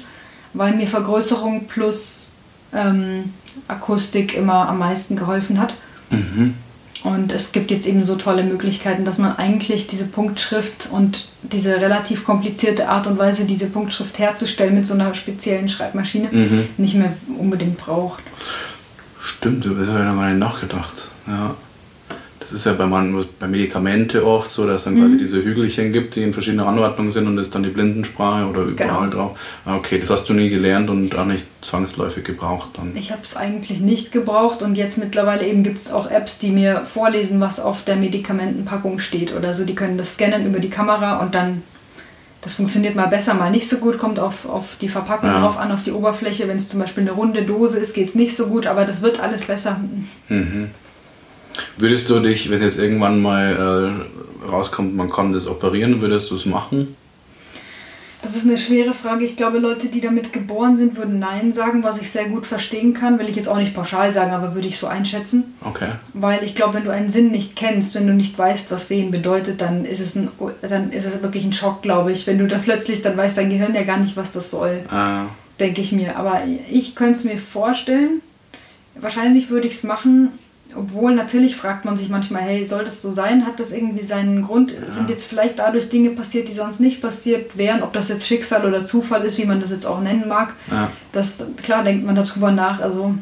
[0.53, 2.34] weil mir Vergrößerung plus
[2.75, 3.33] ähm,
[3.67, 5.73] Akustik immer am meisten geholfen hat.
[6.09, 6.55] Mhm.
[7.03, 11.79] Und es gibt jetzt eben so tolle Möglichkeiten, dass man eigentlich diese Punktschrift und diese
[11.79, 16.67] relativ komplizierte Art und Weise, diese Punktschrift herzustellen mit so einer speziellen Schreibmaschine, Mhm.
[16.77, 18.23] nicht mehr unbedingt braucht.
[19.21, 21.07] Stimmt, über das habe ich noch gar nicht nachgedacht.
[21.27, 21.55] Ja.
[22.45, 25.01] Das ist ja bei, man, bei Medikamente oft so, dass es dann Mhm.
[25.01, 28.45] quasi diese Hügelchen gibt, die in verschiedenen Anordnungen sind und das ist dann die Blindensprache
[28.45, 29.29] oder überall Genau.
[29.29, 29.39] drauf.
[29.65, 32.95] Ah, Okay, das hast du nie gelernt und auch nicht zwangsläufig gebraucht dann.
[32.95, 36.51] Ich habe es eigentlich nicht gebraucht und jetzt mittlerweile eben gibt es auch Apps, die
[36.51, 39.65] mir vorlesen, was auf der Medikamentenpackung steht oder so.
[39.65, 41.63] Die können das scannen über die Kamera und dann,
[42.43, 45.39] das funktioniert mal besser, mal nicht so gut, kommt auf, auf die Verpackung Ja.
[45.39, 46.47] drauf an, auf die Oberfläche.
[46.47, 49.01] Wenn es zum Beispiel eine runde Dose ist, geht es nicht so gut, aber das
[49.01, 49.79] wird alles besser.
[50.29, 50.69] Mhm.
[51.77, 54.03] Würdest du dich, wenn jetzt irgendwann mal
[54.43, 56.95] äh, rauskommt, man kann das operieren, würdest du es machen?
[58.25, 59.23] Das ist eine schwere Frage.
[59.23, 62.95] Ich glaube, Leute, die damit geboren sind, würden Nein sagen, was ich sehr gut verstehen
[62.95, 63.19] kann.
[63.19, 65.53] Will ich jetzt auch nicht pauschal sagen, aber würde ich so einschätzen.
[65.61, 65.89] Okay.
[66.15, 69.11] Weil ich glaube, wenn du einen Sinn nicht kennst, wenn du nicht weißt, was sehen
[69.11, 70.29] bedeutet, dann ist es, ein,
[70.61, 72.25] dann ist es wirklich ein Schock, glaube ich.
[72.25, 75.59] Wenn du dann plötzlich, dann weiß dein Gehirn ja gar nicht, was das soll, Äh,
[75.59, 76.17] denke ich mir.
[76.17, 76.41] Aber
[76.71, 78.21] ich könnte es mir vorstellen.
[78.95, 80.31] Wahrscheinlich würde ich es machen,
[80.75, 83.45] obwohl natürlich fragt man sich manchmal, hey, soll das so sein?
[83.45, 84.73] Hat das irgendwie seinen Grund?
[84.87, 87.83] Sind jetzt vielleicht dadurch Dinge passiert, die sonst nicht passiert wären?
[87.83, 90.53] Ob das jetzt Schicksal oder Zufall ist, wie man das jetzt auch nennen mag.
[90.71, 90.91] ja.
[91.11, 92.81] Das, klar denkt man darüber nach.
[92.81, 93.15] Also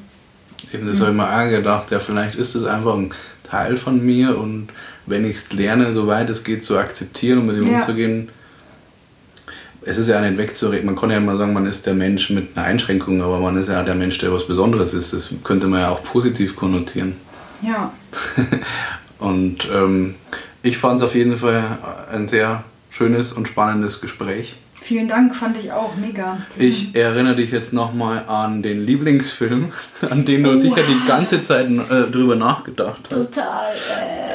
[0.74, 3.12] Eben, das habe ich mir auch gedacht, ja, vielleicht ist es einfach ein
[3.44, 4.70] Teil von mir und
[5.06, 7.80] wenn ich es lerne, soweit es geht, zu akzeptieren und mit dem Ja.
[7.80, 8.30] umzugehen,
[9.86, 10.86] es ist ja nicht wegzureden.
[10.86, 13.68] Man kann ja immer sagen, man ist der Mensch mit einer Einschränkung, aber man ist
[13.70, 15.14] ja der Mensch, der was Besonderes ist.
[15.14, 17.14] Das könnte man ja auch positiv konnotieren.
[17.66, 17.92] Ja,
[19.20, 20.16] Und ähm,
[20.64, 21.78] ich fand es auf jeden Fall
[22.12, 24.56] ein sehr schönes und spannendes Gespräch.
[24.82, 26.40] vielen Dank, fand ich auch mega.
[26.58, 29.72] Ich erinnere dich jetzt nochmal an den Lieblingsfilm,
[30.10, 33.34] an den du sicher die ganze Zeit äh, drüber nachgedacht hast.
[33.34, 33.74] Total.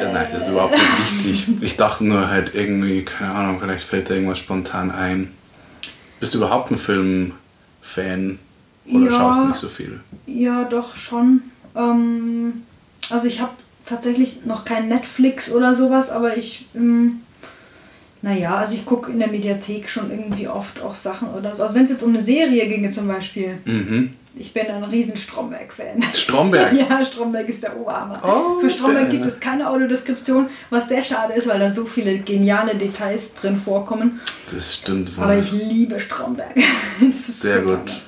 [0.00, 1.48] Äh, nein, das ist überhaupt nicht wichtig.
[1.60, 5.32] Ich dachte nur halt irgendwie, keine Ahnung, vielleicht fällt da irgendwas spontan ein.
[6.18, 8.38] Bist du überhaupt ein Filmfan?
[8.90, 9.12] Oder Ja.
[9.12, 10.00] schaust nicht so viel?
[10.26, 11.42] Ja, doch schon.
[11.76, 12.62] Ähm,
[13.10, 13.52] also ich habe
[13.86, 17.20] tatsächlich noch kein Netflix oder sowas, aber ich, ähm,
[18.22, 21.62] naja, also ich gucke in der Mediathek schon irgendwie oft auch Sachen oder so.
[21.62, 24.10] Also wenn es jetzt um eine Serie ginge zum Beispiel, Mhm.
[24.36, 26.02] ich bin ein riesen Stromberg-Fan.
[26.14, 26.72] Stromberg.
[26.76, 28.20] Ja, Stromberg ist der Oberhammer.
[28.24, 29.10] Oh, Für Stromberg schön.
[29.22, 33.56] gibt es keine Audiodeskription, was sehr schade ist, weil da so viele geniale Details drin
[33.56, 34.20] vorkommen.
[34.52, 35.24] Das stimmt wohl.
[35.24, 36.54] Aber ich liebe Stromberg.
[37.00, 37.84] Das ist Sehr gut.
[37.84, 38.00] nett.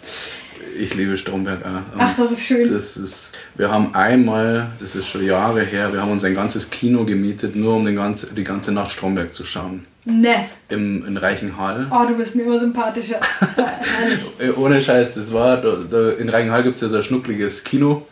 [0.80, 1.94] Ich liebe Stromberg auch.
[1.94, 2.72] Und Ach, das ist schön.
[2.72, 6.70] Das ist, wir haben einmal, das ist schon Jahre her, wir haben uns ein ganzes
[6.70, 9.86] Kino gemietet, nur um den ganze, die ganze Nacht Stromberg zu schauen.
[10.06, 10.46] Ne.
[10.70, 11.86] Im, in Reichenhall.
[11.90, 13.20] Oh, du bist mir immer sympathischer.
[14.38, 17.62] Äh, Ohne Scheiß, das war, da, da, in Reichenhall gibt es ja so ein schnuckliges
[17.64, 18.06] Kino.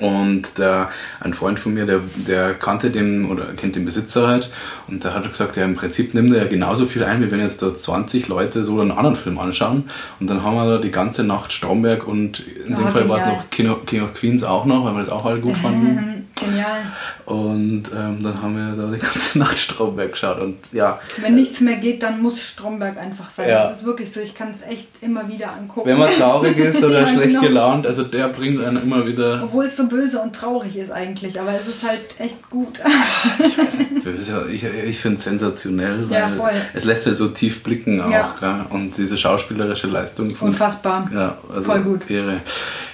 [0.00, 0.90] Und der,
[1.20, 4.50] ein Freund von mir, der, der kannte den oder kennt den Besitzer halt
[4.88, 7.40] und der hat gesagt, ja im Prinzip nimmt er ja genauso viel ein, wie wenn
[7.40, 9.84] jetzt da 20 Leute so einen anderen Film anschauen.
[10.20, 13.18] Und dann haben wir da die ganze Nacht Stromberg und in Ja, dem Fall war
[13.18, 15.56] es noch King of, King of Queens auch noch, weil wir das auch alle gut
[15.56, 16.12] fanden.
[16.38, 16.82] Genial.
[17.24, 21.60] Und ähm, dann haben wir da die ganze Nacht Stromberg geschaut und ja, Wenn nichts
[21.60, 23.48] mehr geht, dann muss Stromberg einfach sein.
[23.48, 23.66] Ja.
[23.66, 24.20] Das ist wirklich so.
[24.20, 25.88] Ich kann es echt immer wieder angucken.
[25.88, 27.40] wenn man traurig ist oder Ja, schlecht genau.
[27.40, 31.40] gelaunt, also der bringt einen immer wieder Obwohl es so böse und traurig ist eigentlich,
[31.40, 32.80] aber es ist halt echt gut.
[34.04, 34.46] böse.
[34.50, 36.52] Ich, ich finde es sensationell, weil Ja, voll.
[36.74, 38.10] es lässt ja so tief blicken auch.
[38.10, 38.34] Ja.
[38.38, 38.66] Gell?
[38.70, 41.08] Und diese schauspielerische Leistung von Unfassbar.
[41.14, 42.10] Ja, also Voll gut.
[42.10, 42.40] Ehre.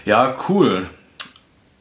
[0.05, 0.86] Ja, cool.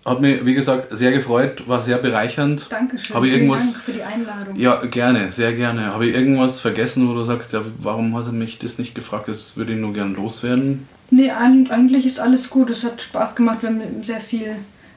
[0.04, 2.72] Hat mich, wie gesagt, sehr gefreut, war sehr bereichernd.
[2.72, 3.16] Dankeschön.
[3.16, 3.74] Habe ich Vielen irgendwas.
[3.74, 4.56] Dank für die Einladung.
[4.56, 5.94] Ja, gerne, sehr gerne.
[5.94, 9.28] Habe ich irgendwas vergessen, wo du sagst, ja, warum hat er mich das nicht gefragt?
[9.28, 10.88] Das würde ich nur gern loswerden.
[11.12, 12.72] Nee, eigentlich ist alles gut.
[12.72, 13.60] Es hat Spaß gemacht.
[13.62, 14.56] Wir haben sehr viel,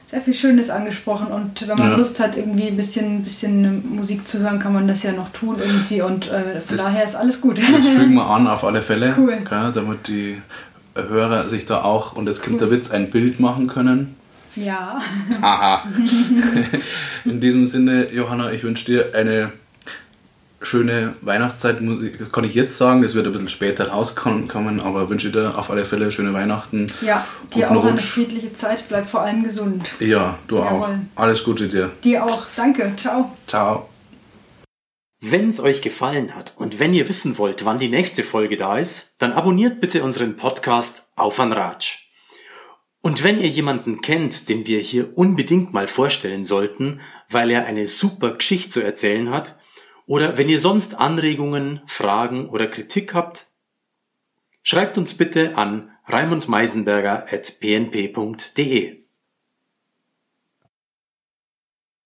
[0.09, 1.27] sehr viel Schönes angesprochen.
[1.27, 1.97] Und wenn man Ja.
[1.97, 5.57] Lust hat, irgendwie ein bisschen, bisschen Musik zu hören, kann man das ja noch tun
[5.59, 6.01] irgendwie.
[6.01, 7.59] Und äh, von Das- daher ist alles gut.
[7.59, 9.37] Das fügen wir an auf alle Fälle, Cool.
[9.47, 10.41] gell, damit die
[10.95, 14.15] Hörer sich da auch, und jetzt kommt der Witz, ein Bild machen können.
[14.55, 15.01] Ja.
[15.41, 15.87] Aha.
[17.25, 19.51] In diesem Sinne, Johanna, ich wünsche dir eine
[20.61, 21.81] schöne Weihnachtszeit.
[21.81, 25.57] Muss ich- Kann ich jetzt sagen, das wird ein bisschen später rauskommen, aber wünsche dir
[25.57, 26.87] auf alle Fälle schöne Weihnachten.
[27.01, 28.03] Ja, dir auch eine Rutsch.
[28.05, 28.87] friedliche Zeit.
[28.87, 29.91] Bleib vor allem gesund.
[29.99, 30.65] Ja, du auch.
[30.87, 30.99] Jawohl.
[31.15, 31.91] Alles Gute dir.
[32.03, 32.43] Dir auch.
[32.55, 32.93] Danke.
[32.97, 33.31] Ciao.
[33.47, 33.89] Ciao.
[35.21, 39.15] Wenn's euch gefallen hat und wenn ihr wissen wollt, wann die nächste Folge da ist,
[39.17, 42.04] dann abonniert bitte unseren Podcast Auf an Ratsch.
[43.05, 47.85] Und wenn ihr jemanden kennt, den wir hier unbedingt mal vorstellen sollten, weil er eine
[47.85, 49.59] super Geschichte zu erzählen hat,
[50.07, 53.51] oder wenn ihr sonst Anregungen, Fragen oder Kritik habt,
[54.63, 59.04] schreibt uns bitte an raimundmeisenberger at pnp.de.